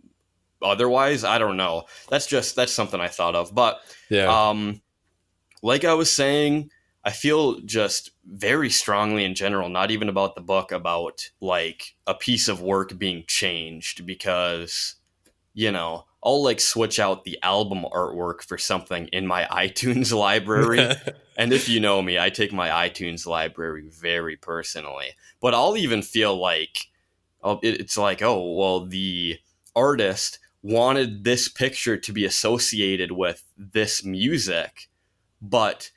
otherwise. 0.62 1.24
I 1.24 1.38
don't 1.38 1.58
know. 1.58 1.84
That's 2.10 2.28
just 2.28 2.56
that's 2.56 2.74
something 2.74 3.00
I 3.00 3.08
thought 3.08 3.36
of. 3.36 3.54
But 3.54 3.80
Yeah. 4.10 4.50
um, 4.50 4.82
like 5.62 5.86
I 5.86 5.94
was 5.94 6.12
saying, 6.12 6.72
I 7.04 7.12
feel 7.12 7.60
just 7.62 8.12
very 8.26 8.70
strongly 8.70 9.24
in 9.24 9.34
general, 9.36 9.70
not 9.70 9.92
even 9.92 10.10
about 10.10 10.36
the 10.36 10.42
book, 10.42 10.72
about 10.72 11.30
like 11.40 11.96
a 12.06 12.14
piece 12.14 12.48
of 12.48 12.62
work 12.62 12.98
being 12.98 13.24
changed 13.28 14.06
because, 14.06 14.96
you 15.54 15.72
know, 15.72 16.06
I'll 16.24 16.44
like 16.44 16.60
switch 16.60 17.00
out 17.00 17.24
the 17.24 17.40
album 17.44 17.86
artwork 17.92 18.44
for 18.44 18.58
something 18.58 19.08
in 19.08 19.26
my 19.28 19.44
iTunes 19.52 20.16
library. 20.18 20.80
and 21.38 21.52
if 21.54 21.68
you 21.68 21.80
know 21.80 22.02
me, 22.02 22.20
I 22.20 22.30
take 22.30 22.54
my 22.54 22.70
iTunes 22.88 23.26
library 23.26 23.90
very 23.90 24.38
personally. 24.38 25.10
But 25.42 25.54
I'll 25.54 25.78
even 25.78 26.02
feel 26.02 26.36
like 26.40 26.88
oh, 27.44 27.60
it- 27.64 27.80
it's 27.80 27.98
like, 27.98 28.22
oh, 28.22 28.54
well, 28.54 28.86
the 28.86 29.40
artist 29.76 30.40
wanted 30.64 31.24
this 31.24 31.48
picture 31.48 31.98
to 31.98 32.14
be 32.14 32.24
associated 32.26 33.12
with 33.12 33.44
this 33.58 34.04
music, 34.06 34.90
but 35.42 35.90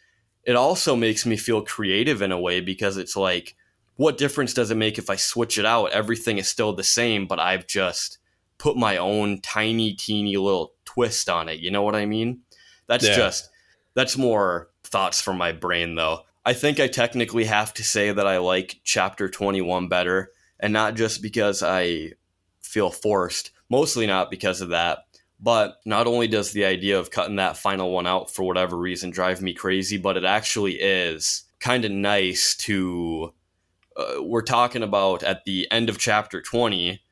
it 0.44 0.56
also 0.56 0.96
makes 0.96 1.26
me 1.26 1.36
feel 1.36 1.62
creative 1.62 2.22
in 2.22 2.32
a 2.32 2.40
way 2.40 2.60
because 2.60 2.96
it's 2.96 3.16
like, 3.16 3.56
what 3.96 4.18
difference 4.18 4.54
does 4.54 4.70
it 4.70 4.76
make 4.76 4.98
if 4.98 5.10
I 5.10 5.16
switch 5.16 5.58
it 5.58 5.66
out? 5.66 5.92
Everything 5.92 6.38
is 6.38 6.48
still 6.48 6.72
the 6.72 6.82
same, 6.82 7.26
but 7.26 7.38
I've 7.38 7.66
just 7.66 8.18
put 8.64 8.78
my 8.78 8.96
own 8.96 9.42
tiny, 9.42 9.92
teeny 9.92 10.38
little 10.38 10.72
twist 10.86 11.28
on 11.28 11.50
it. 11.50 11.60
You 11.60 11.70
know 11.70 11.82
what 11.82 11.94
I 11.94 12.06
mean? 12.06 12.40
That's 12.86 13.06
Yeah. 13.06 13.14
just, 13.14 13.50
that's 13.92 14.16
more 14.16 14.70
thoughts 14.84 15.20
from 15.20 15.36
my 15.36 15.52
brain, 15.52 15.96
though. 15.96 16.22
I 16.46 16.54
think 16.54 16.80
I 16.80 16.86
technically 16.86 17.44
have 17.44 17.74
to 17.74 17.84
say 17.84 18.10
that 18.10 18.26
I 18.26 18.38
like 18.38 18.80
chapter 18.82 19.28
21 19.28 19.88
better, 19.88 20.30
and 20.58 20.72
not 20.72 20.94
just 20.94 21.20
because 21.20 21.62
I 21.62 22.12
feel 22.62 22.90
forced, 22.90 23.50
mostly 23.68 24.06
not 24.06 24.30
because 24.30 24.62
of 24.62 24.70
that. 24.70 25.00
But 25.38 25.76
not 25.84 26.06
only 26.06 26.26
does 26.26 26.52
the 26.52 26.64
idea 26.64 26.98
of 26.98 27.10
cutting 27.10 27.36
that 27.36 27.58
final 27.58 27.90
one 27.90 28.06
out 28.06 28.30
for 28.30 28.44
whatever 28.44 28.78
reason 28.78 29.10
drive 29.10 29.42
me 29.42 29.52
crazy, 29.52 29.98
but 29.98 30.16
it 30.16 30.24
actually 30.24 30.80
is 30.80 31.44
kind 31.60 31.84
of 31.84 31.90
nice 31.90 32.56
to. 32.60 33.34
Uh, 33.94 34.22
we're 34.22 34.40
talking 34.40 34.82
about 34.82 35.22
at 35.22 35.44
the 35.44 35.70
end 35.70 35.90
of 35.90 35.98
chapter 35.98 36.40
20, 36.40 37.02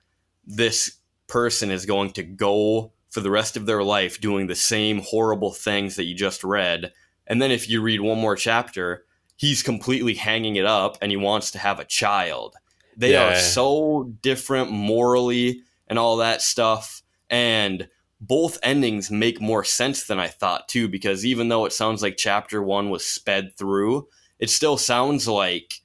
this 0.47 0.97
person 1.33 1.71
is 1.71 1.87
going 1.87 2.11
to 2.11 2.23
go 2.23 2.93
for 3.09 3.21
the 3.21 3.31
rest 3.31 3.57
of 3.57 3.65
their 3.65 3.83
life 3.83 4.21
doing 4.21 4.47
the 4.47 4.55
same 4.55 5.01
horrible 5.01 5.51
things 5.51 5.97
that 5.97 6.05
you 6.05 6.15
just 6.15 6.45
read. 6.45 6.93
And 7.27 7.41
then 7.41 7.51
if 7.51 7.71
you 7.71 7.81
read 7.81 8.03
one 8.03 8.19
more 8.19 8.37
chapter, 8.37 9.07
he's 9.37 9.63
completely 9.63 10.13
hanging 10.13 10.57
it 10.57 10.67
up 10.67 10.99
and 11.01 11.11
he 11.11 11.17
wants 11.17 11.51
to 11.53 11.59
have 11.59 11.81
a 11.81 11.87
child. 11.87 12.55
They 12.99 13.17
are 13.17 13.35
so 13.37 14.13
different 14.21 14.71
morally 14.71 15.63
and 15.89 15.99
all 15.99 16.19
that 16.19 16.43
stuff. 16.43 17.03
And 17.31 17.89
both 18.21 18.59
endings 18.63 19.11
make 19.11 19.41
more 19.41 19.65
sense 19.65 20.05
than 20.05 20.19
I 20.19 20.29
thought 20.29 20.69
too, 20.69 20.87
because 20.87 21.25
even 21.25 21.49
though 21.49 21.65
it 21.65 21.73
sounds 21.73 22.03
like 22.03 22.19
chapter 22.19 22.63
one 22.63 22.91
was 22.91 23.07
sped 23.07 23.57
through, 23.57 24.07
it 24.39 24.51
still 24.51 24.77
sounds 24.77 25.27
like, 25.27 25.81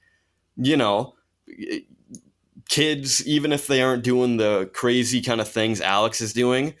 you 0.56 0.76
know, 0.76 1.14
kids, 2.68 3.26
even 3.26 3.52
if 3.52 3.66
they 3.66 3.82
aren't 3.82 4.04
doing 4.04 4.36
the 4.36 4.70
crazy 4.72 5.20
kind 5.20 5.40
of 5.40 5.48
things 5.48 5.80
Alex 5.80 6.20
is 6.20 6.32
doing, 6.32 6.74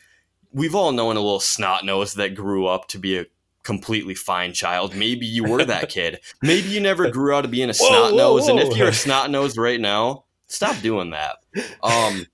we've 0.52 0.74
all 0.74 0.92
known 0.92 1.16
a 1.16 1.20
little 1.20 1.40
snot 1.40 1.84
nose 1.84 2.14
that 2.14 2.34
grew 2.34 2.66
up 2.66 2.88
to 2.88 2.98
be 2.98 3.18
a 3.18 3.26
completely 3.62 4.14
fine 4.14 4.52
child. 4.52 4.94
Maybe 4.94 5.26
you 5.26 5.44
were 5.44 5.64
that 5.64 5.88
kid. 5.90 6.20
Maybe 6.42 6.68
you 6.68 6.80
never 6.80 7.10
grew 7.10 7.34
out 7.34 7.44
of 7.44 7.50
being 7.50 7.70
a 7.70 7.74
snot 7.74 8.14
nose. 8.14 8.48
And 8.48 8.58
if 8.58 8.76
you're 8.76 8.88
a 8.88 8.94
snot 8.94 9.30
nose 9.30 9.56
right 9.58 9.80
now, 9.80 10.24
stop 10.46 10.80
doing 10.80 11.10
that. 11.10 11.36
Um, 11.82 12.26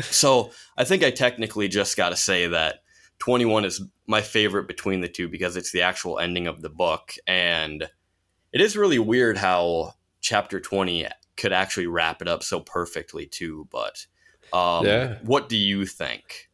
so 0.00 0.50
I 0.76 0.84
think 0.84 1.02
I 1.02 1.10
technically 1.10 1.68
just 1.68 1.96
got 1.96 2.10
to 2.10 2.16
say 2.16 2.46
that 2.48 2.82
21 3.18 3.64
is 3.64 3.82
my 4.06 4.20
favorite 4.20 4.68
between 4.68 5.00
the 5.00 5.08
two 5.08 5.28
because 5.28 5.56
it's 5.56 5.72
the 5.72 5.82
actual 5.82 6.18
ending 6.18 6.46
of 6.46 6.62
the 6.62 6.68
book. 6.68 7.14
And 7.26 7.88
it 8.52 8.60
is 8.60 8.76
really 8.76 8.98
weird 8.98 9.38
how 9.38 9.94
chapter 10.20 10.60
20 10.60 11.06
could 11.36 11.52
actually 11.52 11.86
wrap 11.86 12.22
it 12.22 12.28
up 12.28 12.42
so 12.42 12.60
perfectly, 12.60 13.26
too. 13.26 13.68
But 13.70 14.06
um, 14.52 14.86
Yeah. 14.86 15.18
what 15.22 15.48
do 15.48 15.56
you 15.56 15.86
think? 15.86 16.48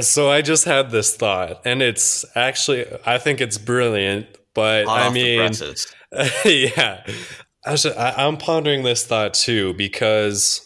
So 0.00 0.30
I 0.30 0.40
just 0.40 0.64
had 0.64 0.90
this 0.90 1.16
thought, 1.16 1.62
and 1.64 1.82
it's 1.82 2.24
actually 2.36 2.86
I 3.04 3.18
think 3.18 3.40
it's 3.40 3.58
brilliant, 3.58 4.26
but 4.54 4.86
Hot 4.86 5.00
I 5.00 5.10
mean, 5.10 5.50
yeah, 6.44 7.04
I 7.66 8.14
I'm 8.16 8.36
pondering 8.36 8.84
this 8.84 9.04
thought 9.04 9.34
too 9.34 9.74
because 9.74 10.64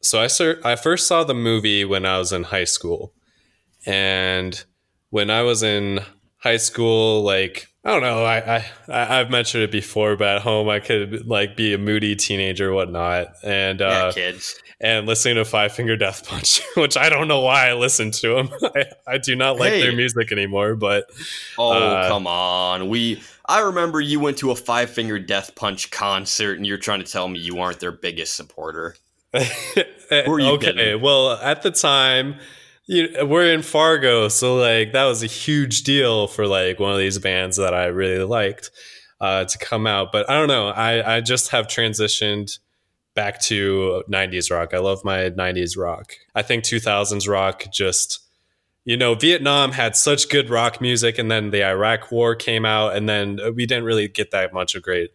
so 0.00 0.20
I 0.20 0.28
ser- 0.28 0.60
I 0.64 0.76
first 0.76 1.08
saw 1.08 1.24
the 1.24 1.34
movie 1.34 1.84
when 1.84 2.06
I 2.06 2.18
was 2.18 2.32
in 2.32 2.44
high 2.44 2.64
school, 2.64 3.12
and 3.84 4.64
when 5.10 5.28
I 5.28 5.42
was 5.42 5.64
in 5.64 6.00
high 6.38 6.58
school, 6.58 7.22
like 7.22 7.66
I 7.86 7.90
don't 7.90 8.02
know, 8.02 8.24
I, 8.24 8.56
I 8.88 9.20
I've 9.20 9.30
mentioned 9.30 9.62
it 9.62 9.70
before, 9.70 10.16
but 10.16 10.26
at 10.26 10.42
home 10.42 10.68
I 10.68 10.80
could 10.80 11.24
like 11.28 11.56
be 11.56 11.72
a 11.72 11.78
moody 11.78 12.16
teenager, 12.16 12.70
or 12.70 12.74
whatnot, 12.74 13.28
and 13.44 13.78
yeah, 13.78 13.86
uh, 13.86 14.12
kids. 14.12 14.60
and 14.80 15.06
listening 15.06 15.36
to 15.36 15.44
Five 15.44 15.70
Finger 15.70 15.96
Death 15.96 16.26
Punch, 16.26 16.60
which 16.76 16.96
I 16.96 17.08
don't 17.08 17.28
know 17.28 17.42
why 17.42 17.68
I 17.68 17.74
listen 17.74 18.10
to 18.10 18.34
them. 18.34 18.48
I, 18.74 18.84
I 19.06 19.18
do 19.18 19.36
not 19.36 19.60
like 19.60 19.70
Hey. 19.74 19.82
their 19.82 19.94
music 19.94 20.32
anymore, 20.32 20.74
but 20.74 21.04
Oh, 21.58 21.72
uh, 21.74 22.08
come 22.08 22.26
on. 22.26 22.88
We 22.88 23.22
I 23.48 23.60
remember 23.60 24.00
you 24.00 24.18
went 24.18 24.38
to 24.38 24.50
a 24.50 24.56
Five 24.56 24.90
Finger 24.90 25.20
Death 25.20 25.54
Punch 25.54 25.92
concert 25.92 26.56
and 26.56 26.66
you're 26.66 26.78
trying 26.78 27.04
to 27.04 27.06
tell 27.06 27.28
me 27.28 27.38
you 27.38 27.60
aren't 27.60 27.78
their 27.78 27.92
biggest 27.92 28.34
supporter. 28.34 28.96
okay. 29.34 30.58
kidding? 30.58 31.00
Well, 31.00 31.32
at 31.32 31.62
the 31.62 31.70
time, 31.70 32.36
you, 32.86 33.08
we're 33.26 33.52
in 33.52 33.62
Fargo, 33.62 34.28
so 34.28 34.56
like 34.56 34.92
that 34.92 35.04
was 35.04 35.22
a 35.22 35.26
huge 35.26 35.82
deal 35.82 36.26
for 36.26 36.46
like 36.46 36.78
one 36.78 36.92
of 36.92 36.98
these 36.98 37.18
bands 37.18 37.56
that 37.56 37.74
I 37.74 37.86
really 37.86 38.24
liked 38.24 38.70
uh, 39.20 39.44
to 39.44 39.58
come 39.58 39.86
out. 39.86 40.12
But 40.12 40.30
I 40.30 40.34
don't 40.34 40.48
know. 40.48 40.68
I 40.68 41.16
I 41.16 41.20
just 41.20 41.50
have 41.50 41.66
transitioned 41.66 42.58
back 43.14 43.40
to 43.40 44.04
90s 44.10 44.50
rock. 44.50 44.74
I 44.74 44.78
love 44.78 45.02
my 45.04 45.30
90s 45.30 45.76
rock. 45.78 46.12
I 46.34 46.42
think 46.42 46.64
2000s 46.64 47.26
rock 47.28 47.64
just 47.72 48.20
you 48.86 48.96
know, 48.96 49.16
Vietnam 49.16 49.72
had 49.72 49.96
such 49.96 50.28
good 50.28 50.48
rock 50.48 50.80
music, 50.80 51.18
and 51.18 51.28
then 51.28 51.50
the 51.50 51.64
Iraq 51.64 52.12
War 52.12 52.36
came 52.36 52.64
out, 52.64 52.94
and 52.94 53.08
then 53.08 53.40
we 53.56 53.66
didn't 53.66 53.82
really 53.82 54.06
get 54.06 54.30
that 54.30 54.54
much 54.54 54.76
of 54.76 54.82
great 54.82 55.10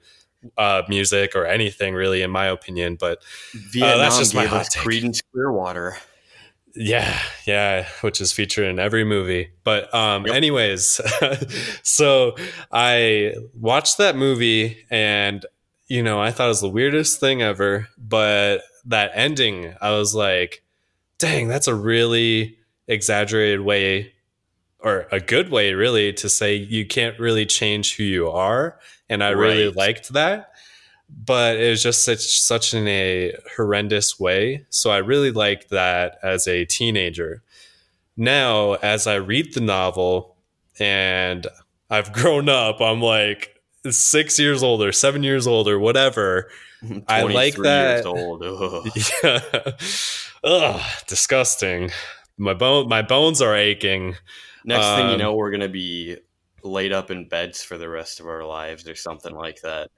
uh, 0.58 0.82
music 0.90 1.38
or 1.38 1.46
anything, 1.46 1.94
really, 1.94 2.22
in 2.22 2.32
my 2.32 2.48
opinion. 2.48 2.98
But 3.00 3.24
Vietnam 3.54 4.12
just 4.20 4.36
my 4.36 4.46
hot 4.46 4.66
take. 4.70 4.84
Creedence 4.84 5.22
Clearwater. 5.32 5.96
Yeah, 6.76 7.20
yeah, 7.46 7.88
which 8.02 8.22
is 8.22 8.32
featured 8.32 8.66
in 8.66 8.80
every 8.80 9.04
movie. 9.04 9.52
But 9.64 9.94
um, 9.94 10.26
anyways, 10.26 11.02
so 11.84 12.36
I 12.72 13.36
watched 13.54 13.98
that 13.98 14.16
movie, 14.16 14.86
and 14.90 15.46
you 15.88 16.04
know, 16.04 16.22
I 16.22 16.32
thought 16.32 16.46
it 16.46 16.50
was 16.50 16.62
the 16.62 16.70
weirdest 16.70 17.20
thing 17.20 17.42
ever. 17.42 17.88
But 17.98 18.62
that 18.86 19.12
ending, 19.14 19.76
I 19.82 19.92
was 19.92 20.16
like, 20.16 20.64
dang, 21.18 21.48
that's 21.48 21.68
a 21.68 21.76
really 21.76 22.58
exaggerated 22.88 23.62
way 23.62 24.14
or 24.80 25.08
a 25.12 25.20
good 25.20 25.50
way 25.50 25.74
really 25.74 26.12
to 26.12 26.28
say 26.28 26.56
you 26.56 26.86
can't 26.86 27.20
really 27.20 27.46
change 27.46 27.96
who 27.96 28.04
you 28.04 28.30
are 28.30 28.80
and 29.10 29.24
i 29.24 29.30
really 29.30 29.70
liked 29.70 30.12
that 30.14 30.51
but 31.26 31.58
it 31.58 31.70
was 31.70 31.84
just 31.84 32.04
such 32.04 32.40
such 32.42 32.74
in 32.74 32.88
a 32.88 33.34
horrendous 33.56 34.20
way. 34.20 34.66
So 34.70 34.90
i 34.92 34.98
really 34.98 35.32
liked 35.32 35.70
that 35.70 36.18
as 36.24 36.48
a 36.48 36.66
teenager. 36.66 37.42
Now 38.18 38.74
as 38.76 39.08
i 39.08 39.16
read 39.16 39.54
the 39.54 39.62
novel 39.62 40.36
and 40.80 41.48
i've 41.90 42.12
grown 42.20 42.50
up 42.50 42.82
i'm 42.82 43.02
like 43.02 43.56
six 43.90 44.38
years 44.40 44.62
older 44.64 44.92
seven 44.92 45.24
years 45.24 45.48
older 45.48 45.78
whatever. 45.80 46.50
I 47.08 47.22
like 47.24 47.54
23 47.56 47.68
years 47.68 48.04
that- 48.04 48.06
old. 48.06 48.44
Ugh. 48.46 48.90
yeah. 49.24 49.72
Ugh, 50.44 50.82
disgusting. 51.08 51.92
My 52.38 52.54
bone 52.56 52.88
my 52.90 53.02
bones 53.04 53.42
are 53.42 53.56
aching. 53.56 54.16
Next 54.66 54.86
thing 54.96 55.08
you 55.08 55.14
Um, 55.14 55.20
know, 55.20 55.34
we're 55.36 55.52
gonna 55.52 55.70
be 55.70 56.18
laid 56.64 56.92
up 56.92 57.12
in 57.12 57.28
beds 57.28 57.64
for 57.64 57.78
the 57.78 57.90
rest 57.90 58.20
of 58.20 58.28
our 58.28 58.44
lives 58.46 58.88
or 58.88 58.96
something 58.96 59.34
like 59.36 59.62
that. 59.62 59.90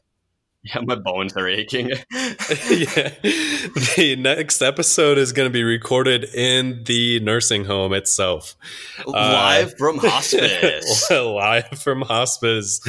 Yeah, 0.63 0.79
my 0.85 0.95
bones 0.95 1.35
are 1.35 1.47
aching. 1.47 1.89
yeah. 2.11 3.11
The 3.21 4.15
next 4.17 4.61
episode 4.61 5.17
is 5.17 5.33
going 5.33 5.49
to 5.49 5.51
be 5.53 5.63
recorded 5.63 6.23
in 6.33 6.83
the 6.85 7.19
nursing 7.19 7.65
home 7.65 7.93
itself. 7.93 8.55
Live 9.05 9.77
from 9.77 9.97
hospice. 10.01 11.11
Live 11.11 11.67
from 11.79 12.01
hospice. 12.03 12.79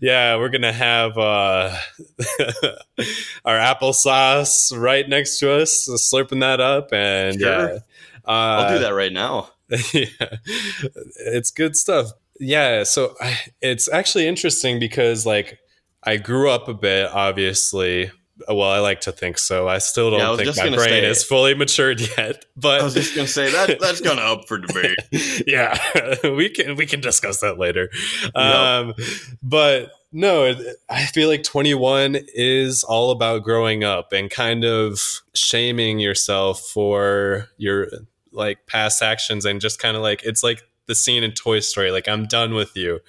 Yeah, 0.00 0.36
we're 0.36 0.50
going 0.50 0.62
to 0.62 0.72
have 0.72 1.18
uh, 1.18 1.76
our 3.44 3.58
applesauce 3.58 4.76
right 4.78 5.08
next 5.08 5.40
to 5.40 5.50
us, 5.52 5.88
slurping 5.88 6.40
that 6.42 6.60
up. 6.60 6.92
And 6.92 7.40
Sure. 7.40 7.70
yeah. 7.72 7.78
I'll 8.24 8.60
Uh, 8.66 8.72
do 8.74 8.78
that 8.84 8.94
right 8.94 9.12
now. 9.12 9.50
yeah, 9.92 10.04
it's 11.26 11.50
good 11.50 11.74
stuff. 11.76 12.12
Yeah, 12.38 12.84
so 12.84 13.16
I, 13.20 13.36
it's 13.60 13.88
actually 13.92 14.28
interesting 14.28 14.78
because 14.78 15.26
like 15.26 15.58
I 16.06 16.16
grew 16.16 16.50
up 16.50 16.68
a 16.68 16.74
bit, 16.74 17.10
obviously, 17.12 18.10
well, 18.48 18.68
I 18.68 18.78
like 18.78 19.00
to 19.02 19.12
think 19.12 19.38
so. 19.38 19.66
I 19.66 19.78
still 19.78 20.10
don't 20.10 20.20
Yeah, 20.20 20.32
I 20.32 20.36
think 20.36 20.56
my 20.56 20.76
brain 20.76 20.88
say- 20.88 21.06
is 21.06 21.24
fully 21.24 21.54
matured 21.54 22.00
yet. 22.00 22.44
But 22.56 22.80
I 22.80 22.84
was 22.84 22.94
just 22.94 23.14
gonna 23.14 23.26
say 23.26 23.50
that 23.50 23.80
that's 23.80 24.00
kind 24.00 24.20
of 24.20 24.38
up 24.38 24.48
for 24.48 24.58
debate. 24.58 24.98
yeah, 25.46 25.78
we 26.24 26.48
can 26.50 26.76
we 26.76 26.86
can 26.86 27.00
discuss 27.00 27.40
that 27.40 27.58
later. 27.58 27.90
Um, 28.34 28.94
but 29.42 29.90
no, 30.12 30.54
I 30.88 31.04
feel 31.06 31.28
like 31.28 31.42
21 31.42 32.18
is 32.34 32.84
all 32.84 33.10
about 33.10 33.42
growing 33.42 33.84
up 33.84 34.12
and 34.12 34.30
kind 34.30 34.64
of 34.64 35.20
shaming 35.34 35.98
yourself 35.98 36.60
for 36.60 37.48
your 37.56 37.88
like 38.32 38.66
past 38.66 39.02
actions 39.02 39.44
and 39.44 39.60
just 39.60 39.78
kind 39.78 39.96
of 39.96 40.02
like 40.02 40.22
it's 40.24 40.42
like 40.42 40.62
the 40.86 40.94
scene 40.94 41.24
in 41.24 41.32
Toy 41.32 41.60
Story 41.60 41.90
like 41.90 42.08
I'm 42.08 42.26
done 42.26 42.54
with 42.54 42.76
you. 42.76 43.00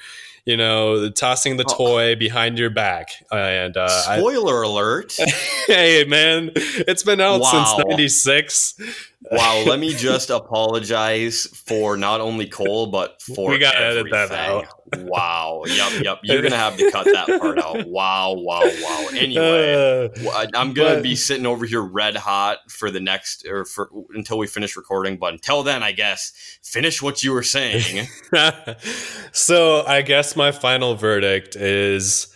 You 0.48 0.56
know, 0.56 1.10
tossing 1.10 1.58
the 1.58 1.66
Oh. 1.68 1.76
toy 1.76 2.16
behind 2.16 2.58
your 2.58 2.70
back 2.70 3.10
and 3.34 3.76
uh 3.76 3.86
I, 4.08 4.18
Spoiler 4.18 4.62
alert! 4.62 5.14
hey 5.68 6.06
man, 6.06 6.52
it's 6.56 7.04
been 7.04 7.20
out 7.20 7.42
Wow. 7.42 7.66
since 7.76 7.86
96. 7.86 8.80
Wow, 9.32 9.64
let 9.68 9.80
me 9.80 9.94
just 9.98 10.30
apologize 10.30 11.46
for 11.48 11.98
not 11.98 12.22
only 12.22 12.48
Cole 12.48 12.88
but 12.88 13.22
for 13.22 13.50
We 13.52 13.60
gotta 13.60 13.80
edit 13.80 14.08
that 14.12 14.32
everything. 14.32 15.08
Wow, 15.08 15.64
yep, 15.68 16.02
yep. 16.04 16.20
You're 16.24 16.42
gonna 16.42 16.56
have 16.56 16.78
to 16.78 16.90
cut 16.92 17.06
that 17.06 17.28
part 17.40 17.60
out. 17.60 17.86
Wow, 17.88 18.34
wow, 18.38 18.62
wow. 18.64 19.08
Anyway, 19.14 20.10
Uh, 20.26 20.30
I- 20.32 20.48
I'm 20.56 20.74
gonna 20.74 20.96
but- 20.96 21.04
be 21.04 21.16
sitting 21.16 21.46
over 21.46 21.66
here 21.66 21.82
red 21.82 22.16
hot 22.16 22.60
for 22.70 22.90
the 22.92 23.00
next 23.02 23.46
or 23.46 23.66
for 23.66 23.90
until 24.14 24.38
we 24.38 24.48
finish 24.48 24.78
recording. 24.78 25.18
But 25.18 25.34
until 25.34 25.64
then, 25.64 25.84
I 25.84 25.92
guess 25.92 26.32
finish 26.64 27.02
what 27.02 27.24
you 27.24 27.34
were 27.34 27.44
saying. 27.44 28.08
so 29.32 29.84
I 29.86 30.02
guess 30.02 30.36
my 30.36 30.52
final 30.52 30.96
verdict 30.96 31.56
is 31.56 32.28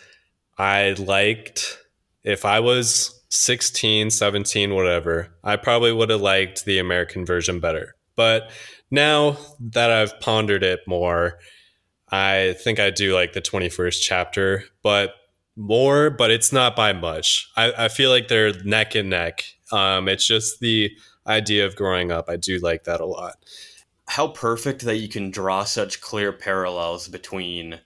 I 0.57 0.91
liked 0.97 1.77
if 2.23 2.45
I 2.45 2.59
was 2.59 3.20
16, 3.31 4.09
17, 4.11 4.75
whatever, 4.75 5.29
I 5.43 5.55
probably 5.55 5.93
would 5.93 6.09
have 6.09 6.21
liked 6.21 6.65
the 6.65 6.79
American 6.79 7.25
version 7.25 7.59
better. 7.59 7.95
But 8.15 8.51
now 8.91 9.37
that 9.59 9.89
I've 9.89 10.19
pondered 10.19 10.63
it 10.63 10.81
more, 10.85 11.39
I 12.11 12.55
think 12.61 12.79
I 12.79 12.89
do 12.89 13.15
like 13.15 13.31
the 13.31 13.41
21st 13.41 14.01
chapter, 14.01 14.65
but 14.83 15.13
more, 15.55 16.09
but 16.09 16.29
it's 16.29 16.51
not 16.51 16.75
by 16.75 16.91
much. 16.91 17.49
I, 17.55 17.71
I 17.77 17.87
feel 17.87 18.09
like 18.09 18.27
they're 18.27 18.53
neck 18.63 18.95
and 18.95 19.09
neck. 19.09 19.45
Um, 19.71 20.09
it's 20.09 20.27
just 20.27 20.59
the 20.59 20.91
idea 21.25 21.65
of 21.65 21.77
growing 21.77 22.11
up. 22.11 22.25
I 22.27 22.35
do 22.35 22.59
like 22.59 22.83
that 22.83 22.99
a 22.99 23.05
lot. 23.05 23.35
How 24.07 24.27
perfect 24.27 24.81
that 24.81 24.97
you 24.97 25.07
can 25.07 25.31
draw 25.31 25.63
such 25.63 26.01
clear 26.01 26.33
parallels 26.33 27.07
between 27.07 27.79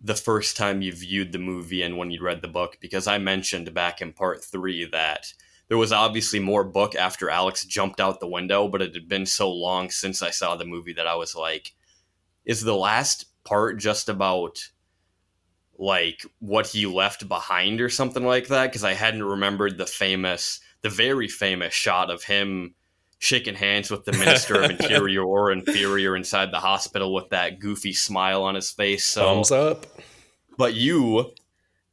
the 0.00 0.14
first 0.14 0.56
time 0.56 0.82
you 0.82 0.92
viewed 0.92 1.32
the 1.32 1.38
movie 1.38 1.82
and 1.82 1.96
when 1.96 2.10
you 2.10 2.22
read 2.22 2.42
the 2.42 2.48
book. 2.48 2.78
Because 2.80 3.06
I 3.06 3.18
mentioned 3.18 3.72
back 3.74 4.00
in 4.00 4.12
part 4.12 4.44
three 4.44 4.84
that 4.86 5.32
there 5.68 5.78
was 5.78 5.92
obviously 5.92 6.38
more 6.38 6.64
book 6.64 6.94
after 6.94 7.28
Alex 7.28 7.64
jumped 7.64 8.00
out 8.00 8.20
the 8.20 8.28
window, 8.28 8.68
but 8.68 8.82
it 8.82 8.94
had 8.94 9.08
been 9.08 9.26
so 9.26 9.50
long 9.50 9.90
since 9.90 10.22
I 10.22 10.30
saw 10.30 10.54
the 10.54 10.64
movie 10.64 10.92
that 10.92 11.06
I 11.06 11.16
was 11.16 11.34
like, 11.34 11.74
is 12.44 12.62
the 12.62 12.76
last 12.76 13.26
part 13.44 13.78
just 13.78 14.08
about 14.08 14.70
like 15.78 16.24
what 16.38 16.66
he 16.66 16.86
left 16.86 17.28
behind 17.28 17.80
or 17.80 17.88
something 17.88 18.24
like 18.24 18.48
that? 18.48 18.66
Because 18.66 18.84
I 18.84 18.94
hadn't 18.94 19.24
remembered 19.24 19.76
the 19.76 19.86
famous, 19.86 20.60
the 20.82 20.90
very 20.90 21.28
famous 21.28 21.74
shot 21.74 22.10
of 22.10 22.22
him 22.22 22.74
shaking 23.18 23.54
hands 23.54 23.90
with 23.90 24.04
the 24.04 24.12
Minister 24.12 24.62
of 24.62 24.70
Interior 24.70 25.22
or 25.22 25.50
Inferior 25.52 26.16
inside 26.16 26.50
the 26.52 26.60
hospital 26.60 27.12
with 27.14 27.30
that 27.30 27.58
goofy 27.58 27.92
smile 27.92 28.42
on 28.42 28.54
his 28.54 28.70
face. 28.70 29.04
So 29.04 29.22
Thumbs 29.22 29.50
up. 29.50 29.86
but 30.58 30.74
you 30.74 31.30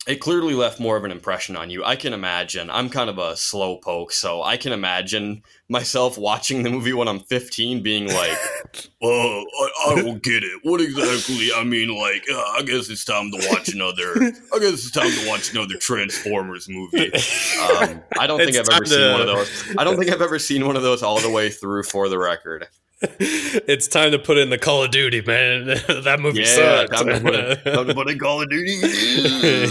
it 0.08 0.18
clearly 0.18 0.54
left 0.54 0.80
more 0.80 0.98
of 0.98 1.04
an 1.06 1.12
impression 1.12 1.56
on 1.56 1.70
you. 1.70 1.84
I 1.84 1.96
can 1.96 2.14
imagine. 2.14 2.70
I'm 2.70 2.90
kind 2.90 3.10
of 3.10 3.18
a 3.18 3.36
slow 3.38 3.78
poke 3.78 4.12
so 4.12 4.42
i 4.44 4.58
can 4.58 4.72
imagine 4.72 5.44
myself 5.70 6.18
watching 6.18 6.64
the 6.64 6.70
movie 6.70 6.94
when 6.94 7.08
i'm 7.08 7.20
15 7.20 7.82
being 7.84 8.08
like 8.08 8.38
oh 9.04 9.46
i, 9.62 9.92
I 9.92 9.96
don't 10.02 10.22
get 10.22 10.44
it. 10.44 10.60
What 10.64 10.82
exactly 10.82 11.50
i 11.56 11.64
mean 11.64 11.90
like 11.90 12.24
uh, 12.32 12.42
i 12.58 12.62
guess 12.64 12.90
it's 12.90 13.06
time 13.06 13.32
to 13.32 13.48
watch 13.52 13.70
another 13.70 14.14
i 14.54 14.60
guess 14.60 14.74
it's 14.74 14.92
time 14.92 15.12
to 15.12 15.28
watch 15.30 15.52
another 15.52 15.76
transformers 15.80 16.68
movie. 16.70 17.12
Um, 17.64 18.02
i 18.20 18.28
don't 18.28 18.40
think 18.40 18.56
It's 18.56 18.60
i've 18.70 18.76
ever 18.76 18.84
time 18.84 18.86
seen 18.86 19.12
one 19.12 19.22
of 19.22 19.28
those. 19.28 19.76
I 19.78 19.84
don't 19.84 19.98
think 19.98 20.12
i've 20.12 20.22
ever 20.22 20.40
seen 20.40 20.66
one 20.66 20.76
of 20.76 20.84
those 20.84 21.02
all 21.02 21.20
the 21.20 21.30
way 21.30 21.50
through 21.50 21.84
for 21.84 22.10
the 22.10 22.18
record 22.18 22.68
it's 23.10 23.88
time 23.88 24.12
to 24.12 24.20
put 24.20 24.38
in 24.38 24.50
the 24.50 24.58
Call 24.58 24.84
of 24.84 24.92
Duty, 24.92 25.22
man. 25.22 25.66
that 26.04 26.18
movie 26.20 26.42
yeah 26.42 26.86
sucked. 26.86 26.94
time 26.94 27.08
to 27.08 27.20
put 27.20 27.36
it 27.36 27.64
time 27.64 27.88
to 27.88 27.94
put 27.94 28.10
in 28.10 28.20
call 28.20 28.42
of 28.42 28.50
duty 28.50 28.80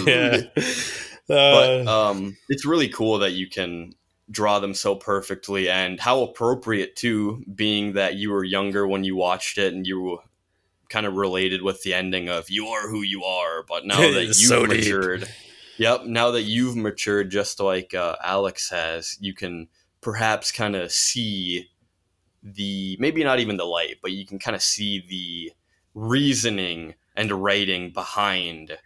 yeah. 0.07 0.41
but 1.29 1.87
Uh, 1.87 2.11
um, 2.11 2.37
it's 2.49 2.67
really 2.67 2.89
cool 2.89 3.19
that 3.21 3.33
you 3.33 3.49
can 3.49 3.93
draw 4.31 4.59
them 4.59 4.75
so 4.75 4.95
perfectly 4.95 5.69
and 5.69 6.01
how 6.01 6.23
appropriate 6.23 6.97
too 6.97 7.43
being 7.55 7.93
that 7.95 8.15
you 8.17 8.31
were 8.31 8.45
younger 8.45 8.87
when 8.87 9.05
you 9.05 9.17
watched 9.17 9.59
it 9.59 9.73
and 9.75 9.87
you 9.87 10.19
kind 10.89 11.07
of 11.07 11.15
related 11.15 11.63
with 11.63 11.83
the 11.83 11.95
ending 11.95 12.29
of 12.29 12.51
you 12.51 12.67
are 12.67 12.89
who 12.89 13.03
you 13.03 13.25
are 13.25 13.63
but 13.69 13.87
now 13.87 13.99
that 13.99 14.25
you've 14.25 14.35
So 14.35 14.67
deep. 14.67 14.79
matured 14.79 15.29
yep 15.79 16.05
now 16.05 16.31
that 16.33 16.43
you've 16.43 16.77
matured 16.77 17.31
just 17.31 17.61
like 17.61 17.95
uh, 17.95 18.17
alex 18.23 18.69
has 18.71 19.17
you 19.21 19.33
can 19.35 19.69
perhaps 20.01 20.51
kind 20.53 20.77
of 20.77 20.91
see 20.93 21.69
the 22.43 22.97
maybe 22.99 23.23
not 23.23 23.41
even 23.41 23.57
the 23.57 23.65
light 23.65 23.97
but 24.03 24.13
you 24.13 24.27
can 24.27 24.39
kind 24.39 24.55
of 24.55 24.63
see 24.63 25.05
the 25.09 25.53
reasoning 25.95 26.95
and 27.17 27.31
writing 27.31 27.93
behind 27.93 28.79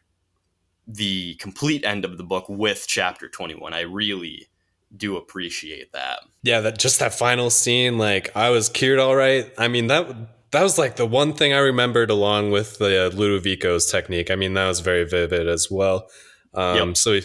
the 0.87 1.35
complete 1.37 1.85
end 1.85 2.05
of 2.05 2.19
the 2.19 2.25
book 2.25 2.47
with 2.49 2.85
chapter 2.87 3.29
21 3.29 3.73
i 3.73 3.81
really 3.81 4.49
do 4.97 5.17
appreciate 5.17 5.93
that 5.93 6.21
yeah, 6.47 6.61
that 6.61 6.79
just 6.79 7.01
that 7.01 7.13
final 7.13 7.51
scene, 7.51 7.99
like 7.99 8.35
I 8.37 8.51
was 8.51 8.69
cured 8.69 9.01
all 9.01 9.17
right. 9.17 9.53
I 9.59 9.67
mean 9.67 9.89
that 9.89 10.07
that 10.53 10.63
was 10.63 10.79
like 10.79 10.95
the 10.95 11.05
one 11.05 11.33
thing 11.33 11.53
I 11.53 11.59
remembered 11.59 12.09
along 12.09 12.53
with 12.53 12.79
the 12.79 13.07
uh, 13.07 13.11
Ludovico's 13.11 13.91
technique. 13.91 14.31
I 14.31 14.37
mean 14.37 14.55
that 14.55 14.69
was 14.69 14.79
very 14.79 15.05
vivid 15.05 15.49
as 15.49 15.69
well. 15.71 16.07
Um, 16.55 16.91
Yep. 16.91 16.97
So 16.97 17.21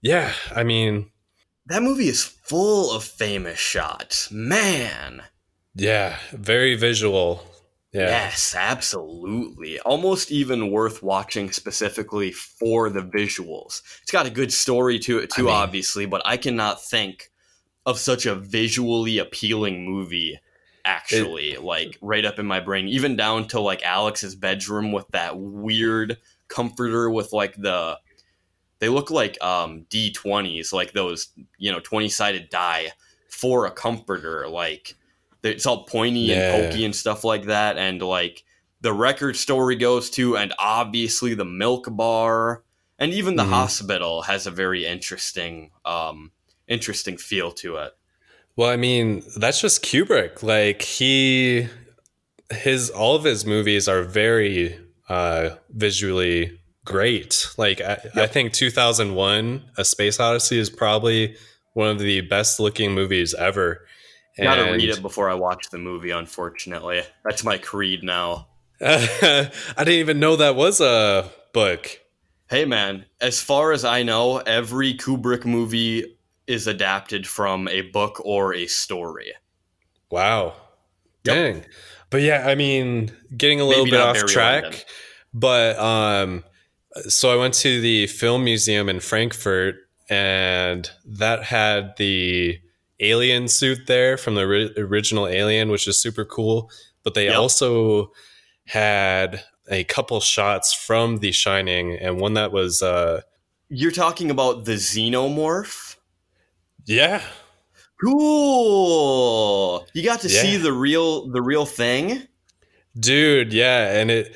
yeah, 0.00 0.32
I 0.54 0.64
mean 0.64 1.10
that 1.66 1.82
movie 1.82 2.08
is 2.08 2.24
full 2.24 2.96
of 2.96 3.04
famous 3.04 3.58
shots 3.58 4.30
man 4.30 5.22
yeah, 5.76 6.16
very 6.32 6.74
visual. 6.74 7.42
Yeah. 7.92 8.08
yes 8.08 8.54
absolutely 8.54 9.80
almost 9.80 10.30
even 10.30 10.70
worth 10.70 11.02
watching 11.02 11.50
specifically 11.50 12.30
for 12.30 12.90
the 12.90 13.00
visuals 13.00 13.80
it's 14.02 14.10
got 14.10 14.26
a 14.26 14.30
good 14.30 14.52
story 14.52 14.98
to 14.98 15.18
it 15.18 15.30
too 15.30 15.48
I 15.48 15.52
mean- 15.52 15.54
obviously 15.54 16.04
but 16.04 16.20
i 16.26 16.36
cannot 16.36 16.84
think 16.84 17.30
of 17.86 17.98
such 17.98 18.26
a 18.26 18.34
visually 18.34 19.16
appealing 19.16 19.86
movie 19.86 20.38
actually 20.84 21.56
like 21.56 21.96
right 22.02 22.24
up 22.26 22.38
in 22.38 22.44
my 22.44 22.60
brain 22.60 22.86
even 22.88 23.16
down 23.16 23.48
to 23.48 23.60
like 23.60 23.82
alex's 23.82 24.34
bedroom 24.34 24.92
with 24.92 25.08
that 25.12 25.38
weird 25.38 26.18
comforter 26.48 27.08
with 27.08 27.32
like 27.32 27.54
the 27.56 27.98
they 28.80 28.90
look 28.90 29.10
like 29.10 29.42
um 29.42 29.86
d20s 29.88 30.70
like 30.70 30.92
those 30.92 31.28
you 31.56 31.72
know 31.72 31.80
20 31.80 32.08
sided 32.10 32.50
die 32.50 32.88
for 33.30 33.64
a 33.64 33.70
comforter 33.70 34.46
like 34.48 34.96
it's 35.46 35.66
all 35.66 35.84
pointy 35.84 36.20
Yeah. 36.20 36.54
and 36.56 36.70
pokey 36.70 36.84
and 36.84 36.94
stuff 36.94 37.24
like 37.24 37.44
that 37.46 37.78
and 37.78 38.02
like 38.02 38.44
the 38.80 38.92
record 38.92 39.36
story 39.36 39.76
goes 39.76 40.10
to 40.10 40.36
and 40.36 40.52
obviously 40.58 41.34
the 41.34 41.44
milk 41.44 41.86
bar 41.90 42.62
and 42.98 43.12
even 43.12 43.36
the 43.36 43.44
Mhm. 43.44 43.48
hospital 43.50 44.22
has 44.22 44.46
a 44.46 44.50
very 44.50 44.84
interesting 44.86 45.70
um 45.84 46.32
interesting 46.68 47.16
feel 47.16 47.52
to 47.52 47.76
it 47.76 47.92
Well, 48.56 48.70
I 48.70 48.76
mean, 48.76 49.22
that's 49.36 49.60
just 49.60 49.84
Kubrick. 49.84 50.42
Like 50.42 50.80
he 50.82 51.68
his 52.50 52.90
all 52.90 53.14
of 53.16 53.24
his 53.24 53.44
movies 53.44 53.86
are 53.88 54.02
very 54.02 54.78
uh 55.08 55.50
visually 55.70 56.58
great. 56.84 57.46
Like 57.58 57.80
I, 57.80 57.98
I 58.14 58.26
think 58.26 58.52
2001 58.52 59.62
A 59.76 59.84
Space 59.84 60.18
Odyssey 60.20 60.58
is 60.58 60.70
probably 60.70 61.36
one 61.74 61.88
of 61.88 61.98
the 61.98 62.22
best 62.22 62.58
looking 62.60 62.92
movies 62.94 63.34
ever. 63.34 63.86
Gotta 64.44 64.72
read 64.72 64.88
it 64.88 65.02
before 65.02 65.30
i 65.30 65.34
watch 65.34 65.70
the 65.70 65.78
movie 65.78 66.10
unfortunately 66.10 67.02
that's 67.24 67.44
my 67.44 67.56
creed 67.58 68.02
now 68.02 68.46
I 68.80 69.50
didn't 69.78 69.88
even 69.88 70.20
know 70.20 70.36
that 70.36 70.54
was 70.54 70.80
a 70.82 71.30
book. 71.54 71.98
Hey 72.50 72.66
man, 72.66 73.06
as 73.22 73.40
far 73.40 73.72
as 73.72 73.84
I 73.84 74.02
know, 74.02 74.38
every 74.38 74.94
Kubrick 74.94 75.46
movie 75.46 76.18
is 76.46 76.66
adapted 76.66 77.26
from 77.26 77.68
a 77.68 77.82
book 77.82 78.20
or 78.24 78.52
a 78.52 78.66
story. 78.66 79.32
Wow. 80.10 80.54
Yep. 81.24 81.34
Dang. 81.34 81.64
But 82.10 82.20
yeah, 82.20 82.46
I 82.46 82.54
mean, 82.54 83.12
getting 83.34 83.60
a 83.60 83.64
little 83.64 83.84
Maybe 83.84 83.96
bit 83.96 84.00
off 84.00 84.18
track. 84.26 84.62
Lyndon. 84.64 84.80
But 85.32 85.78
um 85.78 86.44
so 87.08 87.32
I 87.32 87.36
went 87.36 87.54
to 87.54 87.80
the 87.80 88.06
film 88.08 88.44
museum 88.44 88.90
in 88.90 89.00
Frankfurt 89.00 89.76
and 90.10 90.90
that 91.06 91.44
had 91.44 91.96
the 91.96 92.60
alien 93.00 93.48
suit 93.48 93.86
there 93.86 94.16
from 94.16 94.34
the 94.34 94.46
ri- 94.46 94.72
original 94.78 95.26
Alien, 95.26 95.68
which 95.70 95.86
is 95.88 96.00
super 96.00 96.24
cool, 96.24 96.70
but 97.02 97.14
they 97.14 97.26
Yep. 97.26 97.36
also 97.36 98.12
had 98.66 99.44
a 99.68 99.84
couple 99.84 100.20
shots 100.20 100.72
from 100.72 101.18
The 101.18 101.32
Shining 101.32 101.94
and 101.96 102.20
one 102.20 102.34
that 102.34 102.52
was 102.52 102.82
uh 102.82 103.20
You're 103.68 103.90
talking 103.90 104.30
about 104.30 104.64
the 104.64 104.74
xenomorph? 104.74 105.96
Yeah. 106.86 107.20
Cool. 108.56 109.86
You 109.92 110.02
got 110.02 110.20
to 110.20 110.28
Yeah. 110.28 110.42
see 110.42 110.56
the 110.56 110.72
real 110.72 111.28
the 111.28 111.42
real 111.42 111.66
thing. 111.66 112.26
Dude, 112.98 113.52
yeah, 113.52 113.98
and 113.98 114.10
it 114.10 114.34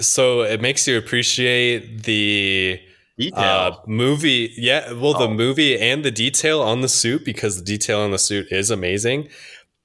so 0.00 0.42
it 0.42 0.60
makes 0.60 0.86
you 0.88 0.96
appreciate 0.98 2.02
the 2.04 2.80
Detail. 3.16 3.38
uh 3.38 3.76
movie 3.86 4.52
yeah 4.56 4.92
well 4.92 5.12
the 5.12 5.28
Oh. 5.28 5.32
movie 5.34 5.78
and 5.78 6.04
the 6.04 6.10
detail 6.10 6.60
on 6.60 6.80
the 6.80 6.88
suit 6.88 7.24
because 7.24 7.58
the 7.58 7.64
detail 7.64 8.00
on 8.00 8.10
the 8.10 8.18
suit 8.18 8.48
is 8.50 8.70
amazing 8.72 9.28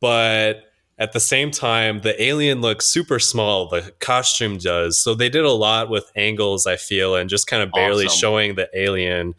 but 0.02 0.64
at 0.98 1.14
the 1.14 1.20
same 1.20 1.52
time 1.52 2.00
the 2.02 2.22
alien 2.22 2.60
looks 2.62 2.88
super 2.88 3.20
small 3.20 3.68
the 3.68 3.94
costume 4.00 4.58
does 4.58 4.98
so 4.98 5.14
they 5.14 5.30
did 5.30 5.46
a 5.46 5.52
lot 5.52 5.90
with 5.90 6.12
angles 6.16 6.66
i 6.66 6.76
feel 6.76 7.16
and 7.16 7.30
just 7.30 7.46
kind 7.48 7.62
of 7.62 7.72
barely 7.72 8.06
Awesome. 8.08 8.18
showing 8.20 8.56
the 8.56 8.68
alien 8.74 9.36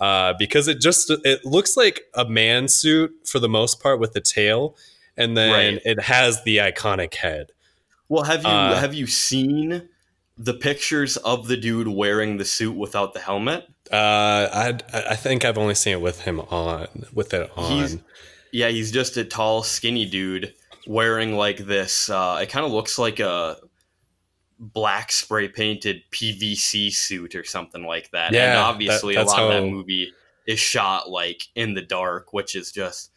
uh 0.00 0.34
because 0.38 0.68
it 0.68 0.80
just 0.80 1.10
it 1.24 1.44
looks 1.44 1.76
like 1.76 2.02
a 2.14 2.24
man 2.24 2.68
suit 2.68 3.10
for 3.26 3.40
the 3.40 3.48
most 3.48 3.82
part 3.82 3.98
with 3.98 4.12
the 4.12 4.20
tail 4.20 4.76
and 5.16 5.36
then 5.36 5.74
Right. 5.74 5.82
it 5.84 6.00
has 6.02 6.42
the 6.44 6.58
iconic 6.58 7.14
head 7.14 7.50
well, 8.08 8.24
have 8.24 8.42
you 8.42 8.48
uh, 8.50 8.78
have 8.78 8.92
you 8.94 9.06
seen 9.06 9.88
the 10.44 10.54
pictures 10.54 11.16
of 11.18 11.46
the 11.48 11.56
dude 11.56 11.88
wearing 11.88 12.36
the 12.38 12.44
suit 12.44 12.76
without 12.76 13.12
the 13.14 13.20
helmet? 13.20 13.64
uh 13.90 14.48
i 14.52 14.78
i 15.12 15.16
think 15.16 15.44
i've 15.44 15.58
only 15.58 15.74
seen 15.74 15.92
it 15.92 16.00
with 16.00 16.20
him 16.22 16.40
on 16.40 16.86
with 17.12 17.34
it 17.34 17.50
on 17.56 17.70
He's- 17.72 17.96
Yeah, 18.52 18.68
he's 18.68 18.90
just 18.92 19.16
a 19.18 19.24
tall, 19.24 19.62
skinny 19.62 20.06
dude 20.06 20.54
wearing 20.86 21.36
like 21.36 21.58
this. 21.58 22.08
Uh, 22.10 22.38
it 22.42 22.48
kind 22.48 22.64
of 22.66 22.72
looks 22.72 22.98
like 22.98 23.18
a 23.20 23.56
black 24.58 25.10
spray 25.12 25.48
painted 25.48 26.02
PVC 26.10 26.92
suit 26.92 27.34
or 27.34 27.44
something 27.44 27.84
like 27.84 28.10
that. 28.12 28.26
and 28.26 28.34
Yeah, 28.36 28.62
obviously, 28.62 29.14
that- 29.14 29.24
a 29.26 29.28
lot 29.28 29.42
of 29.42 29.48
that 29.50 29.62
movie 29.68 30.12
is 30.46 30.58
shot 30.60 31.08
like 31.10 31.42
in 31.54 31.74
the 31.74 31.82
dark, 31.82 32.32
which 32.32 32.54
is 32.54 32.72
just 32.72 33.10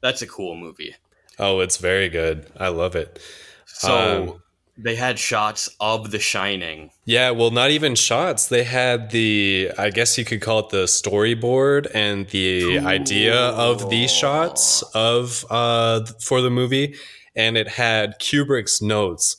that's 0.00 0.22
a 0.22 0.26
cool 0.26 0.56
movie. 0.56 0.94
Oh, 1.38 1.60
it's 1.60 1.76
very 1.78 2.08
good. 2.08 2.50
I 2.56 2.68
love 2.68 2.94
it. 2.96 3.20
So 3.66 4.32
Um, 4.34 4.42
they 4.76 4.96
had 4.96 5.18
shots 5.18 5.68
of 5.80 6.10
The 6.10 6.18
Shining. 6.18 6.90
Yeah, 7.04 7.30
well, 7.30 7.50
not 7.50 7.70
even 7.70 7.94
shots. 7.94 8.46
They 8.48 8.64
had 8.64 9.10
the, 9.10 9.70
I 9.78 9.90
guess 9.90 10.16
you 10.16 10.24
could 10.24 10.40
call 10.40 10.60
it 10.60 10.70
the 10.70 10.84
storyboard 10.84 11.90
and 11.94 12.26
the 12.28 12.78
Cool. 12.78 12.86
idea 12.86 13.34
of 13.36 13.90
these 13.90 14.10
shots 14.12 14.82
of 14.94 15.44
uh 15.50 16.04
for 16.20 16.40
the 16.40 16.50
movie, 16.50 16.94
and 17.36 17.56
it 17.56 17.68
had 17.68 18.18
Kubrick's 18.18 18.80
notes, 18.80 19.36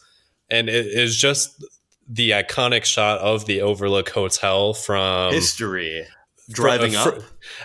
and 0.49 0.69
it 0.69 0.85
is 0.85 1.17
just 1.17 1.63
the 2.07 2.31
iconic 2.31 2.83
shot 2.83 3.19
of 3.19 3.45
the 3.45 3.61
Overlook 3.61 4.09
Hotel 4.09 4.73
from 4.73 5.33
History. 5.33 6.05
Driving 6.49 6.91
fr- 6.91 6.97
up. 7.09 7.15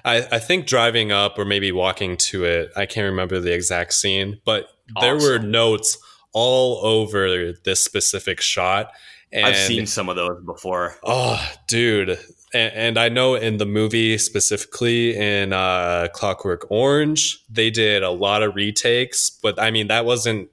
I, 0.05 0.17
I 0.31 0.39
think 0.39 0.67
driving 0.67 1.11
up 1.11 1.37
or 1.39 1.45
maybe 1.45 1.73
walking 1.73 2.17
to 2.29 2.45
it. 2.45 2.71
I 2.77 2.87
can't 2.87 3.07
remember 3.07 3.41
the 3.41 3.53
exact 3.53 3.93
scene, 3.93 4.41
but 4.45 4.67
there 5.01 5.17
were 5.17 5.39
notes 5.41 5.99
all 6.39 6.85
over 6.87 7.53
this 7.65 7.83
specific 7.85 8.41
shot. 8.41 8.93
And 9.33 9.45
I've 9.45 9.57
seen 9.57 9.87
some 9.87 10.09
of 10.09 10.17
those 10.17 10.43
before. 10.45 10.97
Oh, 11.05 11.39
dude. 11.67 12.11
And, 12.55 12.73
and 12.75 12.99
I 12.99 13.09
know 13.11 13.35
in 13.35 13.59
the 13.59 13.67
movie 13.67 14.17
specifically 14.19 15.17
in 15.17 15.53
uh, 15.53 16.09
Clockwork 16.15 16.67
Orange, 16.71 17.45
they 17.51 17.71
did 17.71 18.03
a 18.03 18.11
lot 18.11 18.43
of 18.43 18.55
retakes, 18.55 19.31
but 19.31 19.61
I 19.61 19.71
mean, 19.71 19.89
that 19.89 20.05
wasn't 20.07 20.49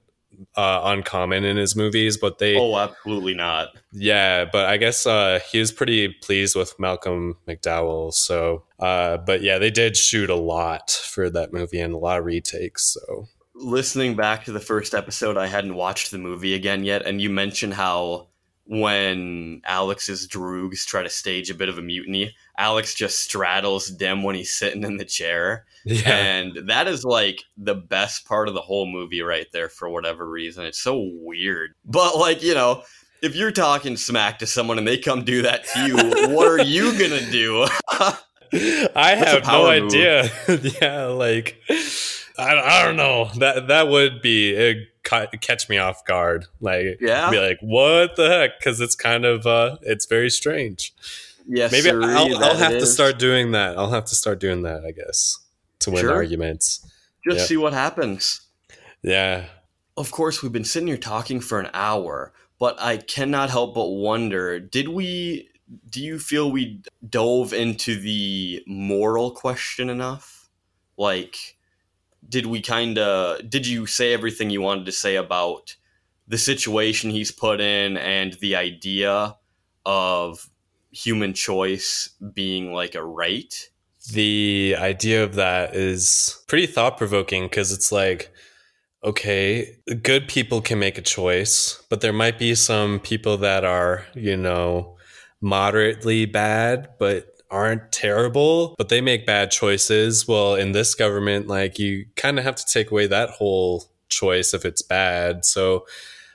uh, 0.58 0.82
uncommon 0.84 1.46
in 1.46 1.56
his 1.56 1.76
movies, 1.78 2.18
but 2.18 2.40
they, 2.40 2.58
Oh, 2.58 2.76
absolutely 2.78 3.34
not. 3.34 3.70
yeah, 3.94 4.44
but 4.44 4.66
I 4.66 4.76
guess 4.76 5.06
uh, 5.06 5.40
he 5.50 5.60
was 5.60 5.72
pretty 5.72 6.10
pleased 6.10 6.58
with 6.58 6.78
Malcolm 6.78 7.38
McDowell. 7.48 8.14
So, 8.14 8.64
uh, 8.80 9.16
but 9.18 9.42
yeah, 9.42 9.58
they 9.58 9.72
did 9.72 9.96
shoot 9.96 10.30
a 10.30 10.36
lot 10.36 10.92
for 10.92 11.30
that 11.30 11.54
movie 11.54 11.80
and 11.80 11.94
a 11.94 11.98
lot 11.98 12.20
of 12.20 12.26
retakes. 12.26 12.98
So, 12.98 13.30
listening 13.66 14.16
back 14.16 14.46
to 14.46 14.52
the 14.52 14.60
first 14.60 14.94
episode, 14.94 15.38
I 15.38 15.48
hadn't 15.48 15.76
watched 15.76 16.12
the 16.12 16.18
movie 16.18 16.54
again 16.54 16.84
yet, 16.84 17.06
and 17.06 17.22
you 17.22 17.30
mentioned 17.30 17.74
how 17.74 18.28
when 18.68 19.62
Alex's 19.66 20.28
droogs 20.28 20.86
try 20.86 21.04
to 21.04 21.10
stage 21.10 21.50
a 21.50 21.56
bit 21.56 21.70
of 21.70 21.78
a 21.78 21.82
mutiny, 21.82 22.36
Alex 22.58 22.96
just 22.96 23.20
straddles 23.20 23.90
Dim 23.90 24.24
when 24.24 24.36
he's 24.36 24.56
sitting 24.56 24.84
in 24.84 24.98
the 24.98 25.06
chair. 25.06 25.66
yeah. 25.84 26.10
And 26.10 26.68
that 26.70 26.88
is 26.88 27.04
like 27.04 27.44
the 27.58 27.76
best 27.76 28.26
part 28.26 28.48
of 28.48 28.54
the 28.56 28.62
whole 28.62 28.88
movie 28.88 29.22
right 29.22 29.46
there 29.52 29.70
for 29.70 29.90
whatever 29.90 30.28
reason. 30.28 30.66
It's 30.66 30.80
so 30.80 31.10
weird. 31.14 31.76
But 31.86 32.18
like, 32.18 32.42
you 32.42 32.56
know, 32.56 32.84
if 33.22 33.36
you're 33.36 33.52
talking 33.52 33.98
smack 33.98 34.40
to 34.40 34.48
someone 34.48 34.80
and 34.80 34.88
they 34.88 34.98
come 34.98 35.24
do 35.24 35.44
that 35.44 35.66
to 35.74 35.86
you, 35.86 35.96
what 36.36 36.48
are 36.48 36.64
you 36.64 36.98
gonna 36.98 37.30
do? 37.32 37.68
I 38.96 39.16
That's 39.16 39.32
have 39.32 39.48
no 39.48 39.70
move. 39.80 39.86
idea. 39.92 40.32
yeah, 40.82 41.06
like 41.06 41.62
I, 42.38 42.82
I 42.82 42.86
don't 42.86 42.96
know. 42.98 43.30
That 43.38 43.68
that 43.68 43.88
would 43.88 44.22
be 44.22 44.52
it 44.54 44.78
ca- 45.04 45.28
catch 45.42 45.70
me 45.70 45.78
off 45.78 46.04
guard. 46.06 46.46
Like 46.60 46.98
Yeah? 47.02 47.30
be 47.32 47.40
like, 47.40 47.60
what 47.62 48.16
the 48.16 48.28
heck? 48.30 48.60
Because 48.60 48.82
it's 48.82 48.96
kind 48.96 49.26
of 49.26 49.46
uh, 49.46 49.78
it's 49.82 50.06
very 50.06 50.30
strange. 50.30 50.94
yes, 51.48 51.72
Maybe 51.72 51.90
I'll, 51.92 52.44
I'll 52.44 52.56
have 52.58 52.72
to 52.74 52.86
start 52.86 53.20
doing 53.20 53.52
that. 53.52 53.78
I'll 53.78 53.92
have 53.92 54.06
to 54.06 54.16
start 54.16 54.40
doing 54.40 54.64
that. 54.64 54.84
I 54.86 54.92
guess 54.92 55.40
to 55.80 55.92
win 55.92 56.02
Sure. 56.02 56.14
arguments. 56.14 56.86
just 57.28 57.40
yeah. 57.40 57.46
see 57.46 57.58
what 57.58 57.74
happens. 57.74 58.42
Yeah. 59.02 59.46
Of 59.98 60.12
course, 60.12 60.42
we've 60.44 60.52
been 60.52 60.66
sitting 60.66 60.88
here 60.88 60.98
talking 60.98 61.40
for 61.40 61.60
an 61.60 61.70
hour, 61.74 62.34
but 62.60 62.80
I 62.82 62.98
cannot 62.98 63.50
help 63.50 63.76
but 63.76 63.88
wonder 63.90 64.60
did 64.60 64.90
we, 64.90 65.48
do 65.90 66.02
you 66.04 66.20
feel 66.20 66.52
we 66.52 66.82
dove 67.08 67.54
into 67.54 67.98
the 68.00 68.62
moral 68.68 69.32
question 69.32 69.90
enough? 69.90 70.50
Like, 70.98 71.55
did 72.28 72.46
we 72.46 72.62
kind 72.62 72.98
of, 72.98 73.50
did 73.50 73.68
you 73.68 73.86
say 73.86 74.14
everything 74.14 74.50
you 74.50 74.62
wanted 74.62 74.86
to 74.86 74.92
say 74.92 75.16
about 75.16 75.76
the 76.28 76.38
situation 76.38 77.12
he's 77.12 77.32
put 77.32 77.62
in 77.62 77.98
and 77.98 78.34
the 78.34 78.56
idea 78.56 79.36
of 79.86 80.50
human 80.92 81.34
choice 81.34 82.10
being 82.34 82.74
like 82.74 82.96
a 82.96 83.04
right? 83.04 83.70
the 84.12 84.76
idea 84.78 85.24
of 85.24 85.36
that 85.36 85.76
is 85.76 86.44
pretty 86.48 86.68
thought 86.68 86.98
provoking 86.98 87.44
because 87.44 87.72
it's 87.72 87.92
like, 87.92 88.32
okay, 89.04 89.78
good 90.02 90.28
people 90.28 90.62
can 90.62 90.80
make 90.80 90.98
a 90.98 91.02
choice, 91.02 91.82
but 91.90 92.02
there 92.02 92.14
might 92.14 92.40
be 92.40 92.56
some 92.56 93.00
people 93.00 93.38
that 93.38 93.64
are, 93.64 94.06
you 94.16 94.36
know, 94.36 94.98
moderately 95.42 96.26
bad, 96.26 96.90
but 97.00 97.28
aren't 97.52 97.92
terrible, 97.92 98.76
but 98.78 98.90
they 98.90 99.02
make 99.02 99.26
bad 99.26 99.52
choices. 99.52 100.28
Well, 100.28 100.56
in 100.56 100.72
this 100.72 100.96
government, 100.96 101.48
like 101.48 101.78
you 101.80 102.06
kind 102.16 102.38
of 102.40 102.46
have 102.46 102.56
to 102.56 102.66
take 102.66 102.92
away 102.92 103.08
that 103.08 103.30
whole 103.32 103.86
choice 104.10 104.54
if 104.54 104.66
it's 104.66 104.82
bad. 104.82 105.46
So, 105.46 105.86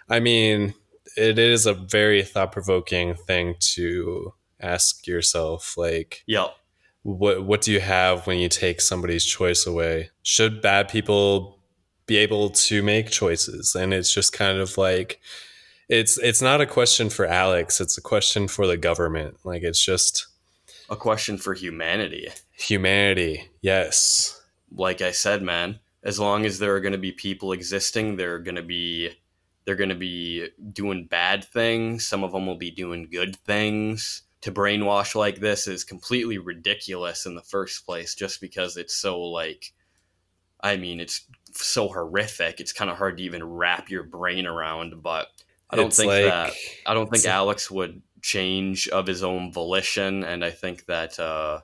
I 0.08 0.20
mean, 0.20 0.74
it 1.16 1.38
is 1.38 1.66
a 1.66 1.74
very 1.74 2.22
thought 2.22 2.52
provoking 2.52 3.14
thing 3.14 3.56
to 3.74 4.34
ask 4.60 5.06
yourself, 5.06 5.74
like, 5.76 6.22
Yep. 6.26 6.54
what 7.02 7.44
what 7.44 7.62
do 7.62 7.72
you 7.72 7.80
have 7.80 8.26
when 8.26 8.38
you 8.38 8.48
take 8.48 8.80
somebody's 8.80 9.24
choice 9.24 9.66
away 9.66 10.10
should 10.22 10.60
bad 10.60 10.88
people 10.88 11.58
be 12.06 12.16
able 12.18 12.50
to 12.50 12.82
make 12.82 13.08
choices 13.10 13.74
and 13.74 13.94
it's 13.94 14.12
just 14.12 14.32
kind 14.32 14.58
of 14.58 14.76
like 14.76 15.18
it's 15.88 16.18
it's 16.18 16.42
not 16.42 16.60
a 16.60 16.66
question 16.66 17.08
for 17.08 17.24
alex 17.24 17.80
it's 17.80 17.96
a 17.96 18.02
question 18.02 18.46
for 18.48 18.66
the 18.66 18.76
government 18.76 19.36
like 19.44 19.62
it's 19.62 19.82
just 19.82 20.26
A 20.90 20.96
question 20.96 21.38
for 21.38 21.54
humanity. 21.54 22.28
humanity 22.58 23.48
yes 23.62 24.36
like 24.72 25.00
I 25.00 25.10
said, 25.10 25.42
man, 25.42 25.80
as 26.02 26.20
long 26.20 26.44
as 26.46 26.58
there 26.58 26.74
are 26.74 26.80
going 26.80 26.92
to 26.92 26.98
be 26.98 27.12
people 27.12 27.52
existing, 27.52 28.16
they're 28.16 28.38
going 28.38 28.56
to 28.56 28.62
be 28.62 29.10
they're 29.64 29.76
going 29.76 29.90
to 29.90 29.94
be 29.96 30.48
doing 30.72 31.06
bad 31.06 31.44
things. 31.44 32.06
Some 32.06 32.24
of 32.24 32.32
them 32.32 32.46
will 32.46 32.56
be 32.56 32.70
doing 32.70 33.08
good 33.10 33.36
things. 33.36 34.22
To 34.42 34.52
brainwash 34.52 35.14
like 35.14 35.40
this 35.40 35.66
is 35.66 35.84
completely 35.84 36.38
ridiculous 36.38 37.26
in 37.26 37.34
the 37.34 37.42
first 37.42 37.84
place 37.84 38.14
just 38.14 38.40
because 38.40 38.76
it's 38.76 38.94
so 38.96 39.20
like 39.20 39.72
I 40.62 40.76
mean, 40.76 41.00
it's 41.00 41.26
so 41.52 41.88
horrific. 41.88 42.60
It's 42.60 42.72
kind 42.72 42.90
of 42.90 42.96
hard 42.96 43.16
to 43.16 43.22
even 43.22 43.42
wrap 43.44 43.90
your 43.90 44.02
brain 44.02 44.46
around, 44.46 45.02
but 45.02 45.28
I 45.68 45.76
don't 45.76 45.86
It's 45.88 45.96
think 45.96 46.08
like- 46.08 46.24
that 46.24 46.52
I 46.86 46.94
don't 46.94 47.10
think 47.10 47.26
Alex 47.26 47.70
would 47.70 48.02
change 48.22 48.88
of 48.88 49.06
his 49.06 49.22
own 49.22 49.52
volition, 49.52 50.24
and 50.24 50.44
I 50.44 50.50
think 50.50 50.86
that 50.86 51.18
uh, 51.18 51.60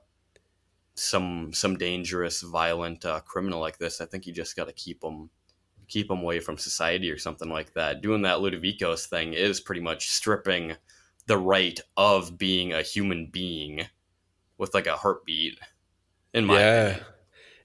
some 0.95 1.53
some 1.53 1.77
dangerous, 1.77 2.43
violent 2.43 3.05
uh, 3.05 3.21
criminal 3.21 3.61
like 3.61 3.79
this, 3.79 4.01
I 4.01 4.07
think 4.07 4.27
you 4.27 4.33
just 4.33 4.57
got 4.57 4.67
to 4.67 4.73
keep 4.73 5.01
them 5.01 5.31
keep 5.89 6.09
them 6.09 6.21
away 6.21 6.41
from 6.41 6.59
society 6.59 7.11
or 7.11 7.19
something 7.19 7.49
like 7.49 7.73
that. 7.75 8.03
Doing 8.03 8.23
that 8.23 8.39
Ludovicos 8.39 9.07
thing 9.07 9.35
is 9.35 9.61
pretty 9.61 9.81
much 9.81 10.11
stripping 10.11 10.75
the 11.27 11.39
right 11.39 11.79
of 11.97 12.37
being 12.39 12.73
a 12.73 12.83
human 12.83 13.27
being 13.33 13.87
with 14.59 14.75
like 14.75 14.87
a 14.87 14.97
heartbeat. 14.97 15.59
In 16.33 16.45
my 16.45 16.59
yeah 16.59 16.83
opinion. 16.83 17.07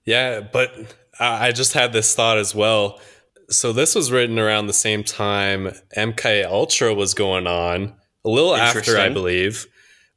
yeah 0.06 0.40
but 0.40 0.96
I, 1.20 1.48
I 1.48 1.52
just 1.52 1.74
had 1.74 1.92
this 1.92 2.16
thought 2.16 2.38
as 2.38 2.56
well 2.56 3.02
so 3.50 3.74
this 3.74 3.96
was 3.96 4.14
written 4.14 4.40
around 4.40 4.68
the 4.68 4.74
same 4.74 5.04
time 5.04 5.74
mk 5.98 6.46
ultra 6.46 6.94
was 6.94 7.14
going 7.14 7.48
on 7.48 7.94
a 8.26 8.30
little 8.30 8.56
after 8.56 8.98
i 8.98 9.10
believe 9.10 9.68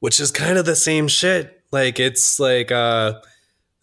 which 0.01 0.21
is 0.21 0.31
kind 0.31 0.59
of 0.59 0.65
the 0.67 0.77
same 0.77 1.09
shit 1.09 1.63
like 1.73 1.99
it's 1.99 2.39
like 2.39 2.71
uh 2.71 3.15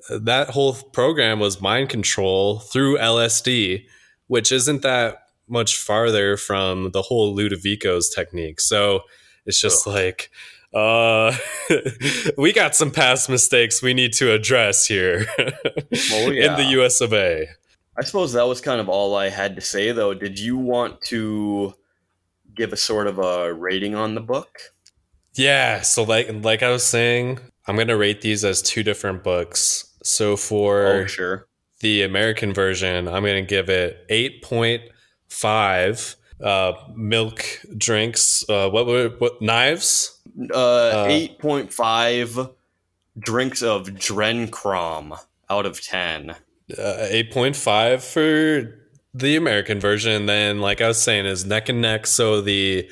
that 0.09 0.49
whole 0.49 0.73
program 0.73 1.39
was 1.39 1.61
mind 1.61 1.89
control 1.89 2.59
through 2.59 2.97
LSD, 2.97 3.85
which 4.27 4.51
isn't 4.51 4.81
that 4.81 5.23
much 5.47 5.77
farther 5.77 6.37
from 6.37 6.91
the 6.91 7.01
whole 7.01 7.35
Ludovico's 7.35 8.09
technique. 8.09 8.59
So 8.61 9.01
it's 9.45 9.59
just 9.59 9.85
Ugh. 9.87 9.93
like, 9.93 10.31
uh, 10.73 11.35
we 12.37 12.53
got 12.53 12.75
some 12.75 12.91
past 12.91 13.29
mistakes 13.29 13.81
we 13.81 13.93
need 13.93 14.13
to 14.13 14.31
address 14.31 14.85
here 14.85 15.25
well, 15.37 16.31
yeah. 16.31 16.51
in 16.51 16.57
the 16.57 16.81
US 16.81 17.01
of 17.01 17.13
A. 17.13 17.47
I 17.97 18.03
suppose 18.03 18.33
that 18.33 18.47
was 18.47 18.61
kind 18.61 18.79
of 18.79 18.87
all 18.87 19.15
I 19.15 19.29
had 19.29 19.55
to 19.55 19.61
say, 19.61 19.91
though. 19.91 20.13
Did 20.13 20.39
you 20.39 20.57
want 20.57 21.01
to 21.07 21.75
give 22.61 22.71
a 22.71 22.77
sort 22.77 23.07
of 23.07 23.17
a 23.17 23.51
rating 23.53 23.95
on 23.95 24.13
the 24.13 24.21
book? 24.21 24.59
Yeah. 25.33 25.81
So, 25.81 26.03
like, 26.03 26.29
like 26.43 26.61
I 26.61 26.69
was 26.69 26.83
saying, 26.83 27.39
I'm 27.67 27.75
gonna 27.75 27.97
rate 27.97 28.21
these 28.21 28.45
as 28.45 28.61
two 28.61 28.83
different 28.83 29.23
books. 29.23 29.95
So 30.03 30.35
for 30.35 30.85
oh, 30.85 31.05
sure. 31.07 31.47
the 31.79 32.03
American 32.03 32.53
version, 32.53 33.07
I'm 33.07 33.23
gonna 33.23 33.41
give 33.41 33.69
it 33.69 34.05
eight 34.09 34.43
point 34.43 34.83
five 35.29 36.15
uh, 36.43 36.73
milk 36.95 37.43
drinks. 37.77 38.47
Uh, 38.47 38.69
what 38.69 38.85
were 38.85 39.09
what 39.17 39.41
knives? 39.41 40.19
Uh, 40.53 40.55
uh, 40.55 41.05
eight 41.09 41.39
point 41.39 41.73
five 41.73 42.37
drinks 43.17 43.63
of 43.63 43.87
Drencrom 43.87 45.19
out 45.49 45.65
of 45.65 45.81
ten. 45.81 46.35
Uh, 46.77 47.07
eight 47.09 47.31
point 47.31 47.55
five 47.55 48.03
for 48.03 48.80
the 49.13 49.35
American 49.35 49.79
version. 49.79 50.25
Then, 50.25 50.59
like 50.59 50.81
I 50.81 50.87
was 50.87 51.01
saying, 51.01 51.25
is 51.25 51.45
neck 51.45 51.69
and 51.69 51.81
neck. 51.81 52.07
So 52.07 52.41
the 52.41 52.89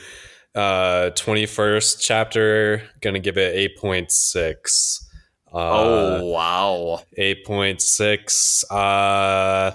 uh 0.56 1.12
21st 1.16 1.98
chapter 2.00 2.84
gonna 3.02 3.20
give 3.20 3.38
it 3.38 3.56
eight 3.56 3.78
point 3.78 4.12
six. 4.12 5.08
Uh, 5.52 5.58
oh 5.58 6.26
wow, 6.26 7.02
eight 7.18 7.46
point 7.46 7.82
six. 7.82 8.64
Uh, 8.72 9.72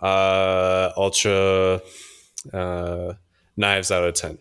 uh, 0.00 0.92
ultra 0.96 1.80
uh, 2.52 3.12
knives 3.56 3.90
out 3.90 4.04
of 4.04 4.14
10 4.14 4.38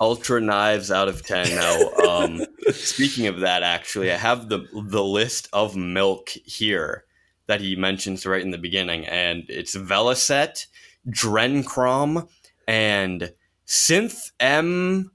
ultra 0.00 0.40
knives 0.40 0.90
out 0.90 1.08
of 1.08 1.24
10 1.24 1.54
now 1.54 1.88
um, 2.06 2.40
speaking 2.72 3.26
of 3.26 3.40
that 3.40 3.62
actually 3.62 4.12
i 4.12 4.16
have 4.16 4.48
the 4.48 4.66
the 4.90 5.02
list 5.02 5.48
of 5.52 5.76
milk 5.76 6.28
here 6.44 7.04
that 7.46 7.60
he 7.60 7.76
mentions 7.76 8.26
right 8.26 8.42
in 8.42 8.50
the 8.50 8.58
beginning 8.58 9.06
and 9.06 9.44
it's 9.48 9.76
vellocet 9.76 10.66
drencrom 11.08 12.28
and 12.66 13.32
synth 13.66 14.30
m 14.40 15.10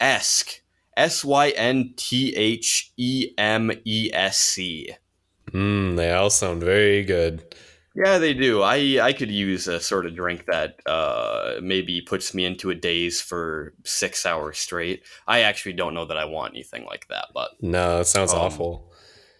esque 0.00 0.62
S 0.98 1.24
Y 1.24 1.50
N 1.50 1.94
T 1.96 2.34
H 2.34 2.92
E 2.96 3.30
M 3.38 3.70
E 3.84 4.10
S 4.12 4.36
C. 4.36 4.94
Mm, 5.52 5.96
they 5.96 6.10
all 6.12 6.28
sound 6.28 6.62
very 6.62 7.04
good. 7.04 7.54
Yeah, 7.94 8.18
they 8.18 8.34
do. 8.34 8.62
I 8.62 8.98
I 9.00 9.12
could 9.12 9.30
use 9.30 9.68
a 9.68 9.80
sort 9.80 10.06
of 10.06 10.16
drink 10.16 10.44
that 10.46 10.80
uh, 10.86 11.54
maybe 11.62 12.00
puts 12.00 12.34
me 12.34 12.44
into 12.44 12.70
a 12.70 12.74
daze 12.74 13.20
for 13.20 13.74
six 13.84 14.26
hours 14.26 14.58
straight. 14.58 15.04
I 15.26 15.40
actually 15.40 15.74
don't 15.74 15.94
know 15.94 16.04
that 16.04 16.18
I 16.18 16.24
want 16.24 16.54
anything 16.54 16.84
like 16.84 17.06
that, 17.08 17.28
but 17.32 17.50
no, 17.60 18.00
it 18.00 18.06
sounds 18.06 18.34
um, 18.34 18.40
awful. 18.40 18.92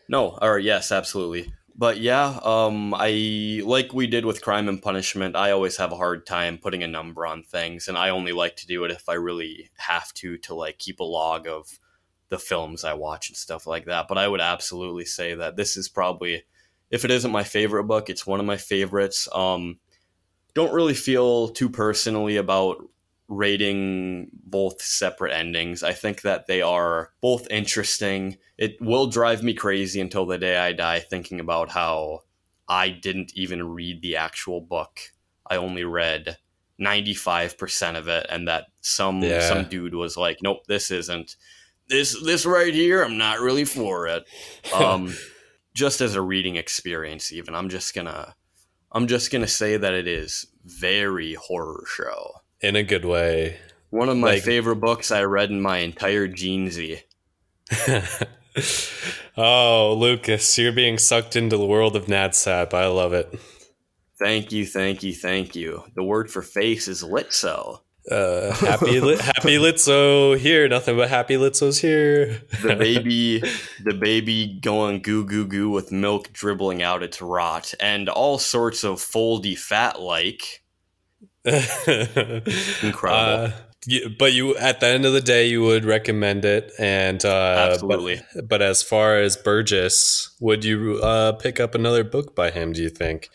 No, 0.09 0.39
or 0.41 0.61
yes, 0.61 0.93
absolutely. 0.93 1.53
But 1.79 2.01
yeah, 2.01 2.41
um, 2.43 2.93
I 2.93 3.63
like 3.65 3.95
we 3.95 4.09
did 4.09 4.25
with 4.25 4.43
Crime 4.43 4.69
and 4.69 4.83
Punishment. 4.83 5.37
I 5.37 5.53
always 5.53 5.77
have 5.77 5.93
a 5.93 5.97
hard 5.97 6.27
time 6.27 6.59
putting 6.59 6.83
a 6.83 6.89
number 6.89 7.25
on 7.25 7.45
things, 7.45 7.87
and 7.87 7.97
I 7.97 8.09
only 8.09 8.33
like 8.33 8.57
to 8.57 8.67
do 8.67 8.83
it 8.83 8.91
if 8.91 9.09
I 9.09 9.15
really 9.15 9.71
have 9.77 10.13
to 10.15 10.37
to 10.39 10.57
like 10.57 10.79
keep 10.79 10.99
a 10.99 11.05
log 11.05 11.47
of 11.47 11.79
the 12.31 12.39
films 12.39 12.83
I 12.83 12.95
watch 12.95 13.29
and 13.29 13.37
stuff 13.37 13.65
like 13.65 13.85
that. 13.85 14.09
But 14.09 14.19
I 14.19 14.27
would 14.27 14.41
absolutely 14.41 15.05
say 15.05 15.37
that 15.37 15.55
this 15.55 15.77
is 15.77 15.89
probably 15.89 16.43
if 16.91 17.05
it 17.05 17.13
isn't 17.13 17.31
my 17.31 17.45
favorite 17.45 17.85
book, 17.85 18.11
it's 18.11 18.27
one 18.27 18.41
of 18.41 18.47
my 18.47 18.57
favorites. 18.57 19.29
Um, 19.33 19.79
don't 20.55 20.75
really 20.75 20.95
feel 20.95 21.49
too 21.49 21.71
personally 21.71 22.39
about 22.39 22.79
rating 23.29 24.31
both 24.45 24.81
separate 24.83 25.33
endings. 25.33 25.83
I 25.83 25.93
think 25.93 26.23
that 26.23 26.47
they 26.47 26.63
are 26.63 27.11
both 27.21 27.47
interesting. 27.51 28.39
It 28.57 28.77
will 28.81 29.07
drive 29.07 29.43
me 29.43 29.55
crazy 29.55 30.01
until 30.01 30.27
the 30.27 30.39
day 30.39 30.57
I 30.57 30.73
die 30.73 31.01
thinking 31.01 31.41
about 31.41 31.71
how 31.71 32.21
I 32.69 32.91
didn't 32.91 33.33
even 33.35 33.69
read 33.69 34.03
the 34.03 34.17
actual 34.17 34.61
book. 34.61 35.01
I 35.49 35.57
only 35.57 35.85
read 35.85 36.39
95% 36.81 37.97
of 37.97 38.09
it 38.09 38.27
and 38.31 38.49
that 38.49 38.67
some 38.81 39.23
yeah. 39.23 39.47
some 39.49 39.65
dude 39.65 39.95
was 39.95 40.17
like, 40.17 40.39
"Nope, 40.43 40.67
this 40.67 40.91
isn't 40.91 41.37
this 41.89 42.21
this 42.23 42.47
right 42.47 42.73
here, 42.75 43.03
I'm 43.03 43.19
not 43.19 43.41
really 43.41 43.65
for 43.65 44.07
it." 44.07 44.25
Um 44.75 45.15
just 45.79 46.01
as 46.01 46.17
a 46.17 46.21
reading 46.21 46.57
experience 46.57 47.33
even 47.33 47.55
i'm 47.55 47.69
just 47.69 47.95
gonna 47.95 48.35
i'm 48.91 49.07
just 49.07 49.31
gonna 49.31 49.47
say 49.47 49.77
that 49.77 49.95
it 49.95 50.09
is 50.09 50.47
very 50.65 51.35
horror 51.35 51.85
show 51.87 52.33
in 52.61 52.77
a 52.77 52.83
good 52.83 53.05
way 53.05 53.59
one 53.91 54.09
of 54.09 54.17
my 54.17 54.35
like, 54.35 54.43
favorite 54.43 54.77
books 54.77 55.11
i 55.11 55.23
read 55.23 55.51
in 55.51 55.61
my 55.61 55.79
entire 55.79 56.29
jeezny 56.29 57.03
oh 59.37 59.95
lucas 59.99 60.59
you're 60.59 60.73
being 60.73 60.99
sucked 60.99 61.37
into 61.37 61.57
the 61.57 61.67
world 61.67 61.97
of 61.97 62.07
nadsat 62.07 62.73
i 62.75 62.87
love 62.87 63.13
it 63.13 63.39
thank 64.19 64.53
you 64.53 64.67
thank 64.67 65.03
you 65.03 65.13
thank 65.13 65.55
you 65.55 65.85
the 65.95 66.05
word 66.05 66.31
for 66.31 66.43
face 66.43 66.89
is 66.89 67.03
litso 67.03 67.81
uh, 68.11 68.55
happy 68.55 69.01
li- 69.01 69.17
happy 69.17 69.59
Litso 69.59 70.37
here. 70.39 70.69
Nothing 70.69 70.97
but 70.97 71.09
happy 71.09 71.37
Litsos 71.37 71.81
here. 71.81 72.41
the 72.63 72.75
baby, 72.77 73.41
the 73.85 73.95
baby 73.95 74.59
going 74.61 75.03
goo 75.03 75.25
goo 75.25 75.47
goo 75.47 75.71
with 75.71 75.93
milk 75.93 76.33
dribbling 76.33 76.83
out 76.83 77.03
its 77.03 77.21
rot 77.21 77.75
and 77.81 78.09
all 78.09 78.39
sorts 78.39 78.85
of 78.85 78.97
foldy 78.97 79.57
fat 79.57 80.01
like. 80.01 80.63
Incredible. 82.83 83.03
Uh, 83.03 83.53
but 84.19 84.33
you, 84.33 84.57
at 84.57 84.81
the 84.81 84.87
end 84.87 85.07
of 85.07 85.13
the 85.13 85.21
day, 85.21 85.47
you 85.47 85.63
would 85.63 85.85
recommend 85.85 86.45
it, 86.45 86.73
and 86.79 87.25
uh, 87.25 87.71
absolutely. 87.73 88.21
But, 88.35 88.49
but, 88.49 88.63
as 88.63 88.83
far 88.83 89.19
as 89.19 89.37
Burgess, 89.37 90.37
would 90.41 90.65
you 90.65 91.01
uh, 91.03 91.33
pick 91.33 91.61
up 91.61 91.75
another 91.75 92.05
book 92.05 92.35
by 92.35 92.51
him? 92.51 92.73
Do 92.73 92.83
you 92.83 92.91
think? 92.91 93.31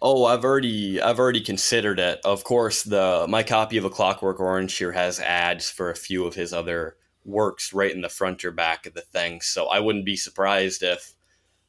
Oh, 0.00 0.26
I've 0.26 0.44
already 0.44 1.00
I've 1.00 1.18
already 1.18 1.40
considered 1.40 1.98
it. 1.98 2.20
Of 2.24 2.44
course, 2.44 2.84
the 2.84 3.26
my 3.28 3.42
copy 3.42 3.78
of 3.78 3.84
A 3.84 3.90
Clockwork 3.90 4.38
Orange 4.38 4.76
here 4.76 4.92
has 4.92 5.18
ads 5.18 5.68
for 5.70 5.90
a 5.90 5.96
few 5.96 6.24
of 6.26 6.34
his 6.34 6.52
other 6.52 6.96
works 7.24 7.72
right 7.72 7.92
in 7.92 8.00
the 8.00 8.08
front 8.08 8.44
or 8.44 8.52
back 8.52 8.86
of 8.86 8.94
the 8.94 9.00
thing. 9.00 9.40
So 9.40 9.66
I 9.66 9.80
wouldn't 9.80 10.04
be 10.04 10.16
surprised 10.16 10.82
if 10.82 11.14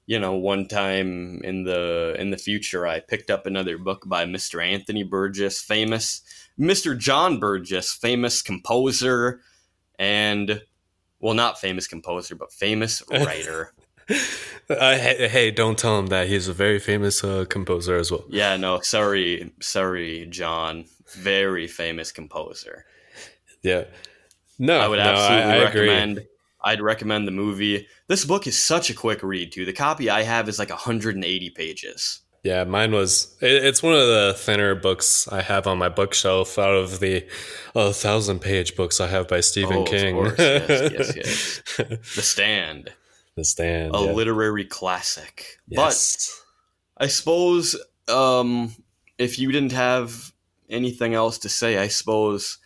you 0.10 0.18
know 0.18 0.34
one 0.34 0.68
time 0.68 1.39
in 1.43 1.64
the 1.66 2.16
in 2.18 2.32
the 2.32 2.38
future 2.38 2.88
I 2.88 2.99
picked 2.99 3.30
up 3.30 3.45
another 3.45 3.78
book 3.78 4.05
by 4.07 4.26
Mr. 4.26 4.62
Anthony 4.66 5.03
Burgess, 5.03 5.62
famous 5.62 6.24
Mr. 6.60 6.97
John 6.97 7.39
Burgess, 7.39 7.93
famous 7.93 8.41
composer 8.41 9.41
and 9.99 10.64
well 11.20 11.36
not 11.36 11.62
famous 11.62 11.86
composer 11.86 12.34
but 12.34 12.51
famous 12.51 13.03
writer. 13.12 13.72
Uh, 14.68 14.97
hey, 14.97 15.28
hey, 15.28 15.51
don't 15.51 15.78
tell 15.78 15.99
him 15.99 16.07
that 16.07 16.28
he's 16.28 16.47
a 16.47 16.53
very 16.53 16.80
famous 16.80 17.24
uh, 17.24 17.45
composer 17.47 17.95
as 17.95 18.12
well. 18.12 18.26
Yeah, 18.30 18.57
no, 18.57 18.80
sorry, 18.80 19.51
sorry, 19.62 20.26
John. 20.32 20.86
Very 21.14 21.68
famous 21.68 22.12
composer. 22.12 22.86
Yeah, 23.62 23.84
no, 24.57 24.80
I 24.80 24.88
would 24.88 24.97
absolutely 24.97 25.45
no, 25.45 25.51
I, 25.51 25.55
I 25.55 25.64
recommend. 25.66 26.18
Agree. 26.18 26.30
I'd 26.62 26.82
recommend 26.82 27.28
the 27.28 27.32
movie. 27.32 27.88
This 28.07 28.26
book 28.26 28.47
is 28.47 28.57
such 28.57 28.89
a 28.89 28.93
quick 28.93 29.24
read 29.24 29.51
too. 29.51 29.66
The 29.66 29.74
copy 29.74 30.10
I 30.10 30.24
have 30.24 30.49
is 30.49 30.60
like 30.60 30.70
180 30.70 31.49
pages. 31.51 32.22
Yeah, 32.43 32.64
mine 32.64 32.93
was. 32.93 33.36
It, 33.41 33.66
it's 33.66 33.84
one 33.84 33.93
of 33.93 34.07
the 34.07 34.34
thinner 34.38 34.74
books 34.76 35.28
I 35.28 35.41
have 35.41 35.68
on 35.68 35.78
my 35.78 35.89
bookshelf 35.89 36.57
out 36.57 36.74
of 36.76 36.99
the 36.99 37.26
uh, 37.76 37.91
thousand 37.91 38.39
page 38.39 38.76
books 38.76 39.01
I 39.01 39.07
have 39.07 39.28
by 39.28 39.41
Stephen 39.41 39.80
oh, 39.80 39.84
King. 39.84 40.16
yes, 40.38 40.91
yes, 40.91 41.16
yes. 41.16 41.62
the 42.16 42.22
Stand. 42.22 42.93
The 43.36 43.43
Stand, 43.43 43.93
a 43.93 43.99
yeah. 43.99 44.12
literary 44.12 44.66
classic. 44.66 45.60
Yes. 45.68 46.41
But 46.97 47.05
I 47.05 47.07
suppose 47.07 47.76
um, 48.07 48.74
if 49.18 49.38
you 49.38 49.51
didn't 49.51 49.74
have 49.74 50.34
anything 50.70 51.14
else 51.14 51.39
to 51.39 51.49
say, 51.49 51.78
I 51.78 51.88
suppose 51.89 52.57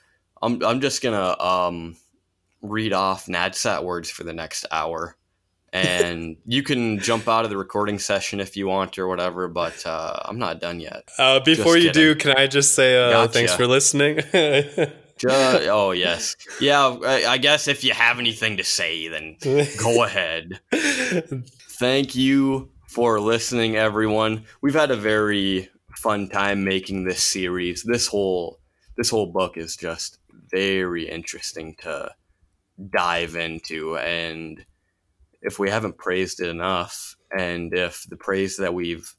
I'm 0.41 0.63
I'm 0.63 0.81
just 0.81 1.01
gonna 1.01 1.35
um, 1.39 1.95
read 2.63 2.93
off 2.93 3.27
NADSAT 3.27 3.83
words 3.83 4.09
for 4.09 4.23
the 4.23 4.33
next 4.33 4.65
hour. 4.71 5.15
and 5.71 6.37
you 6.45 6.63
can 6.63 6.99
jump 6.99 7.27
out 7.27 7.43
of 7.43 7.51
the 7.51 7.57
recording 7.57 7.99
session 7.99 8.39
if 8.39 8.57
you 8.57 8.65
want 8.67 8.97
or 8.97 9.07
whatever, 9.07 9.47
but 9.47 9.85
uh, 9.85 10.19
I'm 10.25 10.39
not 10.39 10.59
done 10.59 10.79
yet. 10.79 11.09
Uh, 11.19 11.39
before 11.41 11.77
you 11.77 11.91
do, 11.91 12.15
can 12.15 12.31
I 12.35 12.47
just 12.47 12.73
say 12.73 12.97
uh, 12.97 13.11
gotcha. 13.11 13.33
thanks 13.33 13.53
for 13.53 13.67
listening? 13.67 14.21
Just, 15.15 15.67
oh 15.67 15.91
yes, 15.91 16.35
yeah. 16.59 16.87
I, 16.87 17.33
I 17.33 17.37
guess 17.37 17.67
if 17.67 17.83
you 17.83 17.93
have 17.93 18.17
anything 18.17 18.57
to 18.57 18.63
say, 18.63 19.07
then 19.07 19.37
go 19.77 20.03
ahead. 20.05 20.59
Thank 20.71 22.15
you 22.15 22.71
for 22.87 23.19
listening, 23.19 23.75
everyone. 23.75 24.45
We've 24.61 24.73
had 24.73 24.89
a 24.89 24.97
very 24.97 25.69
fun 25.95 26.29
time 26.29 26.63
making 26.63 27.03
this 27.03 27.21
series. 27.21 27.83
This 27.83 28.07
whole 28.07 28.59
this 28.97 29.11
whole 29.11 29.31
book 29.31 29.55
is 29.55 29.77
just 29.77 30.17
very 30.51 31.07
interesting 31.07 31.75
to 31.83 32.11
dive 32.91 33.35
into, 33.35 33.97
and 33.97 34.63
if 35.41 35.59
we 35.59 35.69
haven't 35.69 35.97
praised 35.97 36.39
it 36.41 36.49
enough, 36.49 37.15
and 37.37 37.73
if 37.73 38.05
the 38.09 38.17
praise 38.17 38.57
that 38.57 38.73
we've 38.73 39.13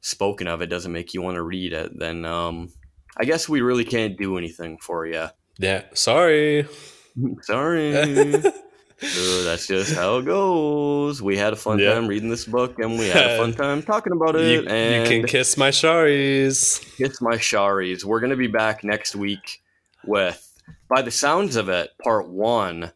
spoken 0.00 0.46
of 0.46 0.62
it 0.62 0.66
doesn't 0.66 0.92
make 0.92 1.14
you 1.14 1.22
want 1.22 1.34
to 1.36 1.42
read 1.42 1.72
it, 1.72 1.98
then 1.98 2.24
um, 2.24 2.72
I 3.18 3.24
guess 3.24 3.48
we 3.48 3.60
really 3.60 3.84
can't 3.84 4.16
do 4.16 4.38
anything 4.38 4.78
for 4.78 5.06
you. 5.06 5.26
Yeah, 5.58 5.82
sorry. 5.94 6.66
Sorry. 7.42 7.92
That's 9.00 9.66
just 9.66 9.94
how 9.94 10.18
it 10.18 10.24
goes. 10.26 11.22
We 11.22 11.36
had 11.38 11.52
a 11.52 11.56
fun 11.56 11.78
Yeah. 11.78 11.94
time 11.94 12.06
reading 12.08 12.28
this 12.28 12.44
book, 12.44 12.78
and 12.78 12.98
we 12.98 13.08
had 13.08 13.30
a 13.30 13.38
fun 13.38 13.52
time 13.62 13.82
talking 13.82 14.12
about 14.12 14.36
it. 14.36 14.50
You, 14.50 14.68
and 14.68 15.08
you 15.10 15.20
can 15.20 15.26
kiss 15.26 15.56
my 15.56 15.70
sharries. 15.70 16.80
kiss 16.96 17.20
my 17.22 17.36
sharries. 17.36 18.04
We're 18.04 18.20
gonna 18.20 18.36
be 18.36 18.46
back 18.48 18.84
next 18.84 19.16
week 19.16 19.62
with, 20.04 20.45
by 20.88 21.02
the 21.02 21.10
sounds 21.10 21.56
of 21.56 21.68
it, 21.68 21.90
part 22.02 22.28
one 22.28 22.92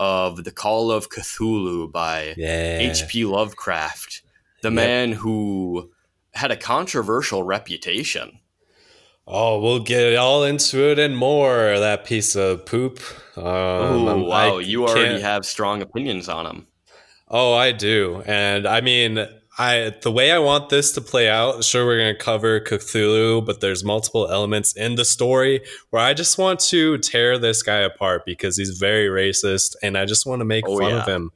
of 0.00 0.44
the 0.44 0.50
Call 0.50 0.90
of 0.90 1.08
Cthulhu 1.08 1.90
by 1.92 2.34
Yeah. 2.36 2.78
H.P. 2.78 3.24
Lovecraft, 3.26 4.22
the 4.62 4.68
Yep. 4.70 4.74
man 4.74 5.12
who 5.12 5.90
had 6.34 6.50
a 6.50 6.56
controversial 6.56 7.42
reputation. 7.44 8.40
Oh, 9.26 9.58
we'll 9.60 9.80
get 9.80 10.16
all 10.16 10.44
into 10.44 10.90
it 10.90 10.98
and 10.98 11.16
more. 11.16 11.78
That 11.78 12.04
piece 12.04 12.34
of 12.36 12.66
poop. 12.66 13.00
Um, 13.36 13.44
oh 13.44 14.22
wow, 14.24 14.58
I 14.58 14.60
you 14.60 14.86
already 14.86 15.10
can't- 15.12 15.22
have 15.22 15.46
strong 15.46 15.80
opinions 15.80 16.28
on 16.28 16.44
him. 16.46 16.66
Oh, 17.28 17.54
I 17.54 17.72
do, 17.72 18.22
and 18.26 18.66
I 18.66 18.80
mean, 18.82 19.26
I 19.56 19.92
the 20.02 20.10
way 20.10 20.32
I 20.32 20.38
want 20.38 20.68
this 20.68 20.92
to 20.92 21.00
play 21.00 21.28
out. 21.28 21.62
Sure, 21.62 21.86
we're 21.86 21.98
gonna 21.98 22.14
cover 22.16 22.60
Cthulhu, 22.60 23.44
but 23.46 23.60
there's 23.60 23.84
multiple 23.84 24.28
elements 24.28 24.72
in 24.72 24.96
the 24.96 25.04
story 25.04 25.60
where 25.90 26.02
I 26.02 26.12
just 26.12 26.38
want 26.38 26.58
to 26.60 26.98
tear 26.98 27.38
this 27.38 27.62
guy 27.62 27.78
apart 27.78 28.24
because 28.26 28.56
he's 28.56 28.78
very 28.78 29.06
racist, 29.08 29.76
and 29.82 29.96
I 29.96 30.06
just 30.06 30.26
want 30.26 30.40
to 30.40 30.44
make 30.44 30.64
Oh, 30.66 30.78
fun 30.78 30.90
yeah. 30.90 31.02
of 31.02 31.06
him. 31.08 31.30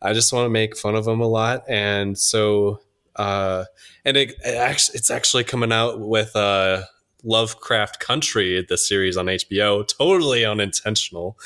I 0.00 0.14
just 0.14 0.32
want 0.32 0.46
to 0.46 0.50
make 0.50 0.76
fun 0.76 0.94
of 0.94 1.06
him 1.06 1.20
a 1.20 1.26
lot, 1.28 1.64
and 1.68 2.16
so, 2.16 2.80
uh, 3.16 3.64
and 4.06 4.16
it, 4.16 4.30
it 4.42 4.56
actually, 4.56 4.96
it's 4.96 5.10
actually 5.10 5.44
coming 5.44 5.72
out 5.72 6.00
with 6.00 6.34
uh, 6.34 6.84
Lovecraft 7.22 8.00
Country, 8.00 8.64
the 8.66 8.78
series 8.78 9.18
on 9.18 9.26
HBO. 9.26 9.86
Totally 9.86 10.46
unintentional, 10.46 11.38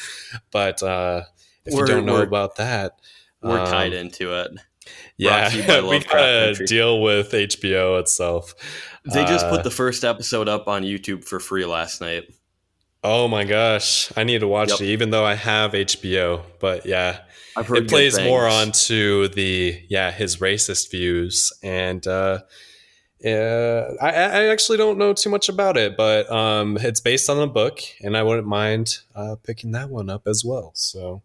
but 0.53 0.81
uh, 0.85 1.23
if 1.65 1.75
We're- 1.75 1.89
you 1.89 1.95
don't 1.97 2.07
know 2.07 2.23
about 2.23 2.55
that, 2.57 2.93
We're 3.43 3.59
um, 3.59 3.67
tied 3.67 3.93
into 3.93 4.33
it. 4.41 4.53
Yeah, 5.17 5.49
Brought 5.49 5.51
to 5.53 5.57
you 5.59 5.83
by 5.83 5.89
we 5.89 5.99
gotta 6.01 6.47
Country. 6.49 6.67
deal 6.67 7.01
with 7.03 7.33
HBO 7.33 8.01
itself. 8.01 8.55
They 9.05 9.25
just 9.25 9.47
Uh, 9.47 9.51
put 9.51 9.65
the 9.65 9.71
first 9.71 10.05
episode 10.05 10.49
up 10.49 10.67
on 10.69 10.83
YouTube 10.83 11.25
for 11.25 11.39
free 11.41 11.65
last 11.67 12.01
night. 12.01 12.25
Oh 13.03 13.29
my 13.29 13.45
gosh, 13.45 14.11
I 14.17 14.25
need 14.25 14.41
to 14.41 14.49
watch 14.49 14.71
Yep. 14.71 14.81
it, 14.81 14.85
even 14.87 15.11
though 15.11 15.25
I 15.27 15.35
have 15.35 15.73
HBO. 15.73 16.43
But 16.59 16.87
yeah, 16.87 17.21
it 17.57 17.89
plays 17.89 18.17
good 18.17 18.25
more 18.27 18.47
onto 18.49 19.29
the 19.29 19.79
yeah 19.91 20.11
his 20.11 20.39
racist 20.39 20.91
views, 20.91 21.53
and 21.63 22.07
uh, 22.07 22.41
yeah, 23.21 23.89
I, 24.01 24.09
I 24.09 24.45
actually 24.49 24.79
don't 24.79 24.99
know 24.99 25.13
too 25.13 25.31
much 25.31 25.49
about 25.49 25.77
it, 25.77 25.97
but 25.97 26.31
um, 26.31 26.77
it's 26.81 27.01
based 27.01 27.31
on 27.31 27.39
a 27.41 27.47
book, 27.47 27.81
and 28.03 28.17
I 28.17 28.23
wouldn't 28.23 28.47
mind 28.47 28.99
uh, 29.15 29.37
picking 29.43 29.73
that 29.73 29.89
one 29.91 30.11
up 30.11 30.27
as 30.27 30.43
well. 30.45 30.73
So 30.75 31.23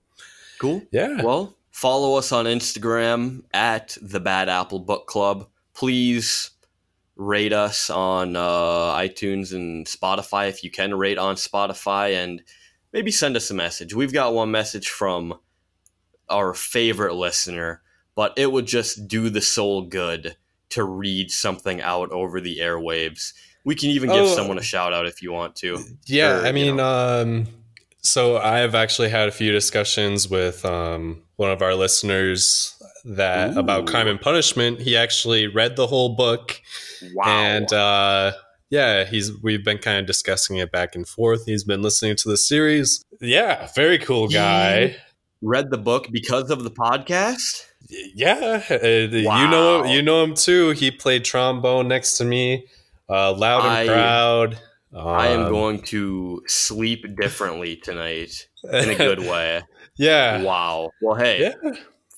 Cool. 0.60 0.82
yeah, 0.92 1.22
Well, 1.22 1.56
follow 1.80 2.16
us 2.16 2.34
on 2.34 2.44
Instagram 2.44 3.42
at 3.54 3.98
the 4.02 4.20
Bad 4.20 4.50
Apple 4.50 4.80
Book 4.80 5.08
Club. 5.08 5.48
Please 5.74 6.52
rate 7.16 7.54
us 7.54 7.90
on 7.90 8.36
uh, 8.36 8.94
iTunes 8.98 9.54
and 9.54 9.86
Spotify 9.86 10.50
if 10.50 10.62
you 10.62 10.70
can 10.70 10.94
rate 10.94 11.18
on 11.18 11.36
Spotify, 11.36 12.22
and 12.22 12.44
maybe 12.92 13.12
send 13.12 13.38
us 13.38 13.50
a 13.50 13.54
message. 13.54 13.94
We've 13.94 14.12
got 14.12 14.34
one 14.34 14.52
message 14.52 14.90
from 14.90 15.40
our 16.30 16.54
favorite 16.54 17.14
listener, 17.16 17.82
but 18.14 18.34
it 18.36 18.52
would 18.52 18.68
just 18.68 19.08
do 19.08 19.30
the 19.30 19.42
soul 19.42 19.84
good 19.84 20.36
to 20.72 20.84
read 20.84 21.32
something 21.32 21.82
out 21.82 22.12
over 22.12 22.42
the 22.42 22.58
airwaves. 22.58 23.32
We 23.64 23.76
can 23.76 23.90
even 23.92 24.10
give 24.10 24.26
Oh. 24.26 24.36
someone 24.36 24.58
a 24.58 24.64
shout 24.64 24.92
out 24.92 25.08
if 25.08 25.22
you 25.22 25.32
want 25.32 25.56
to. 25.58 25.80
Yeah, 26.08 26.42
or, 26.42 26.44
I 26.44 26.48
you 26.48 26.54
mean, 26.54 26.80
um, 26.82 27.48
so 28.02 28.36
I've 28.38 28.76
actually 28.76 29.10
had 29.10 29.30
a 29.30 29.32
few 29.32 29.54
discussions 29.54 30.30
with 30.30 30.66
um, 30.66 31.24
one 31.40 31.52
of 31.52 31.62
our 31.62 31.74
listeners 31.74 32.76
that 33.06 33.56
about 33.56 33.88
crime 33.88 34.08
and 34.10 34.20
punishment. 34.20 34.82
He 34.82 34.98
actually 34.98 35.48
read 35.48 35.78
the 35.78 35.88
whole 35.88 36.16
book, 36.16 36.60
Wow. 37.14 37.24
and 37.28 37.72
uh, 37.72 38.34
yeah, 38.70 39.06
he's 39.06 39.32
we've 39.42 39.64
been 39.64 39.78
kind 39.78 40.00
of 40.00 40.06
discussing 40.06 40.58
it 40.58 40.70
back 40.70 40.96
and 40.96 41.08
forth. 41.08 41.46
He's 41.46 41.64
been 41.64 41.82
listening 41.82 42.18
to 42.18 42.30
the 42.30 42.36
series. 42.36 43.06
Yeah, 43.22 43.70
very 43.74 43.98
cool 44.00 44.28
guy. 44.28 44.98
Read 45.42 45.72
the 45.72 45.78
book 45.78 46.08
because 46.12 46.50
of 46.52 46.64
the 46.66 46.72
podcast? 46.72 47.66
Yeah, 48.14 48.62
uh, 48.70 48.86
you 48.86 49.24
know 49.48 49.86
you 49.86 50.02
know 50.02 50.22
him 50.26 50.34
too. 50.34 50.72
He 50.72 50.92
played 50.92 51.24
trombone 51.24 51.88
next 51.88 52.18
to 52.18 52.26
me, 52.26 52.66
uh, 53.10 53.32
loud 53.34 53.62
and 53.64 53.72
I- 53.72 53.88
proud. 53.88 54.60
I 54.92 55.28
am 55.28 55.44
Um, 55.44 55.50
going 55.52 55.82
to 55.84 56.42
sleep 56.48 57.06
differently 57.22 57.76
tonight 57.78 58.48
in 58.74 58.90
a 58.90 58.96
good 58.96 59.20
way. 59.32 59.62
Yeah, 60.00 60.42
Wow. 60.42 60.90
Well, 61.02 61.16
hey, 61.16 61.42
yeah. 61.64 61.72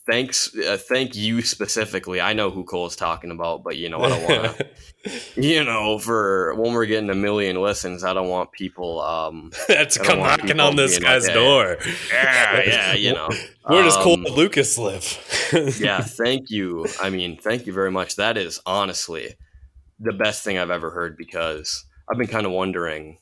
thanks. 0.09 0.55
Uh, 0.55 0.77
thank 0.77 1.15
you 1.15 1.41
specifically. 1.41 2.21
I 2.21 2.33
know 2.33 2.49
who 2.51 2.63
Cole's 2.63 2.95
talking 2.95 3.31
about, 3.31 3.63
but 3.63 3.75
you 3.77 3.89
know, 3.89 3.99
I 4.01 4.09
don't 4.09 4.23
want 4.23 4.57
to. 4.57 4.67
you 5.35 5.63
know, 5.63 5.97
for 5.97 6.53
when 6.55 6.73
we're 6.73 6.85
getting 6.85 7.09
a 7.09 7.15
million 7.15 7.59
listens, 7.59 8.03
I 8.03 8.13
don't 8.13 8.29
want 8.29 8.51
people. 8.51 9.01
um 9.01 9.51
That's 9.67 9.97
come 9.97 10.19
knocking 10.19 10.59
on 10.59 10.75
this 10.75 10.91
being 10.99 11.03
like, 11.03 11.11
guy's 11.21 11.27
"Hey." 11.27 11.33
door. 11.33 11.77
Yeah, 12.13 12.61
yeah, 12.65 12.93
you 12.93 13.13
know. 13.13 13.29
Where 13.65 13.83
does 13.83 13.97
Cole 13.97 14.13
Um, 14.15 14.23
Lucas 14.35 14.77
live? 14.77 15.03
yeah, 15.79 16.01
thank 16.01 16.49
you. 16.51 16.85
I 17.01 17.09
mean, 17.09 17.37
thank 17.37 17.65
you 17.65 17.73
very 17.73 17.89
much. 17.91 18.15
That 18.17 18.37
is 18.37 18.59
honestly 18.65 19.35
the 19.99 20.13
best 20.13 20.43
thing 20.43 20.57
I've 20.59 20.69
ever 20.71 20.91
heard 20.91 21.17
because 21.17 21.83
I've 22.09 22.17
been 22.19 22.27
kind 22.27 22.45
of 22.45 22.51
wondering 22.51 23.17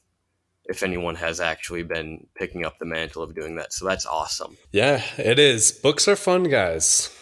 if 0.69 0.83
anyone 0.83 1.15
has 1.15 1.41
actually 1.41 1.83
been 1.83 2.25
picking 2.35 2.63
up 2.63 2.77
the 2.79 2.85
mantle 2.85 3.23
of 3.23 3.35
doing 3.35 3.55
that. 3.55 3.73
So 3.73 3.85
that's 3.85 4.05
awesome. 4.05 4.55
yeah, 4.71 5.03
it 5.17 5.39
is. 5.39 5.71
Books 5.71 6.07
are 6.07 6.15
fun, 6.15 6.43
guys. 6.43 7.13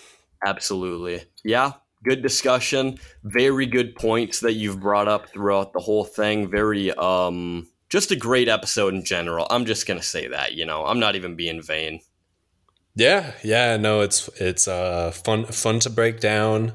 Absolutely. 0.46 1.24
Yeah, 1.44 1.72
good 2.04 2.22
discussion. 2.22 3.00
Very 3.24 3.66
good 3.66 3.96
points 3.96 4.42
that 4.42 4.54
you've 4.54 4.80
brought 4.80 5.08
up 5.08 5.30
throughout 5.30 5.74
the 5.74 5.80
whole 5.80 6.04
thing. 6.04 6.52
Very 6.52 6.92
um 6.94 7.68
just 7.90 8.12
a 8.12 8.16
great 8.18 8.50
episode 8.50 8.94
in 8.94 9.04
general. 9.06 9.48
I'm 9.50 9.66
just 9.66 9.88
going 9.88 10.00
to 10.00 10.06
say 10.06 10.28
that, 10.28 10.54
you 10.54 10.66
know. 10.66 10.86
I'm 10.86 11.00
not 11.00 11.16
even 11.16 11.38
being 11.38 11.62
vain. 11.62 12.02
Yeah, 12.96 13.32
yeah, 13.44 13.78
no, 13.78 14.02
it's 14.02 14.28
it's 14.40 14.68
uh 14.68 15.12
fun 15.12 15.46
fun 15.46 15.80
to 15.80 15.90
break 15.90 16.20
down. 16.20 16.74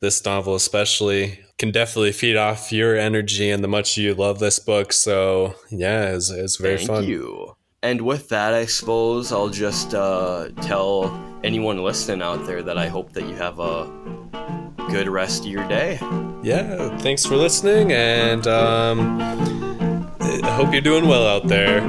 This 0.00 0.24
novel 0.24 0.54
especially 0.54 1.40
can 1.58 1.70
definitely 1.70 2.12
feed 2.12 2.34
off 2.34 2.72
your 2.72 2.96
energy 2.96 3.50
and 3.50 3.62
the 3.62 3.68
much 3.68 3.98
you 3.98 4.14
love 4.14 4.38
this 4.38 4.58
book. 4.58 4.94
So 4.94 5.54
yeah, 5.70 6.14
it's, 6.14 6.30
it's 6.30 6.56
very 6.56 6.78
fun. 6.78 6.86
Thank 6.86 6.88
fun. 6.88 7.04
you. 7.04 7.56
And 7.82 8.00
with 8.02 8.30
that, 8.30 8.54
I 8.54 8.64
suppose 8.64 9.30
I'll 9.30 9.50
just 9.50 9.94
uh, 9.94 10.48
tell 10.62 11.22
anyone 11.44 11.82
listening 11.82 12.22
out 12.22 12.46
there 12.46 12.62
that 12.62 12.78
I 12.78 12.88
hope 12.88 13.12
that 13.12 13.26
you 13.26 13.34
have 13.34 13.58
a 13.58 13.84
good 14.90 15.08
rest 15.08 15.44
of 15.44 15.50
your 15.50 15.66
day. 15.68 15.98
Yeah, 16.42 16.96
thanks 16.98 17.24
for 17.24 17.36
listening, 17.36 17.92
and 17.92 18.46
um, 18.46 19.20
I 20.20 20.50
hope 20.50 20.72
you're 20.72 20.80
doing 20.80 21.06
well 21.06 21.26
out 21.26 21.46
there. 21.46 21.80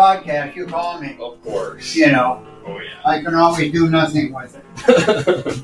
Podcast, 0.00 0.56
you 0.56 0.66
call 0.66 1.00
me. 1.00 1.16
Of 1.20 1.42
course. 1.42 1.94
You 1.94 2.12
know, 2.12 2.46
Oh 2.66 2.78
yeah. 2.78 3.00
I 3.04 3.22
can 3.22 3.34
always 3.34 3.72
do 3.72 3.88
nothing 3.88 4.32
with 4.32 4.56
it. 4.56 5.56